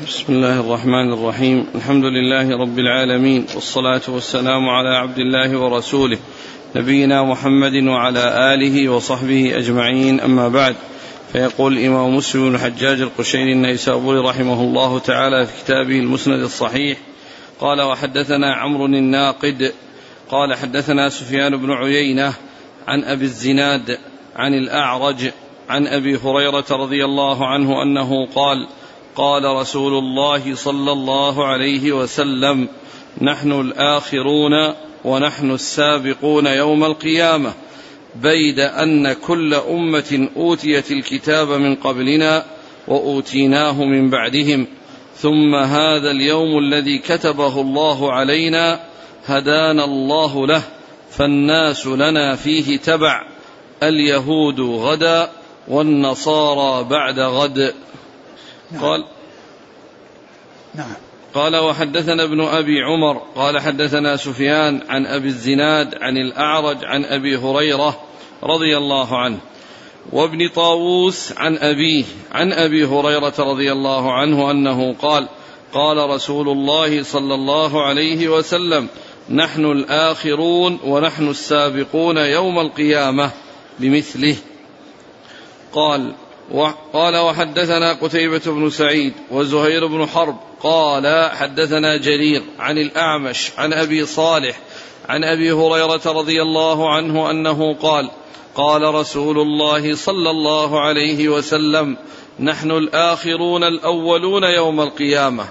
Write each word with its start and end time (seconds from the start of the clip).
بسم 0.00 0.32
الله 0.32 0.60
الرحمن 0.60 1.12
الرحيم. 1.12 1.66
الحمد 1.74 2.04
لله 2.04 2.58
رب 2.58 2.78
العالمين 2.78 3.46
والصلاة 3.54 4.00
والسلام 4.08 4.68
على 4.68 4.88
عبد 4.88 5.18
الله 5.18 5.58
ورسوله 5.58 6.18
نبينا 6.76 7.22
محمد 7.22 7.74
وعلى 7.74 8.54
آله 8.54 8.88
وصحبه 8.88 9.58
أجمعين. 9.58 10.20
أما 10.20 10.48
بعد 10.48 10.76
فيقول 11.32 11.78
الإمام 11.78 12.16
مسلم 12.16 12.48
بن 12.48 12.54
الحجاج 12.54 13.00
القشيري 13.00 13.52
النيسابوري 13.52 14.18
رحمه 14.18 14.60
الله 14.62 14.98
تعالى 14.98 15.46
في 15.46 15.64
كتابه 15.64 15.98
المسند 15.98 16.40
الصحيح 16.40 16.98
قال 17.60 17.82
وحدثنا 17.82 18.54
عمرو 18.54 18.86
الناقد 18.86 19.72
قال 20.30 20.54
حدثنا 20.54 21.08
سفيان 21.08 21.56
بن 21.56 21.72
عيينة 21.72 22.34
عن 22.88 23.04
أبي 23.04 23.24
الزناد 23.24 23.98
عن 24.36 24.54
الأعرج 24.54 25.30
عن 25.68 25.86
أبي 25.86 26.16
هريرة 26.16 26.66
رضي 26.70 27.04
الله 27.04 27.46
عنه 27.46 27.82
أنه 27.82 28.26
قال 28.26 28.66
قال 29.16 29.44
رسول 29.44 29.98
الله 29.98 30.54
صلى 30.54 30.92
الله 30.92 31.46
عليه 31.46 31.92
وسلم 31.92 32.68
نحن 33.20 33.52
الآخرون 33.52 34.74
ونحن 35.04 35.50
السابقون 35.50 36.46
يوم 36.46 36.84
القيامة. 36.84 37.52
بيد 38.22 38.60
أن 38.60 39.12
كل 39.12 39.54
أمة 39.54 40.28
أوتيت 40.36 40.90
الكتاب 40.90 41.48
من 41.48 41.74
قبلنا 41.74 42.44
وأوتيناه 42.88 43.84
من 43.84 44.10
بعدهم. 44.10 44.66
ثم 45.16 45.54
هذا 45.54 46.10
اليوم 46.10 46.58
الذي 46.58 46.98
كتبه 46.98 47.60
الله 47.60 48.12
علينا 48.12 48.80
هدانا 49.26 49.84
الله 49.84 50.46
له 50.46 50.62
فالناس 51.10 51.86
لنا 51.86 52.36
فيه 52.36 52.76
تبع 52.76 53.20
اليهود 53.82 54.60
غدا 54.60 55.30
والنصارى 55.68 56.84
بعد 56.84 57.18
غد. 57.18 57.74
نعم. 58.72 58.82
قال 58.82 59.04
نعم 60.74 60.94
قال 61.34 61.56
وحدثنا 61.56 62.24
ابن 62.24 62.40
أبي 62.40 62.82
عمر 62.82 63.22
قال 63.34 63.60
حدثنا 63.60 64.16
سفيان 64.16 64.80
عن 64.88 65.06
أبي 65.06 65.28
الزناد 65.28 65.94
عن 66.00 66.16
الأعرج 66.16 66.84
عن 66.84 67.04
أبي 67.04 67.36
هريرة 67.36 68.00
رضي 68.42 68.76
الله 68.76 69.18
عنه 69.18 69.38
وابن 70.12 70.48
طاووس 70.48 71.32
عن 71.36 71.56
أبيه 71.56 72.04
عن 72.32 72.52
أبي 72.52 72.84
هريرة 72.84 73.34
رضي 73.38 73.72
الله 73.72 74.12
عنه 74.12 74.50
أنه 74.50 74.94
قال 75.02 75.28
قال 75.72 76.10
رسول 76.10 76.48
الله 76.48 77.02
صلى 77.02 77.34
الله 77.34 77.82
عليه 77.82 78.28
وسلم 78.28 78.88
نحن 79.30 79.64
الآخرون 79.64 80.78
ونحن 80.84 81.28
السابقون 81.28 82.16
يوم 82.16 82.58
القيامة 82.58 83.30
بمثله 83.78 84.36
قال 85.72 86.12
قال 86.92 87.16
وحدثنا 87.16 87.92
قتيبة 87.92 88.42
بن 88.46 88.70
سعيد 88.70 89.12
وزهير 89.30 89.86
بن 89.86 90.06
حرب 90.06 90.36
قال 90.62 91.30
حدثنا 91.32 91.96
جرير 91.96 92.42
عن 92.58 92.78
الأعمش 92.78 93.50
عن 93.58 93.72
أبي 93.72 94.06
صالح 94.06 94.60
عن 95.08 95.24
أبي 95.24 95.52
هريرة 95.52 96.00
رضي 96.06 96.42
الله 96.42 96.94
عنه 96.94 97.30
أنه 97.30 97.74
قال 97.74 98.10
قال 98.54 98.94
رسول 98.94 99.38
الله 99.38 99.94
صلى 99.94 100.30
الله 100.30 100.80
عليه 100.80 101.28
وسلم 101.28 101.96
نحن 102.40 102.70
الآخرون 102.70 103.64
الأولون 103.64 104.44
يوم 104.44 104.80
القيامة 104.80 105.44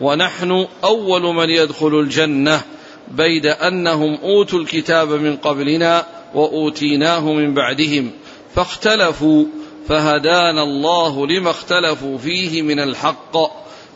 ونحن 0.00 0.66
أول 0.84 1.22
من 1.22 1.50
يدخل 1.50 1.98
الجنة 2.00 2.62
بيد 3.08 3.46
أنهم 3.46 4.18
أوتوا 4.22 4.58
الكتاب 4.58 5.08
من 5.08 5.36
قبلنا 5.36 6.06
وأوتيناه 6.34 7.32
من 7.32 7.54
بعدهم 7.54 8.10
فاختلفوا 8.54 9.44
فهدانا 9.88 10.62
الله 10.62 11.26
لما 11.26 11.50
اختلفوا 11.50 12.18
فيه 12.18 12.62
من 12.62 12.80
الحق. 12.80 13.36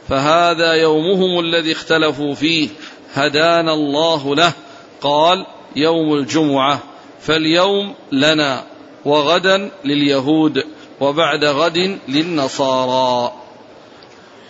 فهذا 0.08 0.72
يومهم 0.72 1.40
الذي 1.40 1.72
اختلفوا 1.72 2.34
فيه. 2.34 2.68
هدانا 3.14 3.72
الله 3.72 4.34
له. 4.34 4.52
قال 5.00 5.46
يوم 5.76 6.14
الجمعة 6.14 6.82
فاليوم 7.20 7.94
لنا 8.12 8.64
وغدا 9.04 9.70
لليهود 9.84 10.64
وبعد 11.00 11.44
غد 11.44 11.98
للنصارى. 12.08 13.32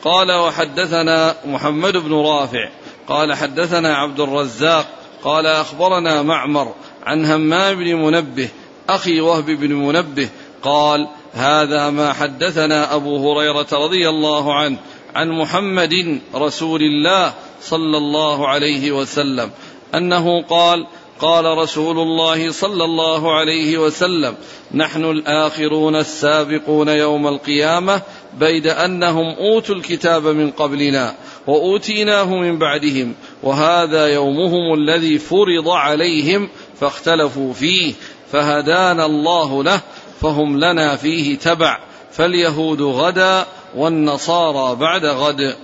قال 0.04 0.32
وحدثنا 0.32 1.34
محمد 1.44 1.96
بن 1.96 2.14
رافع. 2.14 2.70
قال 3.08 3.34
حدثنا 3.34 3.96
عبد 3.96 4.20
الرزاق. 4.20 4.86
قال 5.24 5.46
أخبرنا 5.46 6.22
معمر 6.22 6.74
عن 7.02 7.26
همام 7.26 7.74
بن 7.74 7.94
منبه 7.94 8.48
أخي 8.88 9.20
وهب 9.20 9.46
بن 9.46 9.72
منبه. 9.72 10.28
قال 10.62 11.08
هذا 11.32 11.90
ما 11.90 12.12
حدثنا 12.12 12.94
أبو 12.94 13.32
هريرة 13.32 13.66
رضي 13.72 14.08
الله 14.08 14.54
عنه 14.54 14.78
عن 15.14 15.30
محمد 15.30 16.20
رسول 16.34 16.82
الله 16.82 17.34
صلى 17.62 17.96
الله 17.96 18.48
عليه 18.48 18.92
وسلم 18.92 19.50
أنه 19.94 20.42
قال 20.42 20.86
قال 21.20 21.58
رسول 21.58 21.98
الله 21.98 22.52
صلى 22.52 22.84
الله 22.84 23.34
عليه 23.34 23.78
وسلم 23.78 24.34
نحن 24.74 25.04
الآخرون 25.04 25.96
السابقون 25.96 26.88
يوم 26.88 27.26
القيامة 27.26 28.02
بيد 28.40 28.66
أنهم 28.66 29.34
أوتوا 29.38 29.74
الكتاب 29.74 30.26
من 30.26 30.50
قبلنا 30.50 31.14
وأوتيناه 31.46 32.36
من 32.36 32.58
بعدهم 32.58 33.14
وهذا 33.42 34.06
يومهم 34.06 34.74
الذي 34.74 35.18
فرض 35.18 35.68
عليهم 35.68 36.48
فاختلفوا 36.80 37.52
فيه 37.52 37.92
فهدانا 38.32 39.06
الله 39.06 39.64
له 39.64 39.80
فهم 40.22 40.58
لنا 40.58 40.96
فيه 40.96 41.38
تبع. 41.38 41.78
فاليهود 42.12 42.82
غدا 42.82 43.46
والنصارى 43.74 44.76
بعد 44.76 45.04
غد. 45.04 45.56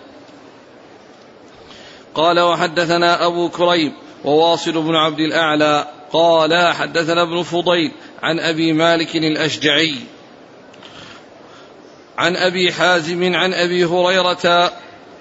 قال 2.14 2.40
وحدثنا 2.40 3.26
أبو 3.26 3.48
كريب 3.48 3.92
وواصل 4.24 4.72
بن 4.72 4.94
عبد 4.94 5.20
الأعلى 5.20 5.86
قال 6.12 6.72
حدثنا 6.74 7.22
ابن 7.22 7.42
فضيل 7.42 7.92
عن 8.22 8.40
أبي 8.40 8.72
مالك 8.72 9.16
الأشجعي. 9.16 9.94
عن 12.18 12.36
أبي 12.36 12.72
حازم 12.72 13.34
عن 13.34 13.54
أبي 13.54 13.84
هريرة 13.84 14.72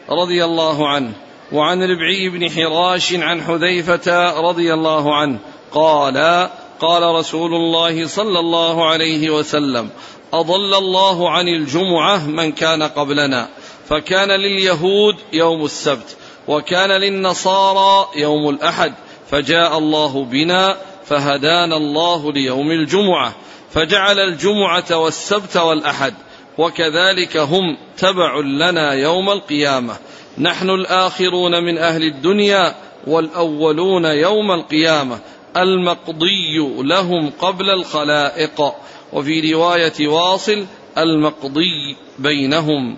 رضي 0.09 0.45
الله 0.45 0.87
عنه 0.89 1.13
وعن 1.51 1.83
ربعي 1.83 2.29
بن 2.29 2.49
حراش 2.49 3.13
عن 3.13 3.41
حذيفة 3.41 4.39
رضي 4.39 4.73
الله 4.73 5.15
عنه 5.15 5.39
قال 5.71 6.49
قال 6.79 7.03
رسول 7.15 7.53
الله 7.53 8.07
صلى 8.07 8.39
الله 8.39 8.85
عليه 8.85 9.29
وسلم 9.29 9.89
أضل 10.33 10.75
الله 10.75 11.29
عن 11.29 11.47
الجمعة 11.47 12.27
من 12.27 12.51
كان 12.51 12.83
قبلنا 12.83 13.47
فكان 13.89 14.31
لليهود 14.31 15.15
يوم 15.33 15.65
السبت 15.65 16.17
وكان 16.47 16.89
للنصارى 16.89 18.07
يوم 18.15 18.49
الأحد 18.49 18.93
فجاء 19.31 19.77
الله 19.77 20.25
بنا 20.25 20.77
فهدانا 21.05 21.77
الله 21.77 22.31
ليوم 22.31 22.71
الجمعة 22.71 23.35
فجعل 23.71 24.19
الجمعة 24.19 24.97
والسبت 24.97 25.57
والأحد 25.57 26.13
وكذلك 26.57 27.37
هم 27.37 27.77
تبع 27.97 28.39
لنا 28.39 28.93
يوم 28.93 29.29
القيامة. 29.29 29.95
نحن 30.37 30.69
الآخرون 30.69 31.63
من 31.63 31.77
أهل 31.77 32.03
الدنيا 32.03 32.75
والأولون 33.07 34.05
يوم 34.05 34.51
القيامة 34.51 35.19
المقضي 35.63 36.57
لهم 36.77 37.29
قبل 37.29 37.69
الخلائق. 37.69 38.73
وفي 39.13 39.53
رواية 39.53 40.07
واصل 40.07 40.65
المقضي 40.97 41.95
بينهم. 42.19 42.97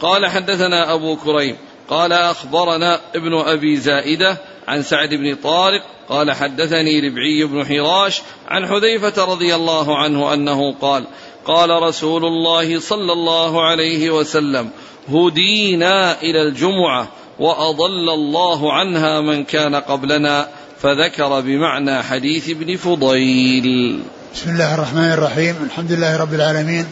قال 0.00 0.26
حدثنا 0.26 0.94
أبو 0.94 1.16
كريم 1.16 1.56
قال 1.88 2.12
أخبرنا 2.12 3.00
ابن 3.14 3.34
أبي 3.34 3.76
زائدة 3.76 4.38
عن 4.68 4.82
سعد 4.82 5.14
بن 5.14 5.34
طارق 5.34 5.82
قال 6.08 6.32
حدثني 6.32 7.00
ربعي 7.00 7.44
بن 7.44 7.66
حراش 7.66 8.22
عن 8.48 8.66
حذيفة 8.66 9.24
رضي 9.24 9.54
الله 9.54 9.98
عنه 9.98 10.34
أنه 10.34 10.72
قال 10.72 11.04
قال 11.46 11.70
رسول 11.70 12.24
الله 12.24 12.80
صلى 12.80 13.12
الله 13.12 13.64
عليه 13.64 14.10
وسلم 14.10 14.70
هدينا 15.08 16.22
إلى 16.22 16.42
الجمعة 16.42 17.08
وأضل 17.38 18.10
الله 18.10 18.72
عنها 18.72 19.20
من 19.20 19.44
كان 19.44 19.74
قبلنا. 19.74 20.48
فذكر 20.84 21.40
بمعنى 21.40 22.02
حديث 22.02 22.48
ابن 22.48 22.76
فضيل. 22.76 23.98
بسم 24.34 24.50
الله 24.50 24.74
الرحمن 24.74 25.12
الرحيم. 25.12 25.56
الحمد 25.64 25.92
لله 25.92 26.16
رب 26.16 26.34
العالمين. 26.34 26.86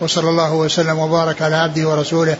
وصلى 0.00 0.28
الله 0.28 0.54
وسلم 0.54 0.98
وبارك 0.98 1.42
على 1.42 1.56
عبده 1.56 1.88
ورسوله 1.88 2.36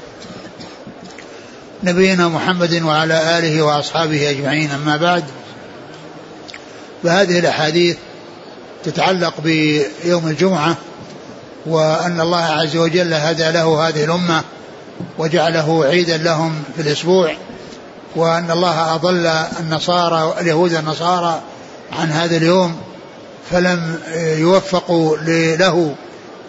نبينا 1.85 2.29
محمد 2.29 2.83
وعلى 2.83 3.39
آله 3.39 3.63
وأصحابه 3.63 4.31
أجمعين. 4.31 4.71
أما 4.71 4.97
بعد 4.97 5.25
فهذه 7.03 7.39
الأحاديث 7.39 7.97
تتعلق 8.85 9.41
بيوم 9.41 10.29
الجمعة 10.29 10.77
وأن 11.67 12.21
الله 12.21 12.45
عز 12.45 12.77
وجل 12.77 13.15
هدى 13.15 13.51
له 13.51 13.89
هذه 13.89 14.05
الأمة 14.05 14.43
وجعله 15.19 15.85
عيدا 15.85 16.17
لهم 16.17 16.63
في 16.77 16.83
الأسبوع. 16.83 17.37
وأن 18.17 18.51
الله 18.51 18.95
أضل 18.95 19.27
النصارى 19.61 20.35
اليهود 20.41 20.75
النصارى 20.75 21.41
عن 21.93 22.11
هذا 22.11 22.37
اليوم 22.37 22.77
فلم 23.51 24.01
يوفقوا 24.17 25.17
له 25.57 25.95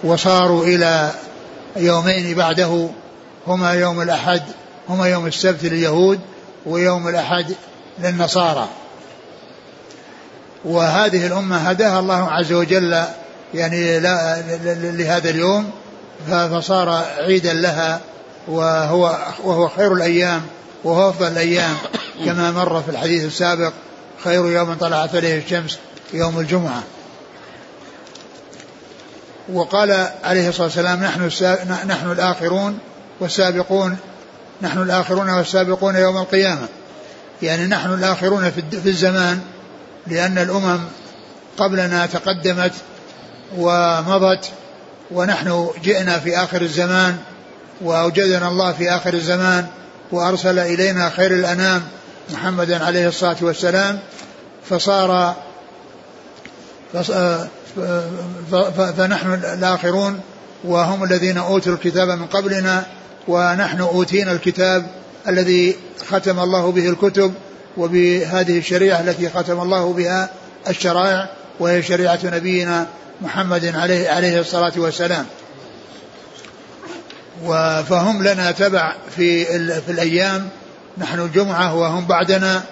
وصاروا 0.03 0.65
إلى 0.65 1.11
يومين 1.77 2.35
بعده 2.35 2.89
هما 3.47 3.73
يوم 3.73 4.01
الأحد 4.01 4.41
هما 4.89 5.07
يوم 5.07 5.27
السبت 5.27 5.63
لليهود 5.63 6.19
ويوم 6.65 7.07
الأحد 7.07 7.55
للنصارى. 7.99 8.67
وهذه 10.65 11.27
الأمة 11.27 11.57
هداها 11.57 11.99
الله 11.99 12.31
عز 12.31 12.53
وجل 12.53 13.03
يعني 13.53 13.99
لهذا 14.91 15.29
اليوم 15.29 15.71
فصار 16.29 17.05
عيدا 17.17 17.53
لها 17.53 17.99
وهو 18.47 19.17
وهو 19.43 19.67
خير 19.67 19.93
الأيام. 19.93 20.41
وهو 20.83 21.09
أفضل 21.09 21.27
الأيام. 21.27 21.75
كما 22.25 22.51
مر 22.51 22.81
في 22.81 22.91
الحديث 22.91 23.25
السابق 23.25 23.73
خير 24.23 24.45
يوم 24.45 24.73
طلعت 24.73 25.15
عليه 25.15 25.37
الشمس 25.37 25.77
يوم 26.13 26.39
الجمعة. 26.39 26.83
وقال 29.53 30.07
عليه 30.23 30.49
الصلاة 30.49 30.65
والسلام 30.65 31.03
نحن 31.03 31.29
نحن 31.87 32.11
الآخرون 32.11 32.79
والسابقون 33.19 33.97
نحن 34.61 34.81
الآخرون 34.81 35.29
والسابقون 35.29 35.95
يوم 35.95 36.17
القيامة. 36.17 36.67
يعني 37.41 37.65
نحن 37.65 37.93
الآخرون 37.93 38.51
في 38.51 38.89
الزمان 38.89 39.41
لأن 40.07 40.37
الأمم 40.37 40.79
قبلنا 41.57 42.05
تقدمت 42.05 42.73
ومضت 43.57 44.51
ونحن 45.11 45.69
جئنا 45.83 46.19
في 46.19 46.37
آخر 46.37 46.61
الزمان 46.61 47.17
وأوجدنا 47.81 48.47
الله 48.47 48.71
في 48.71 48.89
آخر 48.89 49.13
الزمان 49.13 49.67
وأرسل 50.11 50.59
إلينا 50.59 51.09
خير 51.09 51.31
الأنام 51.31 51.83
محمدا 52.33 52.85
عليه 52.85 53.07
الصلاة 53.07 53.35
والسلام 53.41 53.99
فصار 54.69 55.35
فنحن 58.97 59.33
الآخرون 59.33 60.19
وهم 60.63 61.03
الذين 61.03 61.37
أوتوا 61.37 61.73
الكتاب 61.73 62.07
من 62.07 62.25
قبلنا 62.25 62.85
ونحن 63.27 63.81
أوتينا 63.81 64.31
الكتاب 64.31 64.87
الذي 65.27 65.75
ختم 66.09 66.39
الله 66.39 66.71
به 66.71 66.89
الكتب 66.89 67.33
وبهذه 67.77 68.57
الشريعة 68.57 68.99
التي 68.99 69.29
ختم 69.29 69.61
الله 69.61 69.93
بها 69.93 70.29
الشرائع 70.69 71.29
وهي 71.59 71.83
شريعة 71.83 72.19
نبينا 72.23 72.87
محمد 73.21 73.65
عليه 73.65 74.09
عليه 74.09 74.39
الصلاة 74.39 74.73
والسلام. 74.77 75.25
فهم 77.89 78.23
لنا 78.23 78.51
تبع 78.51 78.93
في 79.15 79.45
في 79.81 79.91
الأيام. 79.91 80.49
نحن 80.97 81.19
الجمعة 81.19 81.75
وهم 81.75 82.05
بعدنا 82.05 82.63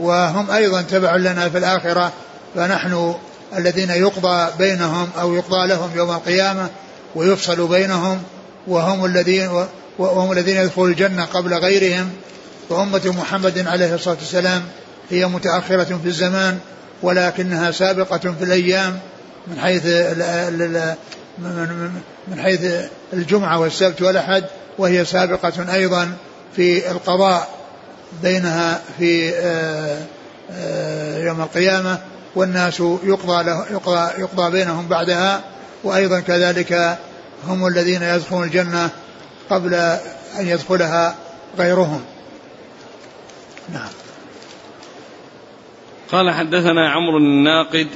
وهم 0.00 0.50
أيضا 0.50 0.82
تبع 0.82 1.16
لنا 1.16 1.48
في 1.48 1.58
الآخرة. 1.58 2.12
فنحن 2.54 3.14
الذين 3.56 3.90
يقضى 3.90 4.50
بينهم 4.58 5.08
أو 5.20 5.34
يقضى 5.34 5.66
لهم 5.66 5.90
يوم 5.96 6.10
القيامة 6.10 6.68
ويفصل 7.14 7.68
بينهم 7.68 8.22
وهم 8.66 9.04
الذين 9.04 9.66
وهم 9.98 10.32
الذين 10.32 10.56
يدخلون 10.56 10.90
الجنة 10.90 11.24
قبل 11.24 11.54
غيرهم. 11.54 12.10
وأمة 12.70 13.02
محمد 13.04 13.66
عليه 13.66 13.94
الصلاة 13.94 14.16
والسلام 14.16 14.62
هي 15.10 15.26
متأخرة 15.26 15.98
في 16.02 16.08
الزمان 16.08 16.58
ولكنها 17.02 17.70
سابقة 17.70 18.18
في 18.18 18.44
الأيام 18.44 18.98
من 19.46 19.58
حيث 19.60 19.86
من 22.28 22.40
حيث 22.40 22.60
الجمعة 23.12 23.58
والسبت 23.58 24.02
والأحد 24.02 24.44
وهي 24.78 25.04
سابقة 25.04 25.74
أيضا 25.74 26.12
في 26.56 26.90
القضاء 26.90 27.48
بينها 28.22 28.80
في 28.98 29.30
آه، 29.34 30.02
آه، 30.52 31.18
يوم 31.18 31.40
القيامة 31.40 31.98
والناس 32.34 32.80
يقضى, 32.80 33.44
له 33.44 33.66
يقضى, 33.70 34.20
يقضى 34.20 34.50
بينهم 34.50 34.88
بعدها 34.88 35.44
وأيضا 35.84 36.20
كذلك 36.20 36.98
هم 37.46 37.66
الذين 37.66 38.02
يدخلون 38.02 38.44
الجنة 38.44 38.90
قبل 39.50 39.74
أن 40.38 40.46
يدخلها 40.46 41.14
غيرهم. 41.58 42.00
نعم. 43.72 43.88
قال 46.12 46.30
حدثنا 46.30 46.90
عمرو 46.90 47.18
الناقد 47.18 47.88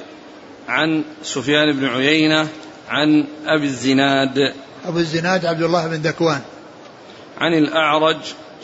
عن 0.68 1.04
سفيان 1.22 1.72
بن 1.72 1.86
عيينة 1.86 2.48
عن 2.94 3.24
أبي 3.46 3.64
الزناد. 3.64 4.52
أبو 4.86 4.98
الزناد 4.98 5.46
عبد 5.46 5.62
الله 5.62 5.86
بن 5.86 5.94
ذكوان 5.94 6.40
عن 7.38 7.52
الأعرج. 7.52 8.16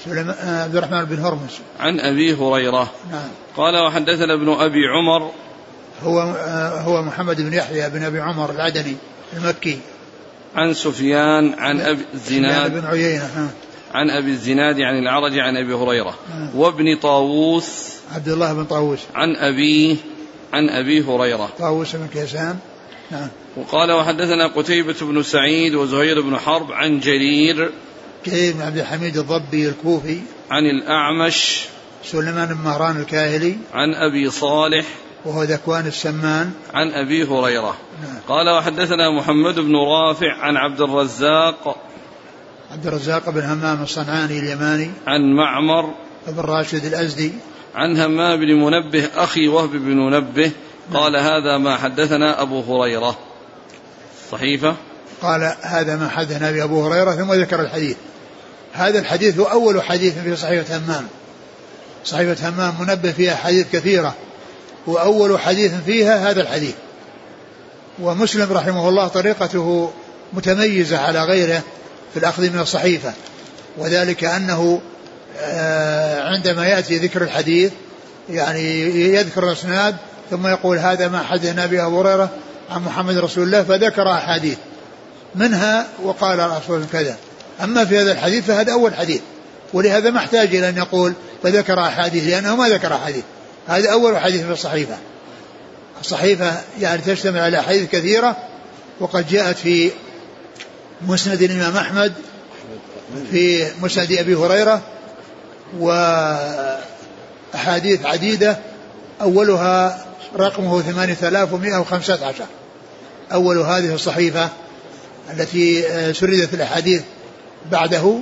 آه، 0.08 0.62
عبد 0.62 0.76
الرحمن 0.76 1.04
بن 1.04 1.18
هرمز. 1.18 1.58
عن 1.80 2.00
أبي 2.00 2.34
هريرة. 2.34 2.90
نعم. 3.12 3.28
قال 3.56 3.86
وحدثنا 3.86 4.34
ابن 4.34 4.52
أبي 4.52 4.86
عمر. 4.86 5.30
هو 6.02 6.20
آه، 6.20 6.80
هو 6.80 7.02
محمد 7.02 7.40
بن 7.40 7.52
يحيى 7.52 7.90
بن 7.90 8.02
أبي 8.02 8.20
عمر 8.20 8.50
العدني 8.50 8.96
المكي. 9.36 9.78
عن 10.56 10.74
سفيان 10.74 11.54
عن 11.58 11.80
أبي 11.80 12.02
الزناد. 12.14 12.72
بن 12.72 12.86
عيينة 12.86 13.50
عن 13.94 14.10
أبي 14.10 14.30
الزناد 14.30 14.80
عن 14.80 14.98
العرج 14.98 15.38
عن 15.38 15.56
أبي 15.56 15.74
هريرة. 15.74 16.14
وابن 16.54 16.96
طاووس. 16.96 17.94
عبد 18.14 18.28
الله 18.28 18.52
بن 18.52 18.64
طاووس. 18.64 19.00
عن 19.14 19.36
أبيه 19.36 19.96
عن 20.52 20.68
أبي 20.68 21.02
هريرة. 21.02 21.48
طاووس 21.58 21.96
بن 21.96 22.06
كيسان. 22.06 22.58
نعم. 23.10 23.28
وقال 23.56 23.92
وحدثنا 23.92 24.46
قتيبة 24.46 24.96
بن 25.00 25.22
سعيد 25.22 25.74
وزهير 25.74 26.20
بن 26.20 26.38
حرب 26.38 26.72
عن 26.72 27.00
جرير 27.00 27.70
جرير 28.26 28.54
بن 28.54 28.62
عبد 28.62 28.78
الحميد 28.78 29.16
الضبي 29.16 29.68
الكوفي 29.68 30.20
عن 30.50 30.62
الأعمش 30.66 31.64
سليمان 32.04 32.48
بن 32.48 32.60
مهران 32.64 33.00
الكاهلي 33.00 33.56
عن 33.72 33.94
أبي 33.94 34.30
صالح 34.30 34.86
وهو 35.24 35.42
ذكوان 35.42 35.86
السمان. 35.86 36.52
عن 36.74 36.90
أبي 36.90 37.24
هريرة. 37.24 37.76
نعم. 38.02 38.16
قال 38.28 38.48
وحدثنا 38.48 39.10
محمد 39.10 39.54
بن 39.54 39.76
رافع 39.76 40.32
عن 40.32 40.56
عبد 40.56 40.80
الرزاق 40.80 41.76
عبد 42.70 42.86
الرزاق 42.86 43.30
بن 43.30 43.40
همام 43.40 43.82
الصنعاني 43.82 44.38
اليماني 44.38 44.90
عن 45.06 45.36
معمر 45.36 45.94
بن 46.28 46.40
راشد 46.40 46.84
الأزدي. 46.84 47.32
عن 47.74 47.96
همام 47.96 48.40
بن 48.40 48.54
منبه 48.54 49.08
أخي 49.16 49.48
وهب 49.48 49.70
بن 49.70 49.96
منبه 49.96 50.50
قال 50.94 51.16
هذا 51.16 51.58
ما 51.58 51.76
حدثنا 51.76 52.42
أبو 52.42 52.60
هريرة. 52.60 53.18
صحيفة؟ 54.32 54.76
قال 55.22 55.54
هذا 55.62 55.96
ما 55.96 56.08
حدثنا 56.08 56.50
بأبو 56.50 56.86
هريرة 56.86 57.12
ثم 57.12 57.32
ذكر 57.32 57.60
الحديث. 57.60 57.96
هذا 58.72 58.98
الحديث 58.98 59.38
هو 59.38 59.44
أول 59.44 59.82
حديث 59.82 60.18
في 60.18 60.36
صحيفة 60.36 60.76
همام. 60.76 61.06
صحيفة 62.04 62.48
همام 62.48 62.74
منبه 62.80 63.12
فيها 63.12 63.36
حديث 63.36 63.66
كثيرة. 63.72 64.14
وأول 64.86 65.40
حديث 65.40 65.72
فيها 65.86 66.30
هذا 66.30 66.42
الحديث. 66.42 66.74
ومسلم 67.98 68.52
رحمه 68.52 68.88
الله 68.88 69.08
طريقته 69.08 69.90
متميزة 70.32 70.98
على 70.98 71.24
غيره 71.24 71.62
في 72.12 72.18
الأخذ 72.18 72.50
من 72.50 72.60
الصحيفة. 72.60 73.12
وذلك 73.78 74.24
أنه 74.24 74.80
آه، 75.38 76.22
عندما 76.28 76.66
يأتي 76.66 76.98
ذكر 76.98 77.22
الحديث 77.22 77.72
يعني 78.30 78.80
يذكر 79.14 79.44
الأسناد 79.44 79.96
ثم 80.30 80.46
يقول 80.46 80.78
هذا 80.78 81.08
ما 81.08 81.22
حدثنا 81.22 81.66
به 81.66 81.86
أبو 81.86 82.00
هريرة 82.00 82.30
عن 82.70 82.82
محمد 82.82 83.18
رسول 83.18 83.44
الله 83.44 83.62
فذكر 83.62 84.12
أحاديث. 84.12 84.58
منها 85.34 85.86
وقال 86.02 86.50
رسول 86.50 86.84
كذا. 86.92 87.16
أما 87.62 87.84
في 87.84 87.98
هذا 87.98 88.12
الحديث 88.12 88.44
فهذا 88.44 88.72
أول 88.72 88.94
حديث. 88.94 89.20
ولهذا 89.72 90.10
ما 90.10 90.18
احتاج 90.18 90.54
إلى 90.54 90.68
أن 90.68 90.76
يقول 90.76 91.12
فذكر 91.42 91.80
أحاديث 91.80 92.28
لأنه 92.28 92.56
ما 92.56 92.68
ذكر 92.68 92.94
أحاديث. 92.94 93.24
هذا 93.68 93.92
أول 93.92 94.18
حديث 94.18 94.42
في 94.42 94.52
الصحيفة. 94.52 94.96
الصحيفة 96.00 96.60
يعني 96.80 97.02
تشتمل 97.02 97.40
على 97.40 97.60
أحاديث 97.60 97.90
كثيرة 97.90 98.36
وقد 99.00 99.28
جاءت 99.28 99.56
في 99.56 99.90
مسند 101.06 101.42
الإمام 101.42 101.76
أحمد 101.76 102.12
في 103.30 103.66
مسند 103.82 104.12
أبي 104.12 104.34
هريرة 104.34 104.80
وأحاديث 105.78 106.86
عديدة 108.06 108.58
أولها 109.20 110.04
رقمه 110.36 110.82
8115 110.82 112.44
أول 113.32 113.58
هذه 113.58 113.94
الصحيفة 113.94 114.48
التي 115.32 115.88
آه، 115.88 116.12
سردت 116.12 116.54
الأحاديث 116.54 117.02
بعده 117.72 118.20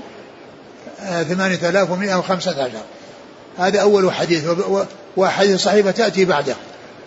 8115 0.98 2.76
آه، 2.78 3.66
هذا 3.66 3.80
أول 3.80 4.12
حديث 4.12 4.44
وأحاديث 5.16 5.54
الصحيفة 5.54 5.90
تأتي 5.90 6.24
بعده. 6.24 6.54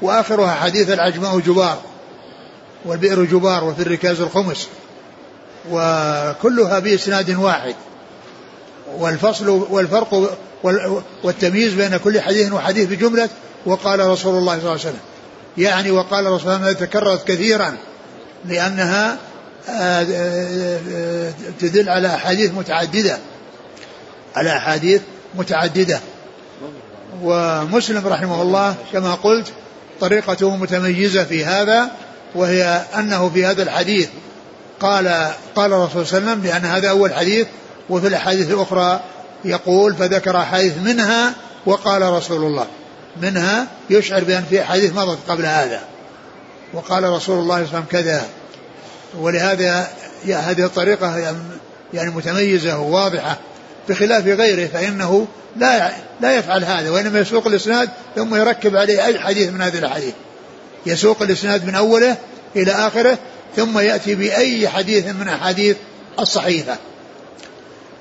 وآخرها 0.01 0.53
حديث 0.53 0.89
العجماء 0.89 1.39
جبار 1.39 1.81
والبئر 2.86 3.24
جبار 3.24 3.63
وفي 3.63 3.81
الركاز 3.81 4.22
الخمس. 4.22 4.67
وكلها 5.72 6.79
بإسناد 6.79 7.29
واحد. 7.29 7.75
والفصل 8.98 9.50
والفرق 9.50 10.38
والتمييز 11.24 11.74
بين 11.74 11.98
كل 11.98 12.22
حديث 12.22 12.51
وحديث 12.51 12.89
بجملة 12.89 13.29
وقال 13.65 14.00
رسول 14.00 14.38
الله 14.38 14.53
صلى 14.53 14.60
الله 14.60 14.72
عليه 14.72 14.82
وسلم. 14.82 15.00
يعني 15.58 15.91
وقال 15.91 16.25
رسول 16.25 16.51
الله 16.51 16.74
تكررت 16.74 17.27
كثيرا 17.27 17.77
لأنها 18.46 19.18
آه، 19.70 19.72
آه، 19.72 20.80
آه، 20.94 21.34
تدل 21.60 21.89
على 21.89 22.08
أحاديث 22.08 22.51
متعددة. 22.51 23.18
على 24.36 24.58
أحاديث 24.58 25.01
متعددة. 25.36 26.00
ومسلم 27.24 28.08
رحمه 28.08 28.41
الله 28.41 28.75
كما 28.94 29.13
قلت 29.13 29.48
طريقته 30.00 30.56
متميزة 30.56 31.24
في 31.24 31.46
هذا 31.46 31.91
وهي 32.36 32.86
أنه 32.98 33.30
في 33.30 33.46
هذا 33.46 33.63
الحديث 33.63 34.10
قال 34.80 35.32
قال 35.56 35.74
الرسول 35.74 36.08
صلى 36.08 36.18
الله 36.18 36.32
عليه 36.32 36.41
وسلم 36.41 36.51
لأن 36.51 36.65
هذا 36.65 36.89
أول 36.89 37.13
حديث 37.13 37.48
وفي 37.89 38.08
الأحاديث 38.08 38.51
الأخرى 38.51 39.00
يقول 39.46 39.96
فذكر 39.96 40.38
أحاديث 40.38 40.77
منها 40.77 41.34
وقال 41.65 42.01
رسول 42.01 42.44
الله. 42.44 42.68
منها 43.22 43.68
يشعر 43.89 44.24
بأن 44.24 44.44
في 44.50 44.62
أحاديث 44.62 44.94
مضت 44.94 45.18
قبل 45.27 45.46
هذا. 45.46 45.82
وقال 46.74 47.03
رسول 47.03 47.13
الله 47.13 47.20
صلى 47.25 47.41
الله 47.41 47.56
عليه 47.56 47.68
وسلم 47.68 47.86
كذا. 47.91 48.25
ولهذا 49.20 49.88
هذه 50.25 50.65
الطريقة 50.65 51.36
يعني 51.94 52.10
متميزة 52.10 52.80
وواضحة 52.80 53.38
بخلاف 53.89 54.25
غيره 54.27 54.68
فإنه 54.68 55.27
لا 55.58 55.91
لا 56.22 56.36
يفعل 56.38 56.63
هذا 56.63 56.89
وإنما 56.89 57.20
يسوق 57.20 57.48
الإسناد 57.48 57.89
ثم 58.15 58.36
يركب 58.36 58.75
عليه 58.75 59.06
أي 59.06 59.20
حديث 59.20 59.50
من 59.50 59.62
هذه 59.62 59.77
الأحاديث. 59.77 60.13
يسوق 60.86 61.22
الإسناد 61.22 61.65
من 61.65 61.75
أوله 61.75 62.18
إلى 62.56 62.72
آخره 62.72 63.18
ثم 63.56 63.80
يأتي 63.80 64.15
بأي 64.15 64.70
حديث 64.70 65.08
من 65.08 65.27
أحاديث 65.27 65.77
الصحيفة. 66.20 66.77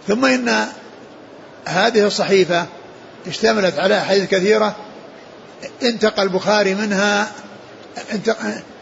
ثم 0.08 0.24
إن 0.24 0.66
هذه 1.64 2.06
الصحيفة 2.06 2.66
اشتملت 3.26 3.78
على 3.78 3.98
أحاديث 3.98 4.30
كثيرة 4.30 4.76
انتقى 5.82 6.22
البخاري 6.22 6.74
منها 6.74 7.32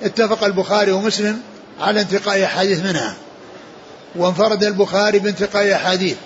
اتفق 0.02 0.44
البخاري 0.44 0.92
ومسلم 0.92 1.40
على 1.80 2.00
انتقاء 2.00 2.44
أحاديث 2.44 2.84
منها. 2.84 3.14
وانفرد 4.16 4.64
البخاري 4.64 5.18
بانتقاء 5.18 5.74
أحاديث 5.74 6.16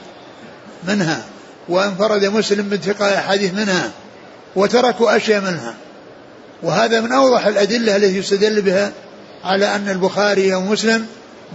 منها 0.85 1.23
وانفرد 1.69 2.25
مسلم 2.25 2.69
بانتقاء 2.69 3.19
أحاديث 3.19 3.55
منها 3.55 3.91
وتركوا 4.57 5.17
أشياء 5.17 5.41
منها. 5.41 5.75
وهذا 6.63 7.01
من 7.01 7.13
أوضح 7.13 7.47
الأدلة 7.47 7.97
التي 7.97 8.19
يستدل 8.19 8.63
بها 8.63 8.93
على 9.45 9.77
أن 9.77 9.89
البخاري 9.89 10.55
ومسلم 10.55 11.07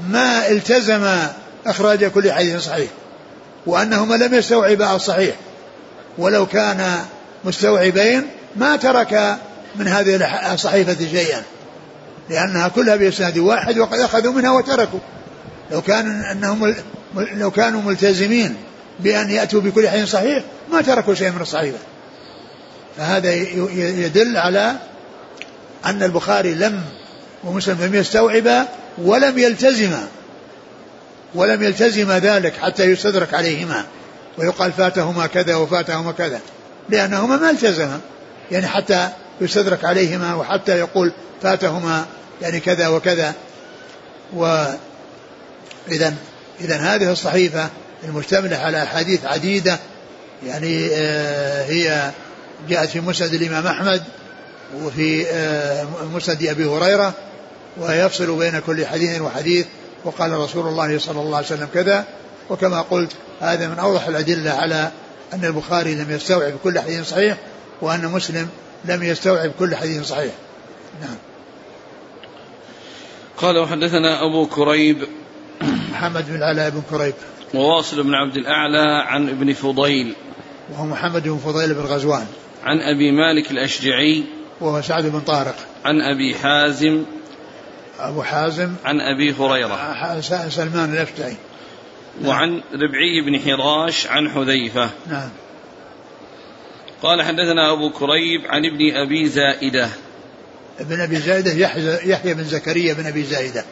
ما 0.09 0.49
التزم 0.51 1.17
إخراج 1.67 2.05
كل 2.05 2.31
حديث 2.31 2.61
صحيح 2.61 2.89
وأنهما 3.65 4.15
لم 4.15 4.33
يستوعبا 4.33 4.95
الصحيح 4.95 5.35
ولو 6.17 6.45
كان 6.45 7.05
مستوعبين 7.45 8.27
ما 8.57 8.75
ترك 8.75 9.37
من 9.75 9.87
هذه 9.87 10.15
الصحيفة 10.53 11.07
شيئا 11.11 11.43
لأنها 12.29 12.67
كلها 12.67 12.95
بإسناد 12.95 13.37
واحد 13.37 13.77
وقد 13.77 13.99
أخذوا 13.99 14.33
منها 14.33 14.51
وتركوا. 14.51 14.99
لو 15.71 15.81
كان 15.81 16.21
أنهم 16.21 16.75
لو 17.15 17.51
كانوا 17.51 17.81
ملتزمين 17.81 18.55
بأن 18.99 19.29
يأتوا 19.29 19.61
بكل 19.61 19.89
حديث 19.89 20.11
صحيح 20.11 20.43
ما 20.71 20.81
تركوا 20.81 21.13
شيئا 21.13 21.31
من 21.31 21.41
الصحيفة. 21.41 21.77
فهذا 22.97 23.33
يدل 23.73 24.37
على 24.37 24.75
أن 25.85 26.03
البخاري 26.03 26.53
لم 26.53 26.81
ومسلم 27.43 27.83
لم 27.83 27.95
يستوعب 27.95 28.67
ولم 28.97 29.37
يلتزم 29.37 29.91
ولم 31.35 31.63
يلتزم 31.63 32.11
ذلك 32.11 32.53
حتى 32.61 32.83
يستدرك 32.83 33.33
عليهما 33.33 33.85
ويقال 34.37 34.71
فاتهما 34.71 35.27
كذا 35.27 35.55
وفاتهما 35.55 36.11
كذا 36.11 36.39
لأنهما 36.89 37.37
ما 37.37 37.49
التزما 37.49 37.99
يعني 38.51 38.67
حتى 38.67 39.09
يستدرك 39.41 39.85
عليهما 39.85 40.35
وحتى 40.35 40.79
يقول 40.79 41.11
فاتهما 41.41 42.05
يعني 42.41 42.59
كذا 42.59 42.87
وكذا. 42.87 43.33
و 44.35 44.65
إذا 45.91 46.13
إذا 46.61 46.75
هذه 46.75 47.11
الصحيفة 47.11 47.69
المشتملة 48.03 48.57
على 48.57 48.83
أحاديث 48.83 49.25
عديدة. 49.25 49.79
يعني 50.45 50.89
آه 50.93 51.65
هي 51.65 52.11
جاءت 52.69 52.89
في 52.89 52.99
مسند 52.99 53.33
الإمام 53.33 53.67
أحمد 53.67 54.03
وفي 54.75 55.27
آه 55.27 55.87
مسند 56.13 56.43
أبي 56.43 56.65
هريرة 56.65 57.13
ويفصل 57.77 58.39
بين 58.39 58.59
كل 58.59 58.85
حديث 58.85 59.21
وحديث 59.21 59.65
وقال 60.03 60.31
رسول 60.31 60.67
الله 60.67 60.99
صلى 60.99 61.21
الله 61.21 61.37
عليه 61.37 61.47
وسلم 61.47 61.67
كذا. 61.73 62.05
وكما 62.49 62.81
قلت 62.81 63.11
هذا 63.41 63.67
من 63.67 63.79
أوضح 63.79 64.07
الأدلة 64.07 64.51
على 64.51 64.91
أن 65.33 65.45
البخاري 65.45 65.95
لم 65.95 66.11
يستوعب 66.11 66.53
كل 66.63 66.79
حديث 66.79 67.09
صحيح 67.09 67.37
وأن 67.81 68.05
مسلم 68.05 68.49
لم 68.85 69.03
يستوعب 69.03 69.51
كل 69.59 69.75
حديث 69.75 70.03
صحيح. 70.03 70.33
نعم. 71.01 71.15
قال 73.37 73.57
وحدثنا 73.57 74.25
أبو 74.25 74.45
كريب. 74.45 75.07
محمد 75.91 76.25
بن 76.29 76.35
العلاء 76.35 76.69
بن 76.69 76.81
كريب. 76.89 77.13
وواصل 77.53 78.03
بن 78.03 78.13
عبد 78.13 78.37
الأعلى 78.37 79.03
عن 79.07 79.29
ابن 79.29 79.53
فضيل. 79.53 80.13
وهو 80.71 80.85
محمد 80.85 81.23
بن 81.23 81.37
فضيل 81.37 81.73
بن 81.73 81.81
غزوان. 81.81 82.25
عن 82.63 82.79
أبي 82.79 83.11
مالك 83.11 83.51
الأشجعي. 83.51 84.23
وهو 84.61 84.81
سعد 84.81 85.05
بن 85.05 85.19
طارق. 85.19 85.55
عن 85.85 86.01
أبي 86.01 86.35
حازم. 86.35 87.03
أبو 87.99 88.23
حازم. 88.23 88.73
عن 88.85 89.01
أبي 89.01 89.33
هريرة. 89.33 90.19
سلمان 90.49 90.93
الأشجعي. 90.93 91.35
نعم. 92.21 92.29
وعن 92.29 92.61
ربعي 92.73 93.21
بن 93.25 93.39
حراش 93.39 94.07
عن 94.07 94.29
حذيفة. 94.29 94.89
نعم. 95.09 95.29
قال 97.03 97.21
حدثنا 97.21 97.71
أبو 97.71 97.89
كريب 97.89 98.41
عن 98.45 98.65
ابن 98.65 98.95
أبي 98.95 99.29
زائدة. 99.29 99.89
ابن 100.79 101.01
أبي 101.01 101.15
زائدة 101.15 101.51
يحيى 102.03 102.33
بن 102.33 102.43
زكريا 102.43 102.93
بن 102.93 103.05
أبي 103.05 103.23
زائدة. 103.23 103.65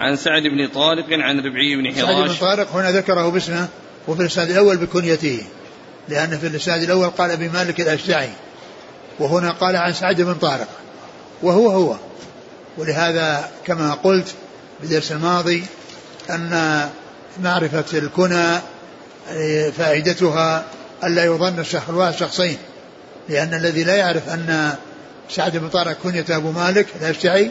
عن 0.00 0.16
سعد 0.16 0.42
بن 0.42 0.68
طارق 0.74 1.06
عن 1.10 1.38
ربعي 1.38 1.76
بن 1.76 1.94
حراش 1.94 2.06
سعد 2.06 2.28
بن 2.28 2.34
طارق 2.34 2.72
هنا 2.72 2.90
ذكره 2.90 3.28
باسمه 3.28 3.68
وفي 4.08 4.20
الإسناد 4.20 4.50
الأول 4.50 4.76
بكنيته 4.76 5.42
لأن 6.08 6.38
في 6.38 6.46
الإسناد 6.46 6.82
الأول 6.82 7.10
قال 7.10 7.30
أبي 7.30 7.48
مالك 7.48 7.80
الأشجعي 7.80 8.30
وهنا 9.18 9.50
قال 9.50 9.76
عن 9.76 9.92
سعد 9.92 10.20
بن 10.20 10.34
طارق 10.34 10.68
وهو 11.42 11.70
هو. 11.70 11.96
ولهذا 12.78 13.50
كما 13.66 13.94
قلت 13.94 14.34
بالدرس 14.80 15.12
الماضي 15.12 15.64
أن 16.30 16.88
معرفة 17.42 17.98
الكنى 17.98 18.60
آه، 19.30 19.70
فائدتها 19.70 20.64
ألا 21.04 21.24
يظن 21.24 21.58
الشخص 21.58 21.88
الواحد 21.88 22.14
شخصين. 22.14 22.58
لأن 23.28 23.54
الذي 23.54 23.84
لا 23.84 23.96
يعرف 23.96 24.28
أن 24.28 24.74
سعد 25.30 25.56
بن 25.56 25.68
طارق 25.68 25.96
كنية 26.02 26.24
أبو 26.30 26.50
مالك 26.50 26.86
الأشجعي 27.00 27.50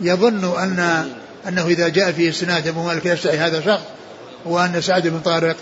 يظن 0.00 0.58
أن 0.58 1.08
أنه 1.48 1.66
إذا 1.66 1.88
جاء 1.88 2.12
في 2.12 2.28
إسناد 2.28 2.68
أبو 2.68 2.82
مالك 2.82 3.06
الأشجعي 3.06 3.38
هذا 3.38 3.60
شخص 3.60 3.82
وأن 4.44 4.80
سعد 4.80 5.08
بن 5.08 5.20
طارق 5.20 5.56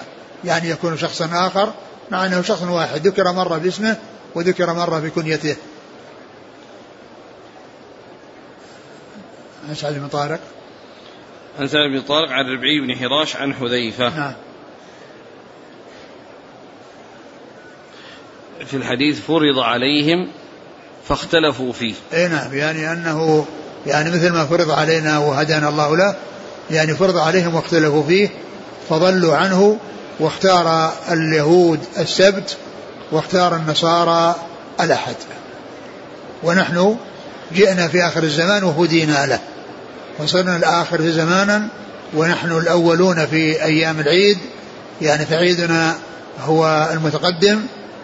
يعني 0.44 0.70
يكون 0.70 0.96
شخصا 0.96 1.30
آخر 1.32 1.72
مع 2.10 2.26
أنه 2.26 2.42
شخص 2.42 2.62
واحد. 2.62 3.06
ذكر 3.06 3.32
مرة 3.32 3.58
باسمه 3.58 3.96
وذكر 4.34 4.74
مرة 4.74 4.98
بكنيته 4.98 5.56
عن 9.68 9.74
سعد 9.74 9.94
بن 9.94 10.08
طارق. 10.08 10.40
عن 11.58 11.68
سعد 11.68 11.90
بن 11.90 12.00
طارق 12.00 12.30
عن 12.30 12.44
ربعي 12.44 12.80
بن 12.80 12.96
حراش 12.96 13.36
عن 13.36 13.54
حذيفة. 13.54 14.08
نعم. 14.08 14.32
في 18.66 18.76
الحديث 18.76 19.20
فرض 19.20 19.58
عليهم 19.58 20.28
فاختلفوا 21.08 21.72
فيه. 21.72 21.94
اي 22.12 22.28
نعم 22.28 22.54
يعني 22.54 22.92
أنه 22.92 23.46
يعني 23.86 24.10
مثل 24.10 24.30
ما 24.30 24.44
فرض 24.44 24.70
علينا 24.70 25.18
وهدانا 25.18 25.68
الله 25.68 25.96
له 25.96 26.14
يعني 26.70 26.94
فرض 26.94 27.16
عليهم 27.16 27.54
واختلفوا 27.54 28.02
فيه 28.02 28.28
فضلوا 28.88 29.36
عنه 29.36 29.78
واختار 30.20 30.92
اليهود 31.10 31.80
السبت 31.98 32.56
واختار 33.12 33.56
النصارى 33.56 34.34
الأحد. 34.80 35.16
ونحن 36.42 36.96
جئنا 37.52 37.88
في 37.88 38.06
آخر 38.06 38.22
الزمان 38.22 38.64
وهدينا 38.64 39.26
له. 39.26 39.40
وصرنا 40.18 40.56
الآخر 40.56 41.00
زمانا 41.00 41.68
ونحن 42.14 42.52
الأولون 42.52 43.26
في 43.26 43.64
أيام 43.64 44.00
العيد 44.00 44.38
يعني 45.02 45.26
فعيدنا 45.26 45.96
هو 46.44 46.88
المتقدم 46.92 47.60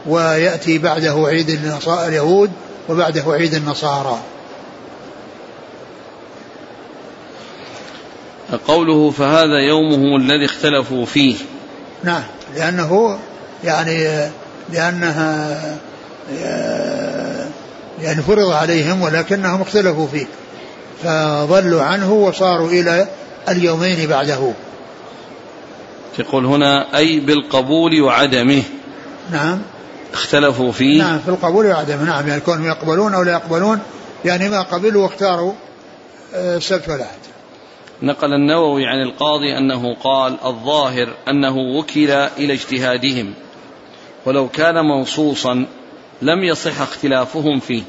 ويأتي 0.07 0.78
بعده 0.78 1.26
عيد 1.26 1.61
اليهود 2.07 2.50
وبعده 2.88 3.25
عيد 3.26 3.54
النصارى. 3.54 4.19
قوله 8.69 9.11
فهذا 9.11 9.59
يومهم 9.59 10.16
الذي 10.16 10.45
اختلفوا 10.45 11.07
فيه. 11.07 11.37
نعم 12.04 12.23
لأنه 12.57 13.19
يعني 13.64 14.30
لأنها 14.73 15.59
يعني 18.02 18.23
فرض 18.23 18.50
عليهم 18.50 19.02
ولكنهم 19.02 19.62
اختلفوا 19.62 20.07
فيه 20.07 20.26
فضلوا 21.02 21.83
عنه 21.83 22.12
وصاروا 22.12 22.69
إلى 22.69 23.09
اليومين 23.49 24.09
بعده. 24.09 24.52
يقول 26.19 26.47
هنا 26.47 26.97
أي 26.97 27.21
بالقبول 27.21 28.00
وعدمه. 28.02 28.62
نعم. 29.33 29.59
اختلفوا 30.12 30.73
فيه. 30.73 30.99
نعم 31.02 31.19
في 31.19 31.29
القبول 31.29 31.67
وعدمه 31.67 32.05
نعم 32.05 32.29
يعني 32.29 32.40
كونهم 32.40 32.67
يقبلون 32.67 33.14
أو 33.14 33.23
لا 33.23 33.33
يقبلون 33.33 33.81
يعني 34.25 34.49
ما 34.49 34.62
قبلوا 34.62 35.02
واختاروا 35.02 35.52
آه، 36.35 36.57
السبت 36.57 36.88
والأحد 36.88 37.19
نقل 38.02 38.33
النووي 38.33 38.87
عن 38.87 39.02
القاضي 39.02 39.59
أنه 39.59 39.95
قال 39.95 40.37
الظاهر 40.45 41.09
أنه 41.29 41.57
وكل 41.57 42.11
إلى 42.11 42.52
اجتهادهم 42.52 43.35
ولو 44.26 44.49
كان 44.49 44.75
منصوصا 44.75 45.67
لم 46.23 46.45
يصح 46.45 46.81
اختلافهم 46.81 47.61
فيه. 47.61 47.83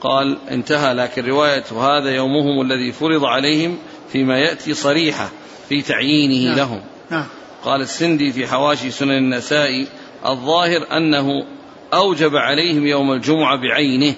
قال 0.00 0.38
انتهى 0.50 0.94
لكن 0.94 1.24
رواية 1.24 1.64
هذا 1.80 2.10
يومهم 2.10 2.60
الذي 2.60 2.92
فرض 2.92 3.24
عليهم 3.24 3.78
فيما 4.12 4.38
يأتي 4.38 4.74
صريحة 4.74 5.28
في 5.68 5.82
تعيينه 5.82 6.48
نعم. 6.48 6.56
لهم. 6.56 6.80
نعم. 7.10 7.26
قال 7.64 7.80
السندي 7.80 8.32
في 8.32 8.46
حواشي 8.46 8.90
سنن 8.90 9.10
النسائي 9.10 9.86
الظاهر 10.26 10.96
أنه 10.96 11.46
أوجب 11.94 12.36
عليهم 12.36 12.86
يوم 12.86 13.12
الجمعة 13.12 13.56
بعينه 13.56 14.14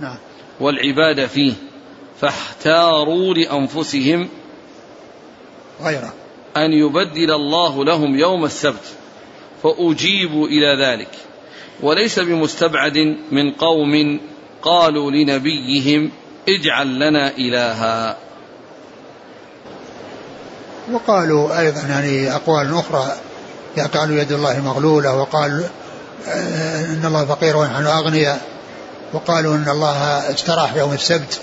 نعم. 0.00 0.16
والعبادة 0.60 1.26
فيه 1.26 1.52
فاحتاروا 2.20 3.34
لأنفسهم 3.34 4.28
غيره 5.82 6.14
أن 6.56 6.72
يبدل 6.72 7.30
الله 7.30 7.84
لهم 7.84 8.18
يوم 8.18 8.44
السبت 8.44 8.94
فأجيبوا 9.62 10.48
إلى 10.48 10.84
ذلك. 10.84 11.10
وليس 11.82 12.18
بمستبعد 12.18 13.16
من 13.30 13.50
قوم 13.50 14.20
قالوا 14.62 15.10
لنبيهم 15.10 16.10
اجعل 16.48 16.98
لنا 16.98 17.36
إلها. 17.36 18.27
وقالوا 20.92 21.60
أيضا 21.60 21.80
يعني 21.80 22.34
أقوال 22.34 22.78
أخرى 22.78 23.12
قالوا 23.94 24.20
يد 24.20 24.32
الله 24.32 24.60
مغلولة 24.60 25.16
وقال 25.16 25.64
آه، 26.28 26.84
إن 26.84 27.02
الله 27.04 27.24
فقير 27.24 27.56
ونحن 27.56 27.86
أغنياء. 27.86 28.40
وقالوا 29.12 29.56
إن 29.56 29.68
الله 29.68 29.96
استراح 30.34 30.74
يوم 30.74 30.92
السبت. 30.92 31.40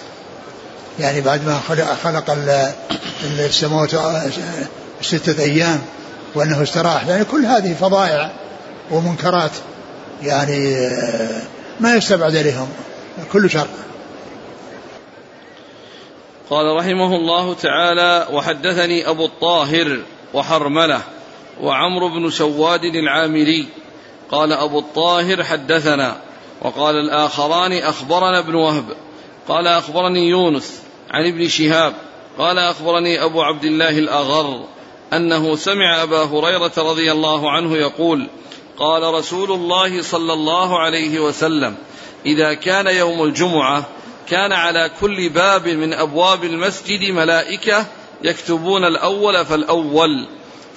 يعني 0.99 1.21
بعد 1.21 1.45
ما 1.45 1.59
خلق 2.03 2.37
السماوات 3.39 3.91
ستة 5.01 5.43
أيام 5.43 5.81
وأنه 6.35 6.63
استراح 6.63 7.07
يعني 7.07 7.25
كل 7.25 7.45
هذه 7.45 7.73
فضائع 7.73 8.31
ومنكرات. 8.91 9.51
يعني 10.23 10.77
آه، 10.77 11.41
ما 11.79 11.95
يستبعد 11.95 12.35
عليهم 12.35 12.67
كل 13.33 13.49
شر. 13.49 13.67
قال 16.49 16.75
رحمه 16.75 17.15
الله 17.15 17.53
تعالى 17.53 18.27
وحدثني 18.31 19.09
أبو 19.09 19.25
الطاهر 19.25 19.99
وحرملة 20.33 21.01
وعمرو 21.61 22.09
بن 22.09 22.29
سواد 22.29 22.83
العامري. 22.83 23.67
قال 24.31 24.53
أبو 24.53 24.79
الطاهر 24.79 25.43
حدثنا 25.43 26.21
وقال 26.61 26.95
الآخران 26.95 27.73
أخبرنا 27.73 28.39
ابن 28.39 28.55
وهب. 28.55 28.85
قال 29.47 29.67
أخبرني 29.67 30.29
يونس 30.29 30.81
عن 31.11 31.25
ابن 31.27 31.47
شهاب. 31.47 31.93
قال 32.37 32.59
أخبرني 32.59 33.23
أبو 33.23 33.41
عبد 33.41 33.65
الله 33.65 33.99
الأغر 33.99 34.65
أنه 35.13 35.55
سمع 35.55 36.03
أبا 36.03 36.23
هريرة 36.23 36.71
رضي 36.77 37.11
الله 37.11 37.51
عنه 37.51 37.77
يقول 37.77 38.29
قال 38.77 39.13
رسول 39.13 39.51
الله 39.51 40.01
صلى 40.01 40.33
الله 40.33 40.79
عليه 40.79 41.19
وسلم 41.19 41.75
إذا 42.25 42.53
كان 42.53 42.87
يوم 42.87 43.23
الجمعة 43.23 43.85
كان 44.29 44.51
على 44.51 44.91
كل 45.01 45.29
باب 45.29 45.67
من 45.67 45.93
أبواب 45.93 46.43
المسجد 46.43 47.11
ملائكة 47.11 47.85
يكتبون 48.23 48.85
الأول 48.85 49.45
فالأول. 49.45 50.27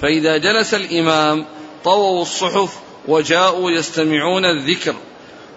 فإذا 0.01 0.37
جلس 0.37 0.75
الإمام 0.75 1.45
طووا 1.85 2.23
الصحف 2.23 2.79
وجاءوا 3.09 3.71
يستمعون 3.71 4.45
الذكر. 4.45 4.95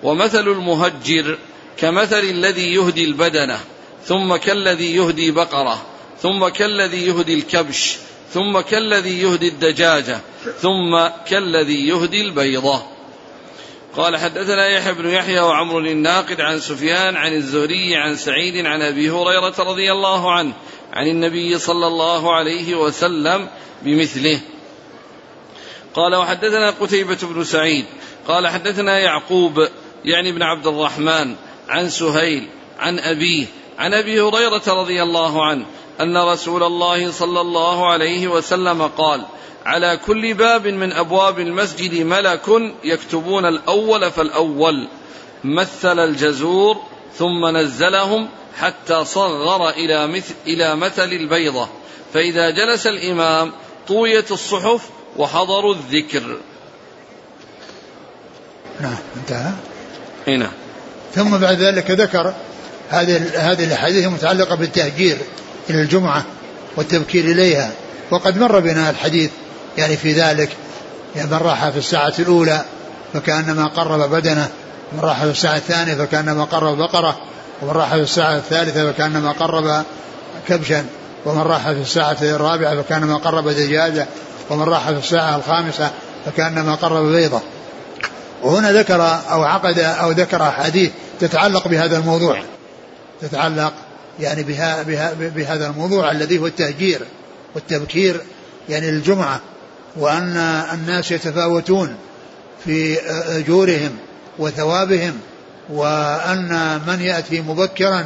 ومثل 0.04 0.48
المهجر 0.48 1.38
كمثل 1.78 2.20
الذي 2.20 2.74
يهدي 2.74 3.06
البدنة 3.06 3.60
ثم 4.06 4.36
كالذي 4.36 4.96
يهدي 4.96 5.32
بقرة 5.32 5.82
ثم 6.22 6.48
كالذي 6.48 7.06
يهدي 7.08 7.34
الكبش 7.34 7.98
ثم 8.34 8.60
كالذي 8.60 9.22
يهدي 9.22 9.48
الدجاجة 9.48 10.20
ثم 10.60 11.08
كالذي 11.30 11.88
يهدي 11.88 12.22
البيضة. 12.22 12.84
قال 13.98 14.18
حدثنا 14.18 14.68
يحيى 14.68 14.94
بن 14.94 15.10
يحيى 15.10 15.40
وعمر 15.40 15.80
الناقد 15.80 16.42
عن 16.42 16.60
سفيان 16.60 17.16
عن 17.16 17.34
الزهري 17.34 17.96
عن 17.96 18.16
سعيد 18.16 18.66
عن 18.66 18.82
أبي 18.82 19.10
هريرة 19.10 19.56
رضي 19.60 19.92
الله 19.92 20.32
عنه 20.32 20.54
عن 20.94 21.08
النبي 21.08 21.60
صلى 21.60 21.88
الله 21.88 22.36
عليه 22.36 22.76
وسلم 22.76 23.50
بمثله. 23.82 24.40
قال 25.94 26.16
وحدثنا 26.16 26.70
قتيبة 26.70 27.18
بن 27.22 27.44
سعيد 27.44 27.86
قال 28.28 28.48
حدثنا 28.48 29.00
يعقوب 29.00 29.68
يعني 30.06 30.30
ابن 30.30 30.44
عبد 30.44 30.68
الرحمن 30.68 31.36
عن 31.70 31.90
سهيل 31.90 32.48
عن 32.80 33.00
أبيه 33.00 33.46
عن 33.80 33.94
أبي 33.94 34.22
هريرة 34.22 34.64
رضي 34.68 35.04
الله 35.04 35.46
عنه 35.46 35.66
أن 36.02 36.18
رسول 36.18 36.64
الله 36.64 37.12
صلى 37.12 37.42
الله 37.42 37.92
عليه 37.92 38.28
وسلم 38.28 38.88
قال 38.88 39.26
على 39.66 39.98
كل 39.98 40.34
باب 40.34 40.68
من 40.68 40.94
أبواب 40.94 41.40
المسجد 41.40 41.94
ملك 41.94 42.74
يكتبون 42.84 43.46
الأول 43.46 44.12
فالأول. 44.12 44.88
مثل 45.44 46.00
الجزور 46.00 46.78
ثم 47.18 47.58
نزلهم 47.58 48.30
حتى 48.58 49.06
صغر 49.06 49.70
إلى 49.70 50.08
مثل, 50.08 50.34
إلى 50.48 50.76
مثل 50.76 51.04
البيضة. 51.14 51.68
فإذا 52.14 52.50
جلس 52.50 52.88
الإمام 52.88 53.52
طويت 53.88 54.32
الصحف 54.32 54.90
وحضروا 55.18 55.74
الذكر. 55.74 56.38
نعم 58.80 58.98
انتهى. 59.18 59.52
هنا 60.28 60.38
نعم. 60.38 60.52
ثم 61.16 61.38
بعد 61.38 61.62
ذلك 61.62 61.92
ذكر 61.92 62.34
هذه 62.90 63.52
هذه 63.52 63.64
الأحاديث 63.64 64.06
المتعلقة 64.06 64.56
بالتهجير. 64.56 65.18
إلى 65.72 65.82
الجمعة 65.82 66.24
والتبكير 66.78 67.26
إليها. 67.26 67.72
وقد 68.12 68.38
مر 68.38 68.60
بنا 68.60 68.90
الحديث 68.90 69.32
يعني 69.78 69.98
في 69.98 70.14
ذلك 70.14 70.50
يعني 71.16 71.30
من 71.32 71.38
راح 71.38 71.70
في 71.70 71.78
الساعة 71.78 72.14
الأولى 72.20 72.62
فكأنما 73.14 73.68
قرب 73.68 74.10
بدنه 74.10 74.50
ومن 74.92 75.00
راح 75.00 75.24
في 75.24 75.30
الساعة 75.30 75.56
الثانية 75.56 75.96
فكأنما 75.96 76.44
قرب 76.44 76.78
بقرة 76.78 77.18
ومن 77.62 77.72
راح 77.72 77.90
في 77.90 78.02
الساعة 78.02 78.36
الثالثة 78.36 78.92
فكأنما 78.92 79.32
قرب 79.32 79.84
كبشا 80.48 80.86
ومن 81.26 81.42
راح 81.42 81.72
في 81.72 81.82
الساعة 81.82 82.18
الرابعة 82.22 82.82
فكأنما 82.82 83.18
قرب 83.18 83.50
دجاجة 83.50 84.08
ومن 84.50 84.64
راح 84.64 84.92
في 84.92 84.98
الساعة 84.98 85.36
الخامسة 85.36 85.92
فكأنما 86.26 86.76
قرب 86.76 87.06
بيضة. 87.06 87.42
وهنا 88.44 88.72
ذكر 88.72 89.02
أو 89.32 89.44
عقد 89.44 89.80
أو 89.80 90.12
ذكر 90.12 90.44
أحاديث 90.44 90.92
تتعلق 91.20 91.68
بهذا 91.68 91.98
الموضوع 91.98 92.42
تتعلق 93.22 93.74
يعني 94.20 94.44
بها 94.44 94.84
بها 94.84 95.14
بهذا 95.14 95.68
الموضوع 95.68 96.12
الذي 96.12 96.40
هو 96.40 96.48
التهجير 96.48 97.02
والتبكير 97.56 98.22
يعني 98.70 98.90
الجمعة 98.90 99.42
وأن 99.96 100.38
الناس 100.74 101.12
يتفاوتون 101.12 101.96
في 102.66 103.00
أجورهم 103.38 103.92
وثوابهم 104.40 105.20
وأن 105.70 106.82
من 106.88 107.02
يأتي 107.02 107.42
مبكرا 107.42 108.06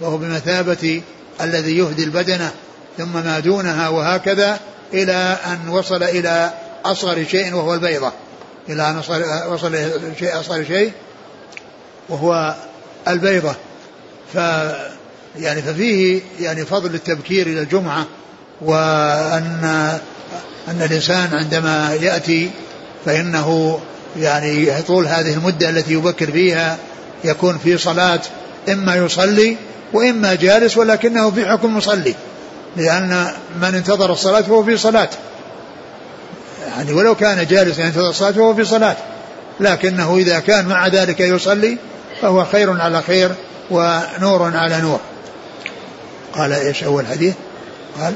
وهو 0.00 0.16
بمثابة 0.16 1.02
الذي 1.40 1.78
يهدي 1.78 2.04
البدنة 2.04 2.50
ثم 2.98 3.12
ما 3.12 3.40
دونها 3.40 3.88
وهكذا 3.88 4.60
إلى 4.94 5.36
أن 5.46 5.68
وصل 5.68 6.02
إلى 6.02 6.52
أصغر 6.84 7.24
شيء 7.24 7.54
وهو 7.54 7.74
البيضة. 7.74 8.12
إلى 8.68 8.90
أن 8.90 8.96
وصل 9.48 9.74
إلى 9.74 10.14
شيء 10.18 10.40
أصغر 10.40 10.64
شيء 10.64 10.92
وهو 12.08 12.54
البيضة. 13.08 13.54
ف 14.34 14.38
يعني 15.38 15.62
ففيه 15.62 16.20
يعني 16.40 16.64
فضل 16.64 16.94
التبكير 16.94 17.46
إلى 17.46 17.60
الجمعة 17.60 18.06
وأن 18.60 19.98
أن 20.68 20.82
الإنسان 20.82 21.28
عندما 21.34 21.94
يأتي 22.00 22.50
فإنه 23.04 23.80
يعني 24.18 24.82
طول 24.82 25.06
هذه 25.06 25.34
المدة 25.34 25.70
التي 25.70 25.92
يبكر 25.92 26.30
فيها 26.30 26.76
يكون 27.24 27.58
في 27.58 27.78
صلاة 27.78 28.20
إما 28.68 28.96
يصلي 28.96 29.56
وإما 29.92 30.34
جالس 30.34 30.76
ولكنه 30.76 31.30
في 31.30 31.46
حكم 31.46 31.76
مصلي 31.76 32.14
لأن 32.76 33.26
من 33.60 33.74
انتظر 33.74 34.12
الصلاة 34.12 34.40
فهو 34.40 34.64
في 34.64 34.76
صلاة. 34.76 35.08
يعني 36.68 36.92
ولو 36.92 37.14
كان 37.14 37.46
جالسا 37.46 37.82
ينتظر 37.82 38.10
الصلاة 38.10 38.30
فهو 38.30 38.54
في 38.54 38.64
صلاة 38.64 38.96
لكنه 39.60 40.16
إذا 40.16 40.38
كان 40.38 40.66
مع 40.66 40.86
ذلك 40.86 41.20
يصلي 41.20 41.78
فهو 42.22 42.44
خير 42.44 42.80
على 42.80 43.02
خير 43.02 43.30
ونور 43.70 44.56
على 44.56 44.80
نور. 44.80 45.00
قال 46.34 46.52
إيش 46.52 46.84
أول 46.84 47.06
حديث؟ 47.06 47.34
قال 47.98 48.14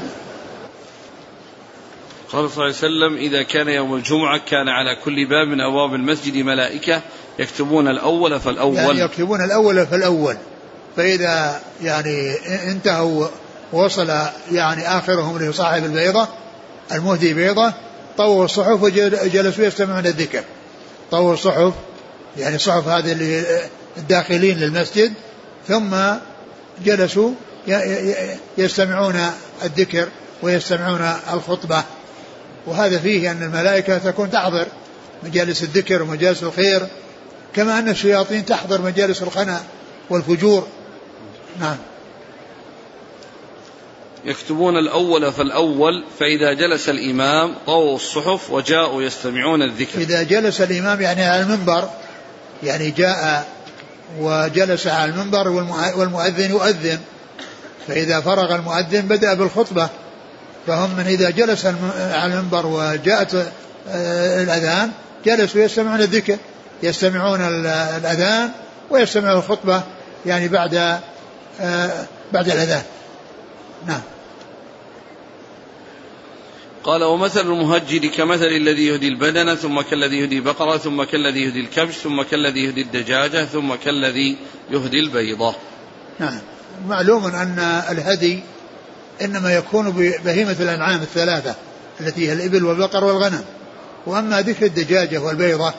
قال 2.31 2.51
صلى 2.51 2.65
الله 2.65 2.75
عليه 2.75 2.75
وسلم 2.75 3.17
إذا 3.17 3.43
كان 3.43 3.67
يوم 3.67 3.95
الجمعة 3.95 4.37
كان 4.37 4.69
على 4.69 4.95
كل 5.03 5.27
باب 5.29 5.47
من 5.47 5.61
أبواب 5.61 5.93
المسجد 5.93 6.37
ملائكة 6.37 7.01
يكتبون 7.39 7.87
الأول 7.87 8.39
فالأول. 8.39 8.75
يعني 8.75 8.99
يكتبون 8.99 9.43
الأول 9.43 9.87
فالأول. 9.87 10.37
فإذا 10.97 11.61
يعني 11.81 12.35
انتهوا 12.71 13.27
وصل 13.73 14.09
يعني 14.51 14.87
آخرهم 14.97 15.39
لصاحب 15.39 15.85
البيضة 15.85 16.27
المهدي 16.91 17.33
بيضة 17.33 17.73
طووا 18.17 18.45
الصحف 18.45 18.83
وجلسوا 18.83 19.65
يستمعون 19.65 20.05
الذكر. 20.05 20.43
طووا 21.11 21.33
الصحف 21.33 21.73
يعني 22.37 22.55
الصحف 22.55 22.87
هذه 22.87 23.11
اللي 23.11 23.43
الداخلين 23.97 24.57
للمسجد 24.57 25.13
ثم 25.67 25.95
جلسوا 26.85 27.31
يستمعون 28.57 29.15
الذكر 29.63 30.07
ويستمعون 30.41 31.01
الخطبة. 31.33 31.83
وهذا 32.67 32.99
فيه 32.99 33.31
أن 33.31 33.43
الملائكة 33.43 33.97
تكون 33.97 34.31
تحضر 34.31 34.65
مجالس 35.23 35.63
الذكر 35.63 36.01
ومجالس 36.01 36.43
الخير 36.43 36.87
كما 37.55 37.79
أن 37.79 37.89
الشياطين 37.89 38.45
تحضر 38.45 38.81
مجالس 38.81 39.23
الخنا 39.23 39.63
والفجور. 40.09 40.67
نعم. 41.59 41.77
يكتبون 44.25 44.77
الأول 44.77 45.31
فالأول 45.31 46.03
فإذا 46.19 46.53
جلس 46.53 46.89
الإمام 46.89 47.55
طووا 47.65 47.95
الصحف 47.95 48.51
وجاءوا 48.51 49.03
يستمعون 49.03 49.61
الذكر. 49.61 49.99
إذا 49.99 50.23
جلس 50.23 50.61
الإمام 50.61 51.01
يعني 51.01 51.23
على 51.23 51.41
المنبر 51.41 51.89
يعني 52.63 52.91
جاء 52.91 53.47
وجلس 54.19 54.87
على 54.87 55.11
المنبر 55.11 55.47
والمؤذن 55.97 56.49
يؤذن. 56.49 56.99
فإذا 57.87 58.21
فرغ 58.21 58.55
المؤذن 58.55 59.01
بدأ 59.01 59.33
بالخطبة 59.33 59.89
فهم 60.67 60.97
من 60.97 61.05
إذا 61.05 61.29
جلس 61.29 61.65
على 61.95 62.33
المنبر 62.33 62.65
وجاءت 62.65 63.35
آه، 63.89 64.43
الأذان 64.43 64.91
جلسوا 65.25 65.61
يستمعون 65.61 66.01
الذكر 66.01 66.37
يستمعون 66.83 67.41
الأذان 67.41 68.51
ويستمعون 68.89 69.37
الخطبة 69.37 69.83
يعني 70.25 70.47
بعد 70.47 70.99
آه، 71.61 72.05
بعد 72.33 72.49
الأذان. 72.49 72.83
نعم. 73.87 74.01
قال 76.83 77.03
ومثل 77.03 77.41
المهجر 77.41 78.07
كمثل 78.07 78.45
الذي 78.45 78.85
يهدي 78.85 79.07
البدن 79.07 79.55
ثم 79.55 79.81
كالذي 79.81 80.17
يهدي 80.19 80.39
بقرة 80.39 80.77
ثم 80.77 81.03
كالذي 81.03 81.43
يهدي 81.43 81.59
الكبش 81.59 81.93
ثم 81.93 82.21
كالذي 82.21 82.63
يهدي 82.63 82.81
الدجاجة 82.81 83.45
ثم 83.45 83.75
كالذي 83.75 84.37
يهدي 84.71 84.99
البيضة. 84.99 85.55
نعم. 86.19 86.39
معلوم 86.87 87.25
أن 87.25 87.59
الهدي 87.89 88.39
إنما 89.21 89.53
يكون 89.53 89.91
ببهيمة 89.91 90.55
الأنعام 90.59 91.01
الثلاثة 91.01 91.55
التي 92.01 92.29
هي 92.29 92.33
الإبل 92.33 92.65
والبقر 92.65 93.03
والغنم. 93.03 93.43
وأما 94.05 94.41
ذكر 94.41 94.65
الدجاجة 94.65 95.17
والبيضة 95.17 95.73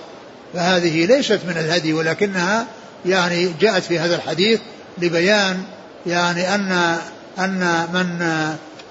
فهذه 0.55 1.07
ليست 1.07 1.41
من 1.49 1.57
الهدي 1.57 1.93
ولكنها 1.93 2.67
يعني 3.07 3.53
جاءت 3.61 3.83
في 3.83 3.99
هذا 3.99 4.17
الحديث 4.17 4.61
لبيان 4.99 5.63
يعني 6.07 6.55
أن 6.55 6.97
أن 7.39 7.87
من 7.93 8.27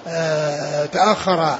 آه، 0.08 0.86
تأخر 0.86 1.58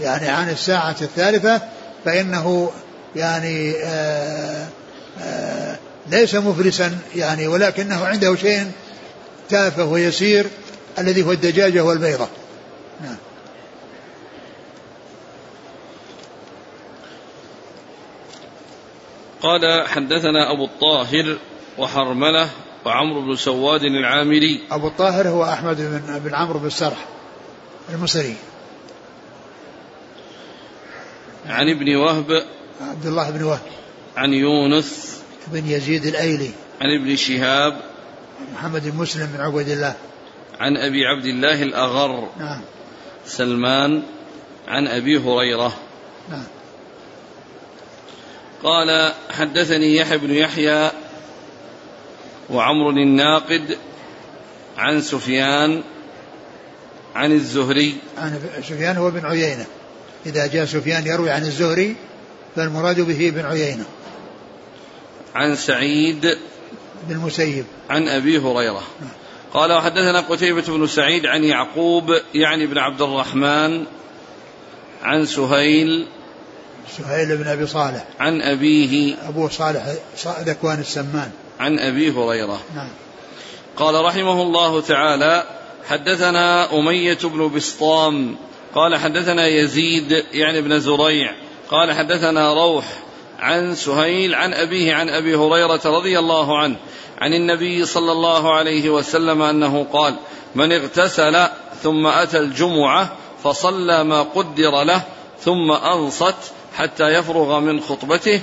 يعني 0.00 0.28
عن 0.28 0.50
الساعة 0.50 0.96
الثالثة 1.02 1.60
فإنه 2.04 2.70
يعني 3.16 3.74
آه، 3.84 4.66
آه، 5.22 5.76
ليس 6.10 6.34
مفلسا 6.34 6.98
يعني 7.16 7.46
ولكنه 7.46 8.04
عنده 8.04 8.36
شيء 8.36 8.70
تافه 9.48 9.84
ويسير 9.84 10.46
الذي 10.98 11.22
هو 11.22 11.32
الدجاجة 11.32 11.84
والبيضة. 11.84 12.28
نعم 13.00 13.16
قال 19.42 19.88
حدثنا 19.88 20.52
أبو 20.52 20.64
الطاهر 20.64 21.38
وحرملة 21.78 22.50
وعمرو 22.84 23.20
بن 23.20 23.36
سواد 23.36 23.82
العامري. 23.82 24.60
أبو 24.70 24.86
الطاهر 24.86 25.28
هو 25.28 25.44
أحمد 25.44 25.76
بن, 25.76 26.18
بن 26.18 26.34
عمرو 26.34 26.58
بن 26.58 26.66
السرح 26.66 27.06
المصري. 27.88 28.34
عن 31.46 31.68
ابن 31.68 31.96
وهب. 31.96 32.44
عبد 32.80 33.06
الله 33.06 33.30
بن 33.30 33.42
وهب. 33.42 33.60
عن 34.16 34.32
يونس. 34.32 35.20
بن 35.46 35.66
يزيد 35.66 36.06
الأيلي. 36.06 36.50
عن 36.80 37.00
ابن 37.00 37.16
شهاب. 37.16 37.93
محمد 38.54 38.88
بن 38.88 38.96
مسلم 38.96 39.26
بن 39.26 39.40
عبيد 39.40 39.68
الله. 39.68 39.94
عن 40.60 40.76
أبي 40.76 41.06
عبد 41.06 41.24
الله 41.24 41.62
الأغر. 41.62 42.28
نعم. 42.38 42.60
سلمان 43.26 44.02
عن 44.68 44.86
أبي 44.86 45.18
هريرة. 45.18 45.74
نعم. 46.30 46.44
قال 48.62 49.12
حدثني 49.30 49.96
يحيى 49.96 50.18
بن 50.18 50.30
يحيى 50.30 50.90
وعمر 52.50 52.90
الناقد 52.90 53.78
عن 54.78 55.00
سفيان 55.00 55.82
عن 57.14 57.32
الزهري. 57.32 57.96
عن 58.18 58.40
سفيان 58.62 58.96
هو 58.96 59.10
بن 59.10 59.26
عيينة. 59.26 59.66
إذا 60.26 60.46
جاء 60.46 60.64
سفيان 60.64 61.06
يروي 61.06 61.30
عن 61.30 61.42
الزهري 61.42 61.96
فالمراد 62.56 63.00
به 63.00 63.30
بن 63.30 63.46
عيينة. 63.46 63.84
عن 65.34 65.56
سعيد 65.56 66.38
بن 67.08 67.14
المسيب. 67.14 67.64
عن 67.90 68.08
أبي 68.08 68.38
هريرة. 68.38 68.82
قال 69.54 69.72
وحدثنا 69.72 70.20
قتيبة 70.20 70.62
بن 70.62 70.86
سعيد 70.86 71.26
عن 71.26 71.44
يعقوب 71.44 72.04
يعني 72.34 72.66
بن 72.66 72.78
عبد 72.78 73.02
الرحمن 73.02 73.84
عن 75.02 75.26
سهيل 75.26 76.06
سهيل 76.98 77.36
بن 77.36 77.46
أبي 77.46 77.66
صالح. 77.66 78.04
عن 78.20 78.42
أبيه 78.42 79.14
أبو 79.28 79.48
صالح 79.48 79.94
ذكوان 80.26 80.80
السمان. 80.80 81.30
عن 81.60 81.78
أبي 81.78 82.10
هريرة. 82.10 82.60
نعم. 82.74 82.88
قال 83.76 84.04
رحمه 84.04 84.42
الله 84.42 84.80
تعالى 84.80 85.44
حدثنا 85.88 86.78
أمية 86.78 87.18
بن 87.24 87.48
بسطام. 87.56 88.36
قال 88.74 88.96
حدثنا 88.96 89.46
يزيد 89.46 90.24
يعني 90.32 90.60
بن 90.60 90.80
زريع. 90.80 91.34
قال 91.70 91.92
حدثنا 91.92 92.54
روح. 92.54 92.84
عن 93.44 93.74
سهيل 93.74 94.34
عن 94.34 94.54
أبيه 94.54 94.94
عن 94.94 95.08
أبي 95.08 95.34
هريرة 95.34 95.80
رضي 95.84 96.18
الله 96.18 96.58
عنه 96.58 96.76
عن 97.18 97.34
النبي 97.34 97.86
صلى 97.86 98.12
الله 98.12 98.54
عليه 98.54 98.90
وسلم 98.90 99.42
أنه 99.42 99.86
قال 99.92 100.16
من 100.54 100.72
اغتسل 100.72 101.46
ثم 101.82 102.06
أتى 102.06 102.38
الجمعة 102.38 103.12
فصلى 103.44 104.04
ما 104.04 104.22
قدر 104.22 104.82
له 104.82 105.02
ثم 105.40 105.72
أنصت 105.72 106.34
حتى 106.74 107.04
يفرغ 107.04 107.60
من 107.60 107.80
خطبته 107.80 108.40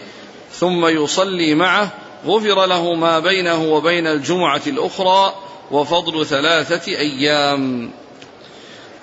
ثم 0.52 0.86
يصلي 0.86 1.56
معه 1.56 1.92
غفر 2.26 2.66
له 2.66 2.94
ما 2.94 3.20
بينه 3.20 3.64
وبين 3.64 4.08
الجمعة 4.08 4.62
الأخرى 4.68 5.34
وفضل 5.72 6.26
ثلاثة 6.26 6.92
أيام. 6.92 7.92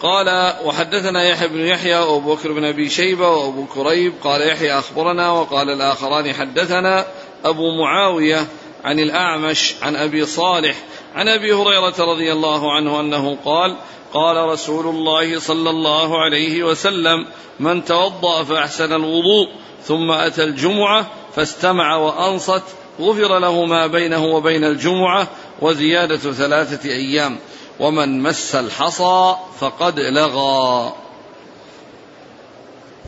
قال 0.03 0.55
وحدثنا 0.65 1.25
يحيى 1.29 1.49
بن 1.49 1.61
يحيى 1.61 1.99
وأبو 1.99 2.35
بكر 2.35 2.53
بن 2.53 2.65
أبي 2.65 2.89
شيبة 2.89 3.29
وأبو 3.29 3.67
كريب. 3.67 4.13
قال 4.25 4.49
يحيى 4.49 4.79
أخبرنا 4.79 5.31
وقال 5.31 5.71
الآخران 5.71 6.33
حدثنا 6.33 7.07
أبو 7.45 7.83
معاوية 7.83 8.47
عن 8.85 9.01
الأعمش 9.01 9.75
عن 9.83 9.97
أبي 9.97 10.27
صالح 10.27 10.77
عن 11.15 11.29
أبي 11.29 11.53
هريرة 11.53 11.95
رضي 11.99 12.33
الله 12.33 12.73
عنه 12.73 13.01
أنه 13.01 13.37
قال 13.45 13.77
قال 14.13 14.37
رسول 14.49 14.87
الله 14.87 15.39
صلى 15.39 15.71
الله 15.71 16.21
عليه 16.21 16.63
وسلم 16.63 17.27
من 17.61 17.85
توضأ 17.85 18.43
فأحسن 18.43 18.93
الوضوء 18.93 19.49
ثم 19.83 20.11
أتى 20.11 20.45
الجمعة 20.45 21.07
فاستمع 21.37 21.97
وأنصت 21.97 22.63
غفر 23.01 23.39
له 23.39 23.65
ما 23.65 23.87
بينه 23.87 24.25
وبين 24.25 24.65
الجمعة 24.65 25.29
وزيادة 25.61 26.17
ثلاثة 26.17 26.91
أيام. 26.91 27.39
ومن 27.81 28.23
مس 28.23 28.55
الحصى 28.55 29.35
فقد 29.61 30.01
لغى. 30.01 30.93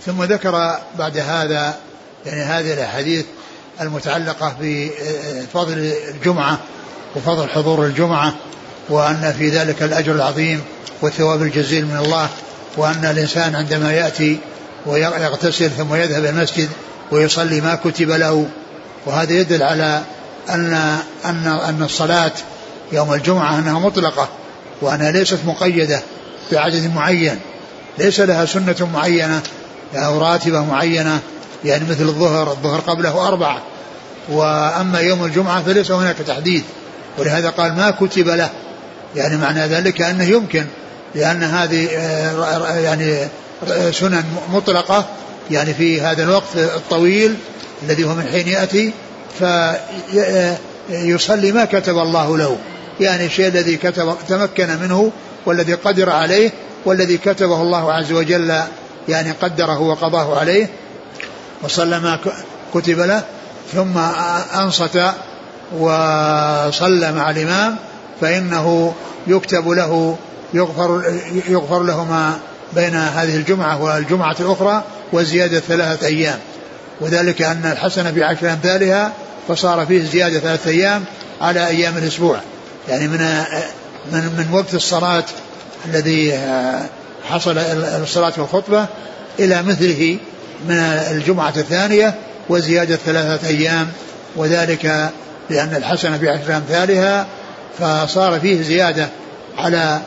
ثم 0.07 0.23
ذكر 0.23 0.79
بعد 0.99 1.19
هذا 1.19 1.75
يعني 2.27 2.43
هذه 2.43 2.75
الأحاديث 2.75 3.25
المتعلقة 3.81 4.57
بفضل 4.61 5.79
الجمعة 6.09 6.59
وفضل 7.17 7.49
حضور 7.49 7.87
الجمعة 7.87 8.35
وأن 8.89 9.35
في 9.39 9.49
ذلك 9.49 9.83
الأجر 9.83 10.13
العظيم 10.13 10.63
والثواب 11.03 11.43
الجزيل 11.43 11.87
من 11.87 11.97
الله 11.97 12.29
وأن 12.77 13.05
الإنسان 13.05 13.55
عندما 13.55 13.93
يأتي 13.93 14.39
ويغتسل 14.87 15.71
ثم 15.71 15.95
يذهب 15.95 16.19
إلى 16.19 16.31
المسجد 16.31 16.69
ويصلي 17.11 17.61
ما 17.61 17.75
كتب 17.75 18.11
له. 18.11 18.49
وهذا 19.07 19.33
يدل 19.33 19.63
على 19.63 20.03
أن 20.51 20.99
أن 21.25 21.47
أن 21.47 21.83
الصلاة 21.83 22.33
يوم 22.93 23.15
الجمعة 23.15 23.59
أنها 23.59 23.79
مطلقة. 23.79 24.29
وأنها 24.83 25.11
ليست 25.11 25.39
مقيدة 25.47 26.01
بعدد 26.53 26.95
معين 26.95 27.39
ليس 27.99 28.21
لها 28.21 28.45
سنة 28.45 28.89
معينة 28.95 29.43
لها 29.95 30.19
راتبة 30.19 30.65
معينة 30.65 31.21
يعني 31.65 31.85
مثل 31.91 32.03
الظهر 32.03 32.51
الظهر 32.51 32.81
قبله 32.81 33.29
أربعة 33.29 33.63
وأما 34.29 35.01
يوم 35.01 35.25
الجمعة 35.25 35.63
فليس 35.63 35.91
هناك 35.91 36.17
تحديد 36.17 36.63
ولهذا 37.19 37.51
قال 37.51 37.73
ما 37.73 37.91
كتب 37.91 38.29
له 38.29 38.51
يعني 39.17 39.37
معنى 39.37 39.67
ذلك 39.67 40.03
أنه 40.03 40.25
يمكن 40.25 40.67
لأن 41.15 41.43
هذه 41.43 41.89
آه، 41.97 42.79
يعني 42.79 43.29
آه، 43.69 43.91
سنن 43.91 44.25
مطلقة 44.53 45.05
يعني 45.51 45.75
في 45.75 46.01
هذا 46.01 46.23
الوقت 46.23 46.57
الطويل 46.57 47.37
الذي 47.83 48.05
هو 48.05 48.15
من 48.15 48.29
حين 48.33 48.49
يأتي 48.49 48.93
فيصلي 50.89 51.53
ما 51.53 51.65
كتب 51.65 51.99
الله 51.99 52.37
له. 52.39 52.57
يعني 53.01 53.27
الشيء 53.27 53.49
الذي 53.49 53.77
كتب 53.77 54.15
تمكن 54.29 54.69
منه 54.83 55.13
والذي 55.47 55.75
قدر 55.75 56.11
عليه 56.11 56.51
والذي 56.85 57.19
كتبه 57.19 57.63
الله 57.63 57.93
عز 57.93 58.13
وجل 58.13 58.63
يعني 59.09 59.31
قدره 59.31 59.81
وقضاه 59.81 60.39
عليه 60.39 60.69
وصلى 61.63 62.01
ما 62.01 62.19
كتب 62.75 62.99
له 62.99 63.23
ثم 63.73 63.99
أنصت 64.55 65.01
وصلى 65.73 67.13
مع 67.13 67.31
الإمام 67.31 67.77
فإنه 68.21 68.95
يكتب 69.27 69.69
له 69.69 70.17
يغفر 70.55 71.03
يغفر 71.49 71.83
له 71.83 72.05
ما 72.05 72.39
بين 72.73 72.95
هذه 72.95 73.37
الجمعة 73.37 73.83
والجمعة 73.83 74.37
الأخرى 74.41 74.83
وزيادة 75.13 75.61
ثلاثة 75.61 76.07
أيام. 76.07 76.39
وذلك 77.01 77.43
أن 77.43 77.73
الحسنة 77.73 78.11
بعشر 78.11 78.53
أمثالها 78.53 79.13
فصار 79.49 79.87
فيه 79.87 80.03
زيادة 80.03 80.39
ثلاثة 80.39 80.71
أيام 80.71 81.05
على 81.41 81.67
أيام 81.67 81.97
الأسبوع. 81.97 82.41
يعني 82.91 83.09
من 83.09 83.19
من 84.13 84.25
من 84.39 84.49
وقت 84.53 84.75
الصلاة 84.75 85.25
الذي 85.87 86.35
آه، 86.35 86.87
حصل 87.31 87.59
الصلاة 88.03 88.33
والخطبة 88.37 88.87
إلى 89.39 89.63
مثله 89.63 90.19
من 90.69 90.77
الجمعة 91.11 91.53
الثانية 91.57 92.15
وزيادة 92.49 92.97
ثلاثة 92.97 93.49
أيام 93.49 93.89
وذلك 94.37 95.11
لأن 95.51 95.75
الحسنة 95.75 96.17
بعشر 96.17 96.57
أمثالها 96.57 97.27
فصار 97.79 98.41
فيه 98.41 98.63
زيادة 98.63 99.09
على 99.59 100.01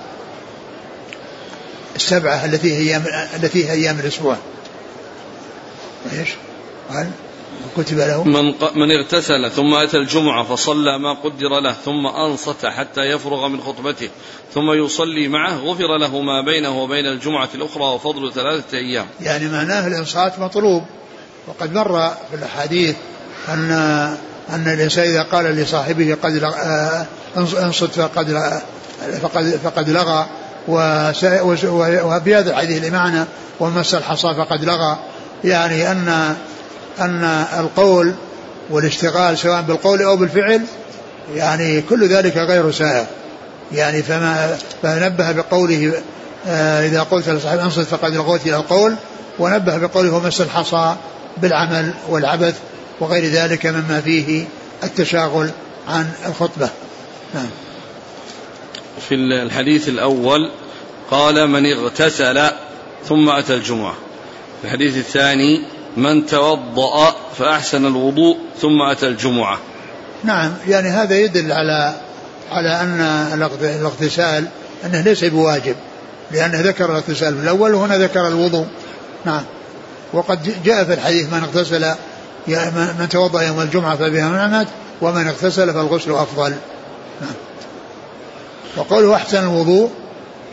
السبعة 1.96 2.46
التي 2.46 2.78
هي 2.78 3.02
التي 3.36 3.69
هي 3.69 3.72
أيام 3.72 4.00
الأسبوع. 4.00 4.36
إيش؟ 6.19 6.30
قال 6.89 7.10
كتب 7.78 7.97
له. 7.97 8.23
من 8.23 8.54
من 8.76 8.91
اغتسل 8.91 9.52
ثم 9.52 9.73
أتى 9.73 9.97
الجمعة 9.97 10.43
فصلى 10.43 10.99
ما 10.99 11.13
قدر 11.13 11.60
له 11.60 11.73
ثم 11.86 12.08
أنصت 12.08 12.65
حتى 12.65 13.02
يفرغ 13.02 13.47
من 13.47 13.62
خطبته 13.62 14.10
ثم 14.54 14.71
يصلي 14.71 15.28
معه 15.28 15.56
غفر 15.56 15.97
له 15.97 16.21
ما 16.21 16.41
بينه 16.41 16.84
وبين 16.84 17.06
الجمعة 17.06 17.49
الأخرى 17.56 17.84
وفضل 17.84 18.34
ثلاثة 18.34 18.78
أيام. 18.78 19.06
يعني 19.21 19.47
معناه 19.47 19.88
الانصات 19.88 20.39
مطلوب. 20.39 20.84
وقد 21.47 21.73
مر 21.73 22.10
في 22.30 22.36
الأحاديث 22.36 22.95
أن 23.49 23.71
أن 24.49 24.67
الإنسان 24.67 25.06
إذا 25.06 25.23
قال 25.23 25.45
لصاحبه 25.45 26.17
قد 26.23 26.43
آه، 26.43 27.06
أنصت 27.38 27.91
فقد 27.91 28.62
فقد 29.21 29.60
فقد 29.63 29.89
لغى 29.89 30.26
وفي 30.67 32.36
هذا 32.36 32.49
الحديث 32.49 32.86
لمعنى 32.86 33.26
ومس 33.60 33.95
الحصى 33.95 34.34
فقد 34.34 34.65
لغى. 34.65 34.97
يعني 35.43 35.91
أن 35.91 36.36
أن 36.99 37.23
القول 37.60 38.13
والاشتغال 38.69 39.38
سواء 39.38 39.62
بالقول 39.62 40.01
أو 40.01 40.17
بالفعل 40.17 40.62
يعني 41.36 41.82
كل 41.82 42.08
ذلك 42.08 42.38
غير 42.38 42.71
سائغ 42.71 43.06
يعني 43.71 44.03
فما 44.03 44.58
فنبه 44.84 45.32
بقوله 45.32 45.93
آه 46.47 46.88
إذا 46.88 47.03
قلت 47.03 47.29
لصاحب 47.29 47.60
أنصت 47.60 47.79
فقد 47.79 48.15
لغوت 48.15 48.45
إلى 48.45 48.56
القول 48.56 48.95
ونبه 49.39 49.77
بقوله 49.77 50.15
ومس 50.15 50.41
الحصى 50.41 50.95
بالعمل 51.38 51.93
والعبث 52.10 52.56
وغير 52.99 53.25
ذلك 53.25 53.65
مما 53.65 54.01
فيه 54.01 54.45
التشاغل 54.84 55.49
عن 55.88 56.12
الخطبة. 56.25 56.69
نعم. 57.34 57.49
في 59.10 59.15
الحديث 59.15 59.89
الأول 59.89 60.51
قال 61.12 61.47
من 61.47 61.65
اغتسل 61.65 62.49
ثم 63.06 63.29
أتى 63.29 63.53
الجمعة. 63.53 63.95
الحديث 64.63 64.97
الثاني 64.97 65.65
من 65.97 66.25
توضأ 66.25 67.15
فأحسن 67.38 67.86
الوضوء 67.86 68.38
ثم 68.62 68.82
أتى 68.91 69.08
الجمعة. 69.08 69.60
نعم 70.23 70.53
يعني 70.67 70.89
هذا 70.89 71.15
يدل 71.15 71.51
على 71.51 71.93
على 72.51 72.69
أن 72.69 73.01
الاغتسال 73.62 74.45
أنه 74.86 75.01
ليس 75.01 75.23
بواجب 75.23 75.75
لأنه 76.32 76.62
ذكر 76.62 76.91
الاغتسال 76.91 77.34
الأول 77.34 77.73
وهنا 77.73 77.97
ذكر 77.97 78.27
الوضوء. 78.27 78.65
نعم. 79.25 79.43
وقد 80.13 80.63
جاء 80.65 80.84
في 80.84 80.93
الحديث 80.93 81.34
من 81.34 81.39
اغتسل 81.43 81.86
من 82.99 83.10
توضأ 83.10 83.41
يوم 83.41 83.62
الجمعة 83.62 83.95
فبها 83.95 84.29
نعمت 84.29 84.67
ومن 85.01 85.27
اغتسل 85.27 85.73
فالغسل 85.73 86.12
أفضل. 86.12 86.49
نعم. 87.21 87.34
وقوله 88.77 89.15
أحسن 89.15 89.43
الوضوء 89.43 89.89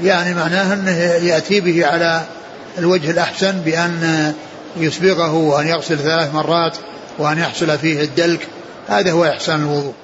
يعني 0.03 0.35
معناه 0.35 0.75
أنه 0.75 0.97
يأتي 1.27 1.61
به 1.61 1.87
على 1.87 2.23
الوجه 2.79 3.11
الأحسن 3.11 3.53
بأن 3.53 4.35
يسبغه 4.77 5.35
وأن 5.35 5.67
يغسل 5.67 5.99
ثلاث 5.99 6.35
مرات 6.35 6.77
وأن 7.19 7.39
يحصل 7.39 7.79
فيه 7.79 8.03
الدلك. 8.03 8.49
هذا 8.87 9.13
هو 9.13 9.25
إحسان 9.25 9.63
الوضوء. 9.63 9.95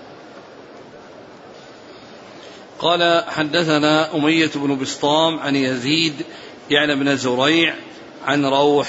قال 2.79 3.25
حدثنا 3.29 4.15
أمية 4.15 4.51
بن 4.55 4.79
بسطام 4.79 5.39
عن 5.39 5.57
يزيد 5.57 6.15
يعني 6.71 6.95
بن 6.95 7.17
زريع 7.17 7.75
عن 8.27 8.45
روح 8.45 8.89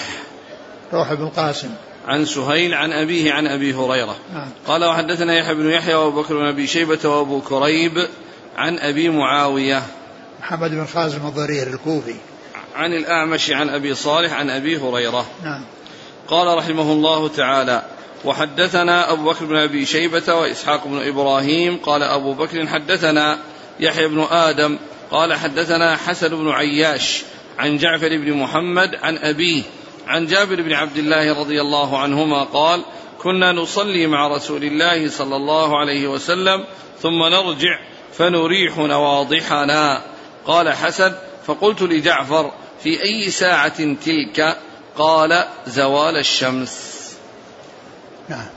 روح 0.94 1.14
بن 1.14 1.30
قاسم. 1.30 1.70
عن 2.08 2.26
سهيل 2.26 2.74
عن 2.74 2.92
أبيه 2.92 3.34
عن 3.34 3.48
أبي 3.48 3.74
هريرة. 3.74 4.16
نعم. 4.34 4.50
قال 4.68 4.86
وحدثنا 4.86 5.38
يحيى 5.40 5.56
بن 5.56 5.70
يحيى 5.70 5.96
وأبو 5.96 6.22
بكر 6.22 6.38
بن 6.38 6.48
أبي 6.48 6.68
شيبة 6.68 7.10
وأبو 7.10 7.42
كريب 7.42 8.08
عن 8.58 8.80
أبي 8.80 9.10
معاوية. 9.10 9.84
محمد 10.40 10.72
بن 10.72 10.86
خازم 10.86 11.28
الضرير 11.28 11.68
الكوفي. 11.68 12.16
عن 12.78 12.94
الأعمش 12.94 13.52
عن 13.52 13.70
أبي 13.70 13.96
صالح 13.96 14.34
عن 14.34 14.50
أبي 14.50 14.78
هريرة. 14.78 15.26
نعم. 15.44 15.62
قال 16.28 16.58
رحمه 16.58 16.92
الله 16.92 17.28
تعالى 17.28 17.84
وحدثنا 18.26 19.12
أبو 19.12 19.24
بكر 19.30 19.46
بن 19.46 19.56
أبي 19.56 19.86
شيبة 19.86 20.34
وإسحاق 20.34 20.88
بن 20.88 21.08
إبراهيم. 21.08 21.78
قال 21.78 22.04
أبو 22.04 22.34
بكر 22.34 22.68
حدثنا 22.68 23.40
يحيى 23.80 24.08
بن 24.08 24.28
آدم. 24.32 24.78
قال 25.12 25.34
حدثنا 25.34 25.96
حسن 25.96 26.30
بن 26.30 26.50
عياش 26.50 27.24
عن 27.60 27.78
جعفر 27.78 28.10
بن 28.18 28.34
محمد 28.34 28.96
عن 28.96 29.18
أبيه 29.18 29.64
عن 30.08 30.26
جابر 30.26 30.62
بن 30.62 30.74
عبد 30.74 30.98
الله 30.98 31.40
رضي 31.40 31.62
الله 31.62 31.98
عنهما 31.98 32.44
قال 32.44 32.82
كنا 33.22 33.52
نصلي 33.52 34.08
مع 34.08 34.28
رسول 34.28 34.64
الله 34.64 35.10
صلى 35.10 35.36
الله 35.36 35.80
عليه 35.80 36.08
وسلم 36.08 36.66
ثم 37.02 37.24
نرجع 37.24 37.80
فنريح 38.14 38.78
نواضحنا. 38.78 40.02
قال 40.46 40.74
حسن 40.74 41.14
فقلت 41.46 41.82
لجعفر 41.82 42.52
في 42.84 43.04
أي 43.04 43.32
ساعة 43.32 43.96
تلك 44.06 44.58
قال 44.98 45.44
زوال 45.68 46.18
الشمس. 46.18 46.98
نعم. 48.30 48.48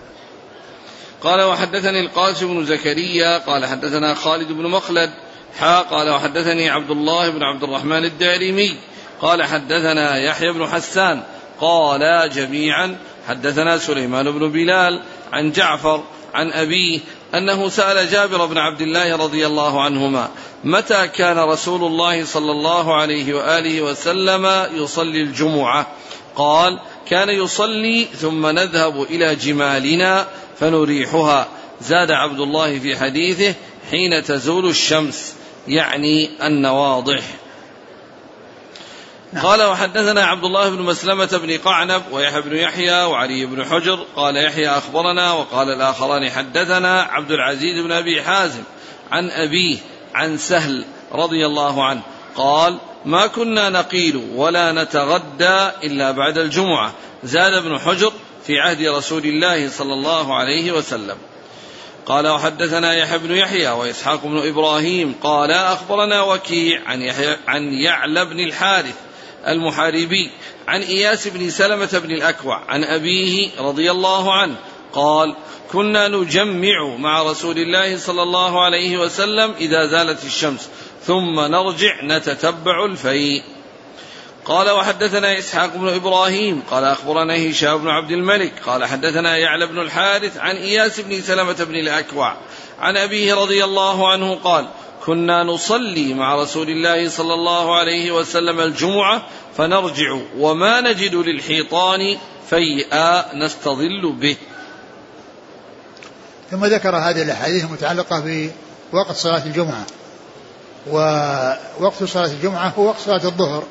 قال 1.22 1.42
وحدثني 1.42 2.00
القاسم 2.00 2.46
بن 2.46 2.64
زكريا 2.64 3.38
قال 3.38 3.66
حدثنا 3.66 4.14
خالد 4.14 4.52
بن 4.52 4.66
مخلد 4.66 5.10
حا 5.58 5.80
قال 5.80 6.10
وحدثني 6.10 6.70
عبد 6.70 6.90
الله 6.90 7.30
بن 7.30 7.42
عبد 7.42 7.62
الرحمن 7.62 8.04
الدارمي 8.04 8.76
قال 9.20 9.42
حدثنا 9.42 10.18
يحيى 10.18 10.52
بن 10.52 10.66
حسان 10.66 11.22
قالا 11.60 12.26
جميعا 12.26 12.96
حدثنا 13.28 13.78
سليمان 13.78 14.30
بن 14.30 14.50
بلال 14.50 15.02
عن 15.32 15.52
جعفر 15.52 16.04
عن 16.34 16.52
أبيه 16.52 17.00
أنه 17.34 17.68
سأل 17.68 18.10
جابر 18.10 18.46
بن 18.46 18.58
عبد 18.58 18.80
الله 18.80 19.16
رضي 19.16 19.46
الله 19.46 19.82
عنهما 19.82 20.28
متى 20.64 21.08
كان 21.08 21.38
رسول 21.38 21.84
الله 21.84 22.24
صلى 22.24 22.50
الله 22.50 22.94
عليه 22.94 23.34
وآله 23.34 23.82
وسلم 23.82 24.66
يصلي 24.74 25.22
الجمعة 25.22 25.86
قال 26.36 26.78
كان 27.08 27.28
يصلي 27.28 28.04
ثم 28.04 28.46
نذهب 28.46 29.02
إلى 29.02 29.34
جمالنا 29.34 30.26
فنريحها 30.60 31.48
زاد 31.80 32.10
عبد 32.10 32.40
الله 32.40 32.78
في 32.78 32.96
حديثه 32.96 33.54
حين 33.90 34.24
تزول 34.24 34.68
الشمس 34.68 35.34
يعني 35.68 36.30
النواضح. 36.42 37.22
قال 39.38 39.62
وحدثنا 39.62 40.24
عبد 40.24 40.44
الله 40.44 40.70
بن 40.70 40.82
مسلمة 40.82 41.40
بن 41.42 41.58
قعنب 41.58 42.02
ويحيى 42.12 42.40
بن 42.40 42.56
يحيى 42.56 43.04
وعلي 43.04 43.46
بن 43.46 43.64
حجر 43.64 44.06
قال 44.16 44.36
يحيى 44.36 44.68
أخبرنا 44.68 45.32
وقال 45.32 45.68
الآخران 45.68 46.30
حدثنا 46.30 47.02
عبد 47.02 47.32
العزيز 47.32 47.84
بن 47.84 47.92
أبي 47.92 48.22
حازم 48.22 48.62
عن 49.10 49.30
أبيه 49.30 49.78
عن 50.14 50.38
سهل 50.38 50.84
رضي 51.12 51.46
الله 51.46 51.84
عنه 51.84 52.00
قال 52.36 52.78
ما 53.04 53.26
كنا 53.26 53.68
نقيل 53.68 54.16
ولا 54.34 54.72
نتغدى 54.72 55.68
إلا 55.84 56.10
بعد 56.10 56.38
الجمعة 56.38 56.92
زاد 57.24 57.54
ابن 57.54 57.78
حجر 57.78 58.12
في 58.46 58.58
عهد 58.58 58.82
رسول 58.82 59.24
الله 59.24 59.68
صلى 59.68 59.94
الله 59.94 60.34
عليه 60.34 60.72
وسلم 60.72 61.16
قال 62.06 62.28
وحدثنا 62.28 62.94
يحيى 62.94 63.18
بن 63.18 63.36
يحيى 63.36 63.68
وإسحاق 63.68 64.24
بن 64.24 64.48
إبراهيم 64.48 65.14
قال 65.22 65.50
أخبرنا 65.50 66.22
وكيع 66.22 66.80
عن, 66.86 67.02
يحيى 67.02 67.36
عن 67.48 67.72
يعلى 67.72 68.24
بن 68.24 68.40
الحارث 68.40 68.94
المحاربي 69.48 70.30
عن 70.68 70.82
إياس 70.82 71.28
بن 71.28 71.50
سلمة 71.50 72.00
بن 72.04 72.10
الأكوع 72.10 72.60
عن 72.68 72.84
أبيه 72.84 73.50
رضي 73.58 73.90
الله 73.90 74.34
عنه 74.34 74.56
قال 74.92 75.36
كنا 75.72 76.08
نجمع 76.08 76.96
مع 76.98 77.22
رسول 77.22 77.58
الله 77.58 77.98
صلى 77.98 78.22
الله 78.22 78.64
عليه 78.64 78.98
وسلم 78.98 79.54
إذا 79.60 79.86
زالت 79.86 80.24
الشمس 80.24 80.68
ثم 81.06 81.40
نرجع 81.40 82.04
نتتبع 82.04 82.84
الفيء. 82.84 83.42
قال 84.44 84.70
وحدثنا 84.70 85.38
إسحاق 85.38 85.76
بن 85.76 85.88
إبراهيم 85.88 86.62
قال 86.70 86.84
أخبرنا 86.84 87.50
هشام 87.50 87.78
بن 87.78 87.88
عبد 87.88 88.10
الملك 88.10 88.52
قال 88.66 88.84
حدثنا 88.84 89.36
يعلى 89.36 89.66
بن 89.66 89.78
الحارث 89.78 90.36
عن 90.36 90.56
إياس 90.56 91.00
بن 91.00 91.20
سلمة 91.20 91.64
بن 91.64 91.74
الأكوع 91.74 92.36
عن 92.80 92.96
أبيه 92.96 93.34
رضي 93.34 93.64
الله 93.64 94.12
عنه 94.12 94.34
قال 94.34 94.68
كنا 95.06 95.42
نصلي 95.42 96.14
مع 96.14 96.34
رسول 96.42 96.68
الله 96.70 97.08
صلى 97.08 97.34
الله 97.34 97.78
عليه 97.78 98.12
وسلم 98.12 98.60
الجمعة 98.60 99.22
فنرجع 99.56 100.18
وما 100.38 100.80
نجد 100.80 101.14
للحيطان 101.14 102.18
فيئا 102.50 103.36
نستظل 103.36 104.12
به. 104.12 104.36
ثم 106.50 106.64
ذكر 106.64 106.96
هذه 106.96 107.22
الأحاديث 107.22 107.64
المتعلقة 107.64 108.48
بوقت 108.92 109.16
صلاة 109.16 109.46
الجمعة. 109.46 109.86
ووقت 110.90 112.04
صلاة 112.04 112.26
الجمعة 112.26 112.68
هو 112.78 112.84
وقت 112.84 112.98
صلاة 112.98 113.24
الظهر. 113.24 113.62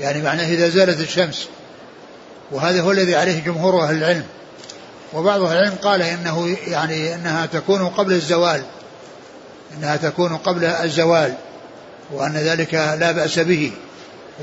يعني 0.00 0.22
معناه 0.22 0.48
إذا 0.48 0.68
زالت 0.68 1.00
الشمس. 1.00 1.48
وهذا 2.50 2.82
هو 2.82 2.90
الذي 2.90 3.14
عليه 3.14 3.44
جمهور 3.44 3.82
أهل 3.84 3.96
العلم. 3.96 4.26
وبعض 5.14 5.40
العلم 5.40 5.74
قال 5.82 6.02
إنه 6.02 6.56
يعني 6.66 7.14
إنها 7.14 7.46
تكون 7.46 7.88
قبل 7.88 8.12
الزوال 8.12 8.62
إنها 9.76 9.96
تكون 9.96 10.36
قبل 10.36 10.64
الزوال 10.64 11.34
وأن 12.12 12.32
ذلك 12.32 12.74
لا 12.74 13.12
بأس 13.12 13.38
به. 13.38 13.72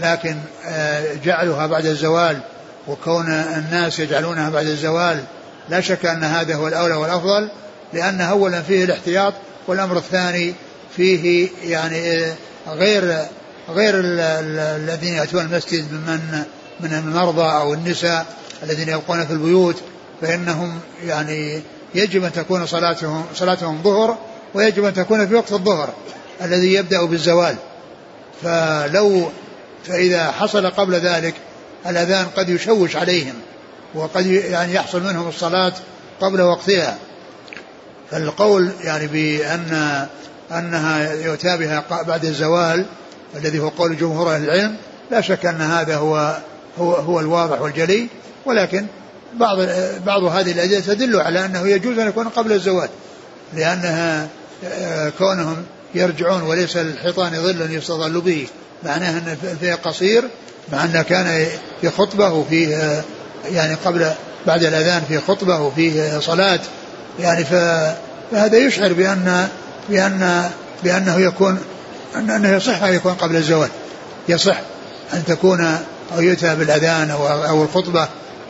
لكن 0.02 0.38
آه، 0.66 1.14
جعلها 1.26 1.68
بعد 1.68 1.86
الزوال 1.86 2.40
وكون 2.88 3.32
الناس 3.32 4.00
يجعلونها 4.00 4.50
بعد 4.50 4.66
الزوال 4.66 5.24
لا 5.70 5.82
شك 5.82 6.06
أن 6.06 6.24
هذا 6.24 6.56
هو 6.56 6.68
الأولى 6.68 6.96
والأفضل 6.96 7.50
لأن 7.94 8.22
أولا 8.22 8.62
فيه 8.62 8.84
الاحتياط 8.84 9.34
والأمر 9.68 9.98
الثاني 9.98 10.54
فيه 10.96 11.50
يعني 11.64 12.26
آه، 12.26 12.36
غير 12.68 13.26
غير 13.70 13.94
الذين 13.96 15.14
يأتون 15.14 15.42
المسجد 15.42 15.94
ممن 15.94 16.44
من 16.80 16.94
المرضى 16.94 17.52
أو 17.52 17.74
النساء 17.74 18.26
الذين 18.64 18.90
يبقون 18.90 19.26
في 19.26 19.34
البيوت. 19.34 19.76
فإنهم 20.22 20.80
يعني 21.06 21.62
يجب 21.96 22.24
أن 22.24 22.32
تكون 22.32 22.66
صلاتهم 22.66 23.26
صلاتهم 23.36 23.82
ظهر 23.84 24.18
ويجب 24.54 24.86
أن 24.86 24.94
تكون 24.94 25.28
في 25.28 25.36
وقت 25.36 25.52
الظهر 25.54 25.90
الذي 26.42 26.74
يبدأ 26.74 27.06
بالزوال. 27.06 27.56
فلو 28.44 29.30
فإذا 29.84 30.32
حصل 30.32 30.70
قبل 30.70 30.96
ذلك 30.96 31.34
الأذان 31.88 32.26
قد 32.38 32.50
يشوش 32.50 32.96
عليهم 32.96 33.34
وقد 33.96 34.26
يعني 34.26 34.74
يحصل 34.74 35.04
منهم 35.04 35.28
الصلاة 35.28 35.74
قبل 36.22 36.42
وقتها. 36.42 36.98
فالقول 38.12 38.70
يعني 38.84 39.08
بأن 39.08 40.08
أنها 40.52 41.14
يؤتى 41.14 41.58
بها 41.58 41.84
بعد 42.08 42.26
الزوال 42.26 42.86
الذي 43.36 43.60
هو 43.60 43.70
قول 43.70 43.98
جمهور 43.98 44.36
أهل 44.36 44.44
العلم 44.44 44.76
لا 45.12 45.22
شك 45.22 45.46
أن 45.46 45.62
هذا 45.62 45.96
هو 45.96 46.38
هو, 46.80 46.94
هو 46.94 47.20
الواضح 47.20 47.62
والجلي 47.62 48.08
ولكن 48.46 48.86
بعض 49.34 49.58
بعض 50.06 50.24
هذه 50.24 50.52
الأدلة 50.52 50.80
تدل 50.80 51.20
على 51.20 51.46
أنه 51.46 51.68
يجوز 51.68 51.98
أن 51.98 52.08
يكون 52.08 52.30
قبل 52.30 52.52
الزواج 52.52 52.90
لأنها 53.54 54.28
آه، 54.66 55.10
كونهم 55.10 55.58
يرجعون 55.96 56.42
وليس 56.42 56.78
الحيطان 56.78 57.32
ظل 57.32 57.74
يستظل 57.74 58.22
به 58.22 58.48
معناه 58.84 59.10
أن 59.10 59.38
فيه 59.60 59.74
قصير 59.74 60.24
مع 60.72 60.86
أنه 60.86 61.02
كان 61.02 61.48
في 61.82 61.90
خطبة 61.90 62.34
وفيه 62.34 62.76
آه، 62.76 63.04
يعني 63.52 63.76
قبل 63.86 64.12
بعد 64.48 64.64
الأذان 64.64 65.02
في 65.08 65.20
خطبة 65.20 65.62
وفيه 65.62 66.20
صلاة 66.20 66.60
يعني 67.20 67.46
فهذا 67.46 68.58
يشعر 68.58 68.94
بأن 68.94 69.48
بأن 69.90 70.50
بأنه 70.84 71.20
يكون 71.20 71.60
أنه 72.16 72.56
يصح 72.56 72.84
أن 72.84 72.94
يكون 72.94 73.14
قبل 73.14 73.36
الزواج 73.36 73.70
يصح 74.30 74.62
أن 75.14 75.26
تكون 75.26 75.78
أو 76.16 76.22
يؤتى 76.22 76.56
بالأذان 76.56 77.12
أو 77.50 77.64
الخطبة. 77.64 78.08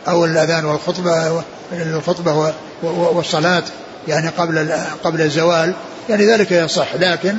أو 0.08 0.24
الأذان 0.24 0.64
والخطبة 0.64 1.42
الخطبة 1.72 2.52
والصلاة 2.82 3.62
يعني 4.08 4.28
قبل 4.28 4.72
قبل 5.04 5.20
الزوال 5.20 5.74
يعني 6.08 6.26
ذلك 6.26 6.52
يصح. 6.52 6.94
لكن 6.94 7.34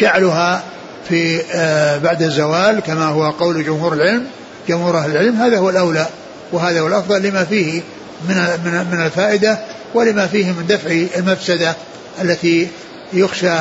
جعلها 0.00 0.62
في 1.08 1.40
آه، 1.52 1.98
بعد 1.98 2.22
الزوال 2.22 2.80
كما 2.80 3.04
هو 3.04 3.30
قول 3.30 3.64
جمهور 3.64 3.92
العلم 3.92 4.26
جمهور 4.68 4.98
أهل 4.98 5.10
العلم 5.10 5.36
هذا 5.36 5.58
هو 5.58 5.70
الأولى 5.70 6.06
وهذا 6.52 6.80
هو 6.80 6.86
الأفضل 6.86 7.22
لما 7.22 7.44
فيه 7.44 7.82
من 8.28 8.36
من 8.64 8.86
من 8.92 9.04
الفائدة 9.06 9.58
ولما 9.94 10.26
فيه 10.26 10.46
من 10.46 10.66
دفع 10.66 10.90
المفسدة 11.18 11.76
التي 12.22 12.68
يخشى 13.12 13.58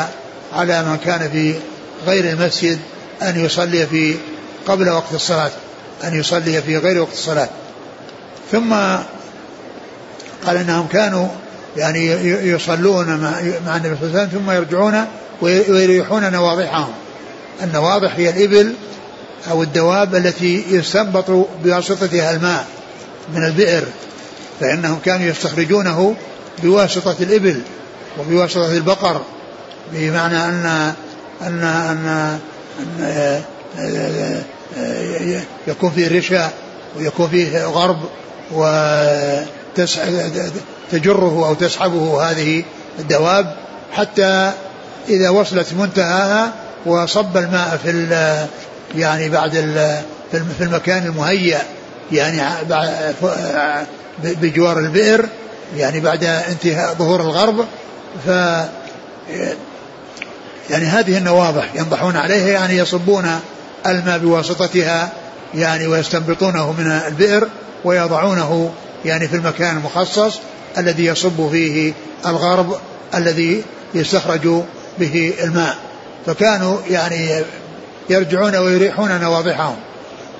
على 0.53 0.83
من 0.83 0.97
كان 1.05 1.29
في 1.31 1.55
غير 2.07 2.29
المسجد 2.29 2.79
أن 3.21 3.45
يصلي 3.45 3.87
في 3.87 4.15
قبل 4.67 4.89
وقت 4.89 5.13
الصلاة 5.13 5.51
أن 6.03 6.19
يصلي 6.19 6.61
في 6.61 6.77
غير 6.77 7.01
وقت 7.01 7.13
الصلاة. 7.13 7.49
ثم 8.51 8.73
قال 10.45 10.57
إنهم 10.57 10.87
كانوا 10.87 11.27
يعني 11.77 12.05
يصلون 12.49 13.17
مع 13.65 13.77
النبي 13.77 13.95
صلى 13.95 14.07
الله 14.07 14.19
عليه 14.19 14.27
وسلم 14.27 14.39
ثم 14.39 14.51
يرجعون 14.51 15.05
ويريحون 15.41 16.31
نواضحهم. 16.31 16.93
النواضح 17.63 18.15
هي 18.15 18.29
الإبل 18.29 18.73
أو 19.51 19.63
الدواب 19.63 20.15
التي 20.15 20.65
يستنبط 20.69 21.47
بواسطتها 21.63 22.31
الماء 22.31 22.65
من 23.35 23.45
البئر 23.45 23.83
فإنهم 24.59 24.99
كانوا 25.05 25.27
يستخرجونه 25.27 26.15
بواسطة 26.63 27.15
الإبل 27.19 27.61
وبواسطة 28.19 28.71
البقر 28.71 29.21
بمعنى 29.93 30.45
ان 30.45 30.93
ان 31.41 31.63
ان, 31.63 32.39
أن 33.79 34.43
يكون 35.67 35.91
فيه 35.91 36.17
رشا 36.17 36.49
ويكون 36.97 37.29
فيه 37.29 37.65
غرب 37.65 37.99
وتجره 38.53 39.47
أو 41.47 41.53
تسحبه 41.53 42.31
هذه 42.31 42.63
الدواب 42.99 43.55
حتى 43.93 44.51
إذا 45.09 45.29
وصلت 45.29 45.73
منتهاها 45.73 46.53
وصب 46.85 47.37
الماء 47.37 47.79
في 47.83 47.89
يعني 48.95 49.29
بعد 49.29 49.51
في 50.31 50.61
المكان 50.63 51.05
المهيأ 51.05 51.61
يعني 52.11 52.41
بجوار 54.23 54.79
البئر 54.79 55.25
يعني 55.77 55.99
بعد 55.99 56.23
انتهاء 56.23 56.93
ظهور 56.93 57.21
الغرب 57.21 57.65
ف 58.25 58.29
يعني 60.69 60.85
هذه 60.85 61.17
النواضح 61.17 61.75
ينضحون 61.75 62.17
عليها 62.17 62.47
يعني 62.47 62.77
يصبون 62.77 63.39
الماء 63.85 64.17
بواسطتها 64.17 65.09
يعني 65.53 65.87
ويستنبطونه 65.87 66.71
من 66.71 66.91
البئر 67.07 67.47
ويضعونه 67.83 68.71
يعني 69.05 69.27
في 69.27 69.35
المكان 69.35 69.77
المخصص 69.77 70.39
الذي 70.77 71.05
يصب 71.05 71.49
فيه 71.51 71.93
الغرب 72.25 72.77
الذي 73.15 73.63
يستخرج 73.93 74.47
به 74.99 75.33
الماء. 75.43 75.75
فكانوا 76.25 76.77
يعني 76.89 77.43
يرجعون 78.09 78.55
ويريحون 78.55 79.21
نواضحهم. 79.21 79.75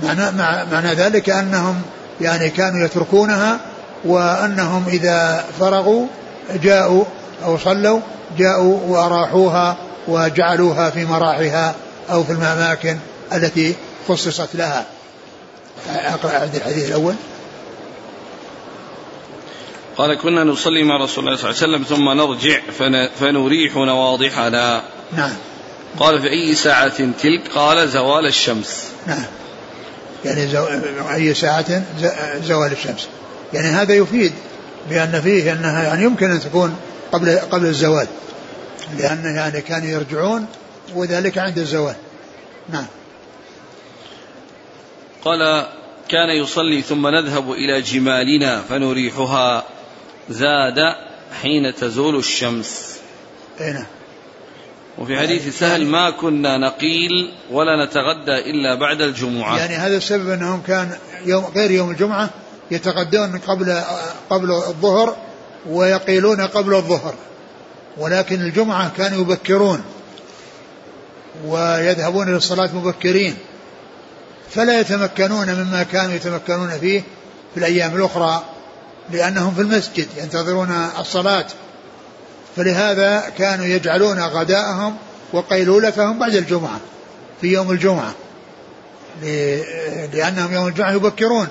معنى, 0.04 0.32
معنى 0.72 0.94
ذلك 0.94 1.30
أنهم 1.30 1.82
يعني 2.22 2.50
كانوا 2.50 2.86
يتركونها 2.86 3.60
وأنهم 4.06 4.86
إذا 4.88 5.46
فرغوا 5.60 6.08
جاءوا 6.64 7.04
أو 7.44 7.58
صلوا 7.58 8.00
جاءوا 8.38 8.80
وأراحوها 8.88 9.78
وجعلوها 10.08 10.90
في 10.90 11.06
مراحها 11.06 11.76
أو 12.12 12.24
في 12.24 12.32
الأماكن 12.32 12.98
التي 13.34 13.76
خصصت 14.08 14.50
لها. 14.56 14.86
أقرأ 15.90 16.44
الحديث 16.44 16.90
الأول. 16.90 17.16
قال 19.98 20.14
كنا 20.14 20.44
نصلي 20.44 20.84
مع 20.84 20.98
رسول 20.98 21.24
الله 21.24 21.38
صلى 21.38 21.50
الله 21.50 21.62
عليه 21.62 21.74
وسلم 21.74 21.84
ثم 21.84 22.10
نرجع 22.10 22.60
فنريح 23.20 23.76
نواضحنا. 23.76 24.84
نعم. 25.18 25.34
قال 26.00 26.22
في 26.22 26.30
أي 26.30 26.56
ساعة 26.56 27.12
تلك؟ 27.22 27.42
قال 27.56 27.90
زوال 27.90 28.26
الشمس. 28.26 28.92
نعم. 29.08 29.26
يعني 30.26 30.48
زو... 30.48 30.66
أي 31.14 31.34
ساعة؟ 31.34 31.84
زوال 32.44 32.72
الشمس. 32.72 33.08
يعني 33.54 33.68
هذا 33.68 33.94
يفيد 33.94 34.34
بأن 34.90 35.22
فيه 35.22 35.54
أنها 35.54 35.84
يعني 35.84 36.04
يمكن 36.04 36.32
أن 36.32 36.40
تكون 36.40 36.76
قبل 37.12 37.40
قبل 37.40 37.66
الزوال. 37.66 38.08
لأن 38.98 39.36
يعني 39.36 39.62
كانوا 39.62 39.88
يرجعون 39.88 40.46
وذلك 40.96 41.38
عند 41.38 41.58
الزوال. 41.58 41.96
نعم. 42.70 42.86
قال 45.26 45.68
كان 46.10 46.30
يصلي 46.30 46.82
ثم 46.82 47.08
نذهب 47.08 47.52
إلى 47.52 47.82
جمالنا 47.82 48.62
فنريحها. 48.62 49.64
زاد 50.30 50.96
حين 51.42 51.76
تزول 51.76 52.16
الشمس. 52.16 52.98
أين. 53.62 53.86
وفي 54.98 55.20
حديث 55.20 55.60
سهل 55.60 55.86
ما 55.86 56.10
كنا 56.10 56.58
نقيل 56.58 57.34
ولا 57.52 57.86
نتغدى 57.86 58.52
إلا 58.52 58.76
بعد 58.76 59.02
الجمعة. 59.02 59.58
يعني 59.58 59.76
هذا 59.76 59.98
السبب 59.98 60.30
أنهم 60.30 60.62
كان 60.62 60.98
يوم 61.26 61.46
غير 61.56 61.72
يوم 61.72 61.92
الجمعة 61.92 62.30
يتغدون 62.72 63.40
قبل 63.48 63.82
قبل 64.30 64.52
الظهر 64.52 65.18
ويقيلون 65.70 66.42
قبل 66.42 66.76
الظهر. 66.76 67.14
ولكن 67.98 68.42
الجمعة 68.42 68.92
كانوا 68.98 69.22
يبكرون 69.22 69.84
ويذهبون 71.46 72.34
للصلاة 72.34 72.76
مبكرين. 72.76 73.38
فلا 74.50 74.80
يتمكنون 74.80 75.54
مما 75.54 75.84
كانوا 75.84 76.14
يتمكنون 76.14 76.70
فيه 76.70 77.02
في 77.54 77.60
الأيام 77.60 77.96
الأخرى. 77.96 78.44
لأنهم 79.10 79.54
في 79.54 79.62
المسجد 79.62 80.08
ينتظرون 80.18 80.90
الصلاة. 81.00 81.46
فلهذا 82.56 83.32
كانوا 83.38 83.66
يجعلون 83.66 84.20
غداءهم 84.20 84.96
وقيلولتهم 85.34 86.20
بعد 86.20 86.36
الجمعة 86.36 86.80
في 87.42 87.48
يوم 87.48 87.72
الجمعة. 87.72 88.14
لأنهم 90.14 90.54
يوم 90.54 90.68
الجمعة 90.68 90.92
يبكرون 90.92 91.48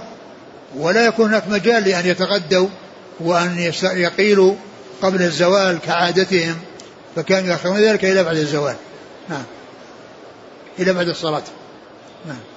ولا 0.76 1.06
يكون 1.06 1.28
هناك 1.28 1.48
مجال 1.48 1.84
لأن 1.84 2.06
يتغدوا 2.06 2.68
وأن 3.20 3.72
يقيلوا 3.82 4.54
قبل 5.02 5.22
الزوال 5.22 5.78
كعادتهم 5.86 6.56
فكانوا 7.16 7.50
يأخرون 7.50 7.76
ذلك 7.76 8.04
إلى 8.04 8.24
بعد 8.24 8.36
الزوال. 8.36 8.76
نعم. 9.28 9.44
إلى 10.78 10.92
بعد 10.92 11.08
الصلاة. 11.08 11.42
نعم. 12.26 12.49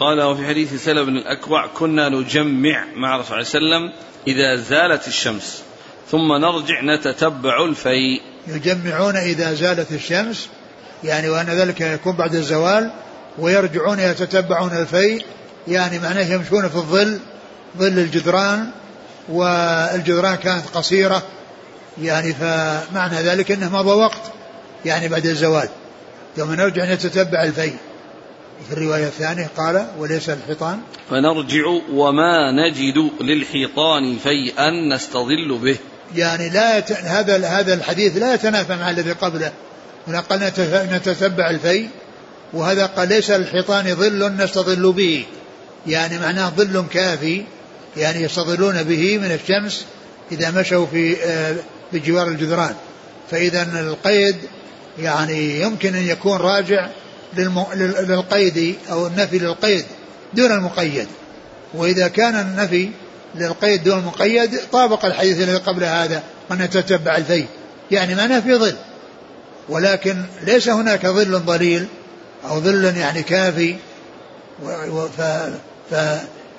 قال 0.00 0.22
وفي 0.22 0.46
حديث 0.46 0.84
سلم 0.84 1.06
بن 1.06 1.16
الأكوع 1.16 1.66
كنا 1.66 2.08
نجمع 2.08 2.84
مع 2.96 3.16
رسول 3.16 3.32
الله 3.32 3.44
صلى 3.48 3.60
الله 3.60 3.76
عليه 3.76 3.86
وسلم 3.86 4.02
إذا 4.26 4.56
زالت 4.56 5.08
الشمس 5.08 5.62
ثم 6.10 6.32
نرجع 6.32 6.80
نتتبع 6.82 7.64
الفيء. 7.64 8.22
يجمعون 8.46 9.16
إذا 9.16 9.54
زالت 9.54 9.92
الشمس 9.92 10.48
يعني 11.04 11.28
وأن 11.28 11.46
ذلك 11.46 11.80
يكون 11.80 12.16
بعد 12.16 12.34
الزوال 12.34 12.90
ويرجعون 13.38 13.98
يتتبعون 13.98 14.72
الفيء 14.72 15.24
يعني 15.68 15.98
معناه 15.98 16.34
يمشون 16.34 16.68
في 16.68 16.76
الظل 16.76 17.18
ظل 17.78 17.98
الجدران 17.98 18.70
والجدران 19.28 20.34
كانت 20.34 20.66
قصيرة 20.74 21.22
يعني 22.02 22.32
فمعنى 22.32 23.16
ذلك 23.22 23.50
إنه 23.50 23.78
مضى 23.78 23.90
وقت 23.90 24.22
يعني 24.84 25.08
بعد 25.08 25.26
الزوال. 25.26 25.68
ثم 26.36 26.52
نرجع 26.52 26.94
نتتبع 26.94 27.42
الفيء. 27.42 27.76
في 28.66 28.72
الرواية 28.72 29.06
الثانية 29.06 29.50
قال 29.56 29.86
وليس 29.98 30.30
الحيطان. 30.30 30.80
فنرجع 31.10 31.66
وما 31.92 32.52
نجد 32.52 33.10
للحيطان 33.20 34.18
فيئا 34.18 34.70
نستظل 34.94 35.58
به. 35.62 35.76
يعني 36.16 36.48
لا 36.48 36.78
يت... 36.78 36.92
هذا 36.92 37.46
هذا 37.46 37.74
الحديث 37.74 38.16
لا 38.16 38.34
يتنافى 38.34 38.76
مع 38.76 38.90
الذي 38.90 39.12
قبله. 39.12 39.52
هنا 40.08 40.20
قال 40.20 40.52
نتتبع 40.92 41.50
الفيء. 41.50 41.88
وهذا 42.52 42.86
قال 42.86 43.08
ليس 43.08 43.30
الحيطان 43.30 43.94
ظل 43.94 44.32
نستظل 44.36 44.92
به. 44.92 45.24
يعني 45.86 46.18
معناه 46.18 46.48
ظل 46.48 46.84
كافي. 46.92 47.44
يعني 47.96 48.22
يستظلون 48.22 48.82
به 48.82 49.18
من 49.18 49.38
الشمس 49.42 49.84
إذا 50.32 50.50
مشوا 50.50 50.86
في 50.86 51.16
آه، 51.24 51.56
بجوار 51.92 52.28
الجدران. 52.28 52.74
فإذا 53.30 53.80
القيد 53.80 54.36
يعني 54.98 55.60
يمكن 55.60 55.94
أن 55.94 56.06
يكون 56.06 56.36
راجع 56.36 56.88
للقيد 57.36 58.76
أو 58.90 59.06
النفي 59.06 59.38
للقيد 59.38 59.84
دون 60.34 60.52
المقيد. 60.52 61.06
وإذا 61.74 62.08
كان 62.08 62.34
النفي 62.34 62.90
للقيد 63.34 63.84
دون 63.84 63.98
المقيد 63.98 64.60
طابق 64.72 65.04
الحديث 65.04 65.36
الذي 65.40 65.56
قبل 65.56 65.84
هذا 65.84 66.22
من 66.50 66.60
يتتبع 66.60 67.16
الفي 67.16 67.44
يعني 67.90 68.14
ما 68.14 68.40
في 68.40 68.54
ظل. 68.54 68.76
ولكن 69.68 70.24
ليس 70.42 70.68
هناك 70.68 71.06
ظل 71.06 71.38
ضليل 71.38 71.86
أو 72.44 72.60
ظل 72.60 72.96
يعني 72.96 73.22
كافي. 73.22 73.76
ف, 75.18 75.20
ف 75.90 75.94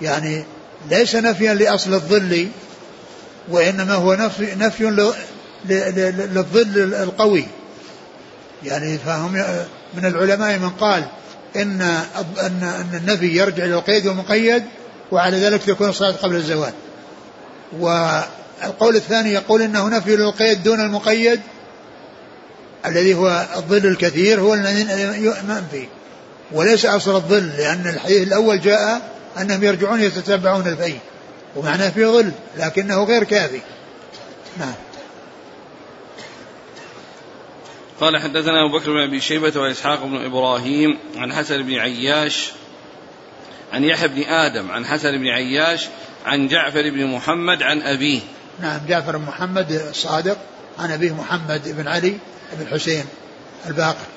يعني 0.01 0.43
ليس 0.89 1.15
نفيا 1.15 1.53
لأصل 1.53 1.93
الظل 1.93 2.47
وإنما 3.49 3.93
هو 3.93 4.13
نفي, 4.13 4.55
نفي 4.55 5.13
للظل 5.65 6.93
القوي. 6.93 7.45
يعني 8.63 8.97
فهم 8.97 9.43
من 9.93 10.05
العلماء 10.05 10.57
من 10.57 10.69
قال 10.69 11.03
إن 11.55 11.81
أن 11.81 12.63
أن 12.63 12.89
النفي 12.93 13.37
يرجع 13.37 13.63
إلى 13.65 13.73
القيد 13.73 14.07
والمقيد 14.07 14.63
وعلى 15.11 15.37
ذلك 15.37 15.63
تكون 15.63 15.89
الصلاة 15.89 16.11
قبل 16.11 16.35
الزوال. 16.35 16.73
والقول 17.79 18.95
الثاني 18.95 19.33
يقول 19.33 19.61
إنه 19.61 19.89
نفي 19.89 20.15
للقيد 20.15 20.63
دون 20.63 20.81
المقيد 20.81 21.41
الذي 22.85 23.13
هو 23.13 23.47
الظل 23.55 23.85
الكثير 23.85 24.39
هو 24.39 24.53
الذي 24.53 24.83
منفي 25.47 25.87
وليس 26.51 26.85
أصل 26.85 27.15
الظل 27.15 27.49
لأن 27.57 27.87
الحديث 27.87 28.27
الأول 28.27 28.61
جاء 28.61 29.01
أنهم 29.41 29.63
يرجعون 29.63 30.01
يتتبعون 30.01 30.67
الفي 30.67 30.93
ومعناه 31.55 31.89
في 31.89 32.05
ظل 32.05 32.31
لكنه 32.57 33.03
غير 33.03 33.23
كافي. 33.23 33.61
نعم. 34.59 34.73
قال 37.99 38.17
حدثنا 38.17 38.65
أبو 38.65 38.77
بكر 38.77 38.91
بن 38.91 38.99
أبي 38.99 39.21
شيبة 39.21 39.61
وإسحاق 39.61 40.05
بن 40.05 40.25
إبراهيم 40.25 40.97
عن 41.15 41.33
حسن 41.33 41.63
بن 41.63 41.73
عياش 41.73 42.51
عن 43.73 43.83
يحيى 43.83 44.07
بن 44.07 44.23
آدم 44.23 44.71
عن 44.71 44.85
حسن 44.85 45.17
بن 45.17 45.27
عياش 45.27 45.87
عن 46.25 46.47
جعفر 46.47 46.89
بن 46.89 47.05
محمد 47.05 47.63
عن 47.63 47.81
أبيه 47.81 48.21
نعم 48.61 48.79
جعفر 48.87 49.17
بن 49.17 49.25
محمد 49.25 49.71
الصادق 49.71 50.37
عن 50.79 50.91
أبيه 50.91 51.11
محمد 51.11 51.75
بن 51.77 51.87
علي 51.87 52.17
بن 52.53 52.67
حسين 52.67 53.05
الباقر 53.67 54.07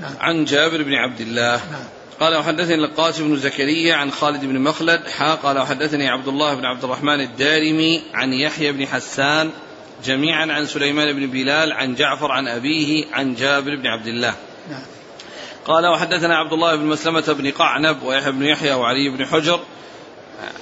نعم. 0.00 0.12
عن 0.20 0.44
جابر 0.44 0.82
بن 0.82 0.94
عبد 0.94 1.20
الله 1.20 1.56
نعم. 1.56 1.84
قال 2.20 2.36
وحدثني 2.36 2.74
القاسم 2.74 3.28
بن 3.28 3.36
زكريا 3.36 3.94
عن 3.94 4.10
خالد 4.10 4.44
بن 4.44 4.60
مخلد 4.60 5.08
حا 5.08 5.34
قال 5.34 5.58
وحدثني 5.58 6.08
عبد 6.08 6.28
الله 6.28 6.54
بن 6.54 6.64
عبد 6.64 6.84
الرحمن 6.84 7.20
الدارمي 7.20 8.02
عن 8.14 8.32
يحيى 8.32 8.72
بن 8.72 8.86
حسان 8.86 9.50
جميعا 10.04 10.52
عن 10.52 10.66
سليمان 10.66 11.12
بن 11.12 11.26
بلال 11.26 11.72
عن 11.72 11.94
جعفر 11.94 12.32
عن 12.32 12.48
أبيه 12.48 13.04
عن 13.12 13.34
جابر 13.34 13.76
بن 13.76 13.86
عبد 13.86 14.06
الله. 14.06 14.34
نعم. 14.70 14.82
قال 15.64 15.86
وحدثنا 15.86 16.36
عبد 16.36 16.52
الله 16.52 16.76
بن 16.76 16.84
مسلمة 16.84 17.32
بن 17.38 17.50
قعنب 17.50 18.02
ويحيى 18.02 18.32
بن 18.32 18.42
يحيى 18.42 18.72
وعلي 18.72 19.16
بن 19.16 19.26
حجر 19.26 19.60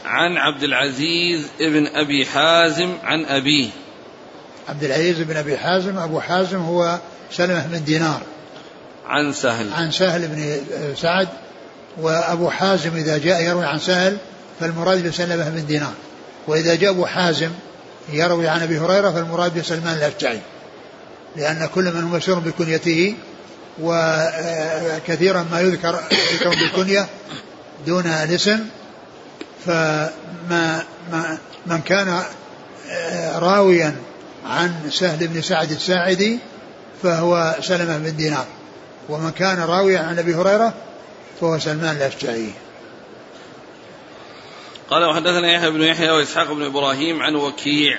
عن 0.04 0.36
عبد 0.36 0.62
العزيز 0.62 1.46
بن 1.60 1.86
أبي 1.86 2.26
حازم 2.26 2.94
عن 3.04 3.24
أبيه. 3.24 3.68
عبد 4.68 4.84
العزيز 4.84 5.20
بن 5.20 5.36
أبي 5.36 5.58
حازم 5.58 5.98
أبو 5.98 6.20
حازم 6.20 6.58
هو 6.58 6.98
سلمة 7.30 7.66
بن 7.66 7.84
دينار. 7.84 8.22
عن 9.06 9.32
سهل. 9.32 9.72
عن 9.72 9.90
سهل 9.90 10.28
بن 10.28 10.60
سعد 10.96 11.28
وأبو 12.00 12.50
حازم 12.50 12.96
إذا 12.96 13.18
جاء 13.18 13.42
يروي 13.42 13.64
عن 13.64 13.78
سهل 13.78 14.16
فالمراد 14.60 15.06
بسلمة 15.06 15.50
بن 15.50 15.66
دينار. 15.66 15.94
وإذا 16.46 16.74
جاء 16.74 16.90
أبو 16.90 17.06
حازم 17.06 17.50
يروي 18.08 18.48
عن 18.48 18.62
أبي 18.62 18.78
هريرة 18.78 19.10
فالمراد 19.10 19.58
بسلمان 19.58 19.96
الأشجعي 19.96 20.40
لأن 21.36 21.68
كل 21.74 21.84
من 21.84 22.02
هو 22.02 22.16
مشهور 22.16 22.38
بكنيته 22.38 23.14
وكثيرا 23.80 25.46
ما 25.52 25.60
يذكر 25.60 26.00
يذكر 26.32 26.50
بالكنية 26.50 27.08
دون 27.86 28.06
الاسم 28.06 28.60
فما 29.66 30.84
ما 31.12 31.38
من 31.66 31.80
كان 31.80 32.22
راويا 33.34 33.94
عن 34.46 34.90
سهل 34.90 35.28
بن 35.28 35.42
سعد 35.42 35.70
الساعدي 35.70 36.38
فهو 37.02 37.56
سلمة 37.60 37.98
بن 37.98 38.16
دينار 38.16 38.46
ومن 39.08 39.30
كان 39.30 39.58
راويا 39.58 40.00
عن 40.00 40.18
أبي 40.18 40.34
هريرة 40.34 40.74
فهو 41.40 41.58
سلمان 41.58 41.96
الاشجعي. 41.96 42.50
قال 44.92 45.04
وحدثنا 45.04 45.52
يحيى 45.52 45.70
بن 45.70 45.82
يحيى 45.82 46.10
وإسحاق 46.10 46.52
بن 46.52 46.62
إبراهيم 46.62 47.22
عن 47.22 47.34
وكيع 47.34 47.98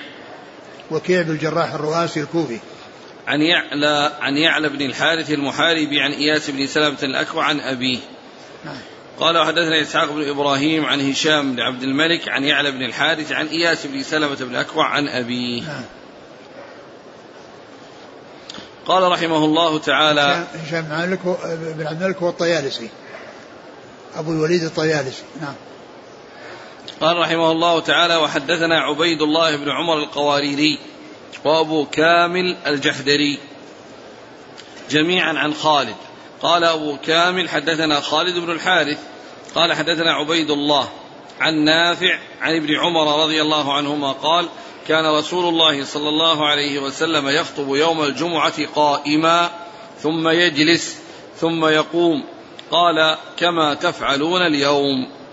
وكيع 0.90 1.22
بن 1.22 1.30
الجراح 1.30 1.74
الرؤاسي 1.74 2.20
الكوفي 2.20 2.58
عن 3.26 3.40
يعلى 3.40 4.12
عن 4.20 4.36
يعلى 4.36 4.68
بن 4.68 4.82
الحارث 4.82 5.30
المحاربي 5.30 6.00
عن 6.00 6.12
إياس 6.12 6.50
بن 6.50 6.66
سلمة 6.66 6.98
الاكوع 7.02 7.44
عن 7.44 7.60
أبيه. 7.60 7.98
نعم. 8.64 8.76
قال 9.18 9.38
وحدثنا 9.38 9.82
إسحاق 9.82 10.12
بن 10.12 10.28
إبراهيم 10.28 10.84
عن 10.84 11.10
هشام 11.10 11.54
بن 11.54 11.60
عبد 11.60 11.82
الملك 11.82 12.28
عن 12.28 12.44
يعلى 12.44 12.70
بن 12.70 12.82
الحارث 12.82 13.32
عن 13.32 13.46
إياس 13.46 13.86
بن 13.86 14.02
سلمة 14.02 14.36
بن 14.36 14.50
الاكوع 14.50 14.86
عن 14.86 15.08
أبيه. 15.08 15.62
نعم. 15.62 15.84
قال 18.86 19.12
رحمه 19.12 19.44
الله 19.44 19.78
تعالى 19.78 20.46
هشام 20.54 20.82
بن 20.82 21.86
عبد 21.86 22.02
الملك 22.02 22.16
هو 22.16 22.28
الطيالسي 22.28 22.88
أبو 24.16 24.32
الوليد 24.32 24.62
الطيالسي 24.62 25.22
نعم 25.40 25.54
قال 27.04 27.16
رحمه 27.16 27.52
الله 27.52 27.80
تعالى 27.80 28.16
وحدثنا 28.16 28.80
عبيد 28.80 29.22
الله 29.22 29.56
بن 29.56 29.70
عمر 29.70 29.98
القواريري 29.98 30.78
وأبو 31.44 31.86
كامل 31.86 32.56
الجحدري 32.66 33.38
جميعا 34.90 35.32
عن 35.32 35.54
خالد. 35.54 35.94
قال 36.42 36.64
أبو 36.64 36.96
كامل 36.96 37.48
حدثنا 37.48 38.00
خالد 38.00 38.38
بن 38.38 38.50
الحارث. 38.50 38.98
قال 39.54 39.72
حدثنا 39.72 40.12
عبيد 40.12 40.50
الله 40.50 40.88
عن 41.40 41.64
نافع 41.64 42.18
عن 42.40 42.56
ابن 42.56 42.74
عمر 42.76 43.22
رضي 43.22 43.42
الله 43.42 43.72
عنهما 43.72 44.12
قال 44.12 44.48
كان 44.88 45.06
رسول 45.06 45.48
الله 45.48 45.84
صلى 45.84 46.08
الله 46.08 46.46
عليه 46.46 46.78
وسلم 46.78 47.28
يخطب 47.28 47.74
يوم 47.74 48.04
الجمعة 48.04 48.66
قائما 48.74 49.50
ثم 50.02 50.28
يجلس 50.28 50.98
ثم 51.36 51.66
يقوم. 51.66 52.24
قال 52.70 53.16
كما 53.36 53.74
تفعلون 53.74 54.42
اليوم. 54.42 55.23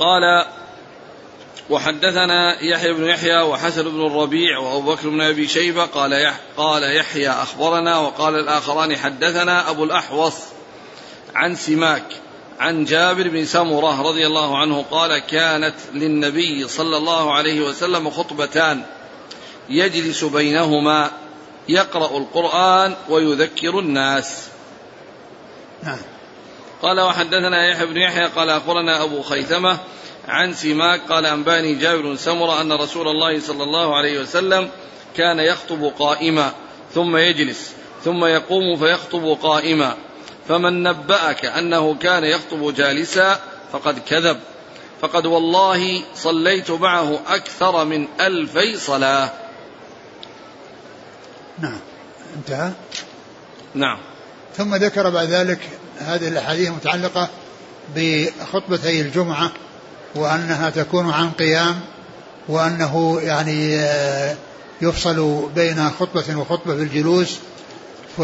قال 0.00 0.46
وحدثنا 1.70 2.62
يحيى 2.62 2.92
بن 2.92 3.04
يحيى 3.04 3.42
وحسن 3.42 3.82
بن 3.82 4.06
الربيع 4.06 4.58
وأبو 4.58 4.92
بكر 4.92 5.08
بن 5.08 5.20
أبي 5.20 5.48
شيبة 5.48 5.84
قال 5.84 6.12
يح 6.12 6.40
قال 6.56 6.96
يحيى 6.96 7.30
أخبرنا 7.30 7.98
وقال 7.98 8.34
الآخران 8.34 8.96
حدثنا 8.96 9.70
أبو 9.70 9.84
الأحوص 9.84 10.34
عن 11.34 11.56
سماك 11.56 12.04
عن 12.60 12.84
جابر 12.84 13.28
بن 13.28 13.44
سمرة 13.44 14.02
رضي 14.02 14.26
الله 14.26 14.58
عنه 14.58 14.84
قال 14.90 15.18
كانت 15.18 15.74
للنبي 15.94 16.68
صلى 16.68 16.96
الله 16.96 17.34
عليه 17.34 17.60
وسلم 17.60 18.10
خطبتان 18.10 18.82
يجلس 19.68 20.24
بينهما 20.24 21.10
يقرأ 21.68 22.18
القرآن 22.18 22.94
ويذكر 23.08 23.78
الناس. 23.78 24.48
نعم. 25.82 25.98
قال 26.82 27.00
وحدثنا 27.00 27.68
يحيى 27.68 27.86
بن 27.86 27.96
يحيى 27.96 28.26
قال 28.26 28.50
أخبرنا 28.50 29.02
أبو 29.02 29.22
خيثمة 29.22 29.78
عن 30.28 30.54
سماك 30.54 31.00
قال 31.08 31.26
أنباني 31.26 31.74
جابر 31.74 32.02
بن 32.02 32.16
سمرة 32.16 32.60
أن 32.60 32.72
رسول 32.72 33.08
الله 33.08 33.40
صلى 33.40 33.62
الله 33.62 33.96
عليه 33.96 34.20
وسلم 34.20 34.70
كان 35.16 35.38
يخطب 35.38 35.92
قائما 35.98 36.52
ثم 36.94 37.16
يجلس 37.16 37.72
ثم 38.04 38.24
يقوم 38.24 38.76
فيخطب 38.76 39.38
قائما. 39.42 39.96
فمن 40.48 40.82
نبأك 40.82 41.44
أنه 41.44 41.94
كان 41.94 42.24
يخطب 42.24 42.74
جالسا 42.74 43.40
فقد 43.72 43.98
كذب. 43.98 44.40
فقد 45.00 45.26
والله 45.26 46.02
صليت 46.14 46.70
معه 46.70 47.20
أكثر 47.26 47.84
من 47.84 48.08
ألفي 48.20 48.76
صلاة. 48.76 49.30
نعم. 51.58 51.80
انتهى؟ 52.36 52.70
نعم. 53.74 53.98
ثم 54.56 54.74
ذكر 54.74 55.10
بعد 55.10 55.28
ذلك 55.28 55.60
هذه 56.06 56.28
الأحاديث 56.28 56.68
المتعلقة 56.68 57.28
بخطبتي 57.96 59.00
الجمعة 59.00 59.50
وأنها 60.14 60.70
تكون 60.70 61.10
عن 61.10 61.30
قيام 61.30 61.80
وأنه 62.48 63.20
يعني 63.22 63.76
آه، 63.76 64.36
يفصل 64.82 65.48
بين 65.54 65.90
خطبة 65.90 66.36
وخطبة 66.36 66.76
في 66.76 66.82
الجلوس 66.82 67.38
ف 68.18 68.22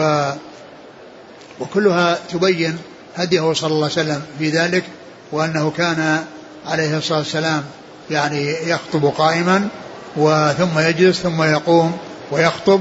وكلها 1.61 2.18
تبين 2.33 2.79
هديه 3.16 3.53
صلى 3.53 3.70
الله 3.70 3.85
عليه 3.85 3.93
وسلم 3.93 4.22
في 4.39 4.51
ذلك 4.51 4.85
وأنه 5.33 5.72
كان 5.77 6.24
عليه 6.66 6.99
الصلاة 6.99 7.18
والسلام 7.18 7.64
يعني 8.11 8.70
يخطب 8.70 9.05
قائما 9.05 9.68
وثم 10.16 10.79
يجلس 10.79 11.20
ثم 11.20 11.43
يقوم 11.43 11.99
ويخطب 12.31 12.81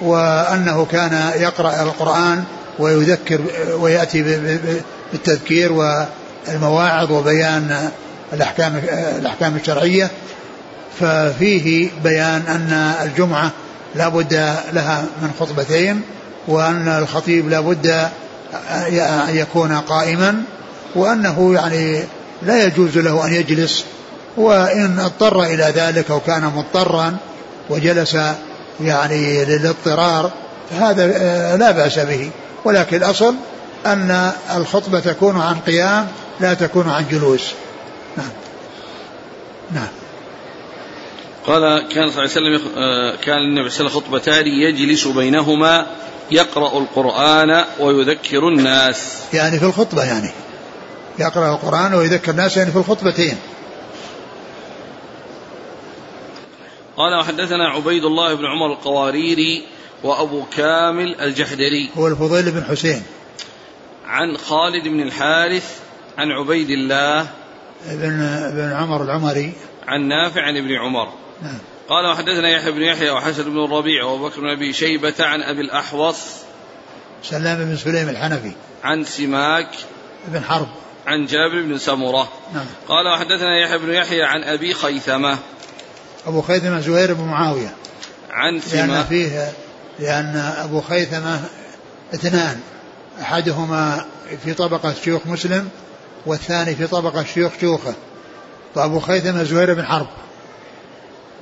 وأنه 0.00 0.84
كان 0.84 1.32
يقرأ 1.36 1.82
القرآن 1.82 2.44
ويذكر 2.78 3.40
ويأتي 3.78 4.22
بالتذكير 5.12 5.72
والمواعظ 5.72 7.12
وبيان 7.12 7.90
الأحكام 8.32 8.82
الأحكام 9.18 9.56
الشرعية. 9.56 10.10
ففيه 11.00 11.88
بيان 12.04 12.42
أن 12.48 12.94
الجمعة 13.02 13.50
لا 13.94 14.08
بد 14.08 14.32
لها 14.72 15.04
من 15.22 15.30
خطبتين 15.40 16.02
وأن 16.48 16.88
الخطيب 16.88 17.48
لا 17.48 17.60
بد 17.60 18.08
أن 18.70 19.36
يكون 19.36 19.72
قائما 19.72 20.42
وأنه 20.94 21.54
يعني 21.54 22.02
لا 22.42 22.64
يجوز 22.64 22.98
له 22.98 23.26
أن 23.26 23.32
يجلس. 23.32 23.84
وإن 24.36 24.98
اضطر 24.98 25.42
إلى 25.42 25.72
ذلك 25.76 26.10
أو 26.10 26.20
كان 26.20 26.44
مضطرا 26.44 27.16
وجلس 27.70 28.16
يعني 28.80 29.44
للاضطرار 29.44 30.30
فهذا 30.70 31.06
لا 31.56 31.70
بأس 31.70 31.98
به. 31.98 32.30
ولكن 32.64 32.96
الأصل 32.96 33.34
أن 33.86 34.32
الخطبة 34.56 35.00
تكون 35.00 35.40
عن 35.40 35.60
قيام 35.60 36.08
لا 36.40 36.54
تكون 36.54 36.88
عن 36.88 37.08
جلوس. 37.10 37.52
نعم. 38.16 38.30
نعم. 39.74 39.88
قال 41.46 41.88
كان 41.88 42.10
صلى 42.10 42.24
الله 42.24 42.36
عليه 42.36 42.58
وسلم 42.58 42.60
آه، 42.76 43.16
كان 43.16 43.38
النبي 43.38 43.70
صلى 43.70 43.80
الله 43.80 43.90
عليه 43.90 44.00
وسلم 44.00 44.12
خطبتان 44.12 44.46
يجلس 44.46 45.06
بينهما 45.06 45.86
يقرأ 46.30 46.78
القرآن 46.78 47.64
ويذكر 47.80 48.48
الناس. 48.48 49.18
يعني 49.32 49.58
في 49.58 49.64
الخطبة 49.64 50.04
يعني. 50.04 50.30
يقرأ 51.18 51.54
القرآن 51.54 51.94
ويذكر 51.94 52.30
الناس 52.30 52.56
يعني 52.56 52.70
في 52.70 52.78
الخطبتين. 52.78 53.36
قال 56.96 57.20
وحدثنا 57.20 57.68
عبيد 57.68 58.04
الله 58.04 58.34
بن 58.34 58.46
عمر 58.46 58.72
القواريري 58.72 59.64
وأبو 60.04 60.44
كامل 60.56 61.20
الجحدري. 61.20 61.90
هو 61.96 62.08
الفضيل 62.08 62.50
بن 62.50 62.64
حسين. 62.64 63.02
عن 64.06 64.36
خالد 64.36 64.88
بن 64.88 65.00
الحارث 65.00 65.78
عن 66.18 66.30
عبيد 66.30 66.70
الله. 66.70 67.26
بن 67.86 68.50
بن 68.54 68.72
عمر 68.72 69.02
العمري. 69.02 69.52
عن 69.86 70.08
نافع 70.08 70.42
عن 70.42 70.56
ابن 70.56 70.72
عمر. 70.72 71.12
نعم. 71.42 71.58
قال 71.88 72.06
وحدثنا 72.06 72.48
يحيى 72.48 72.72
بن 72.72 72.82
يحيى 72.82 73.10
وحسن 73.10 73.42
بن 73.42 73.64
الربيع 73.64 74.04
وأبو 74.04 74.28
بكر 74.28 74.40
بن 74.40 74.48
أبي 74.48 74.72
شيبة 74.72 75.14
عن 75.20 75.42
أبي 75.42 75.60
الأحوص. 75.60 76.18
سلام 77.22 77.64
بن 77.64 77.76
سليم 77.76 78.08
الحنفي. 78.08 78.52
عن 78.84 79.04
سماك. 79.04 79.68
بن 80.28 80.44
حرب. 80.44 80.68
عن 81.06 81.26
جابر 81.26 81.62
بن 81.62 81.78
سمرة. 81.78 82.28
نعم. 82.54 82.66
قال 82.88 83.06
وحدثنا 83.06 83.58
يحيى 83.58 83.78
بن 83.78 83.92
يحيى 83.92 84.22
عن 84.22 84.42
أبي 84.44 84.74
خيثمة. 84.74 85.38
أبو 86.26 86.42
خيثمة 86.42 86.80
زهير 86.80 87.14
بن 87.14 87.24
معاوية. 87.24 87.74
عن 88.30 88.60
سماك. 88.60 88.88
لأن 88.88 89.04
فيه 89.04 89.63
لأن 89.98 90.36
أبو 90.36 90.80
خيثمة 90.80 91.40
اثنان 92.14 92.60
أحدهما 93.20 94.04
في 94.44 94.54
طبقة 94.54 94.94
شيوخ 95.04 95.26
مسلم 95.26 95.68
والثاني 96.26 96.74
في 96.74 96.86
طبقة 96.86 97.24
شيوخ 97.24 97.52
شيوخه 97.60 97.94
فابو 98.74 99.00
خيثمة 99.00 99.42
زهير 99.42 99.74
بن 99.74 99.84
حرب 99.84 100.06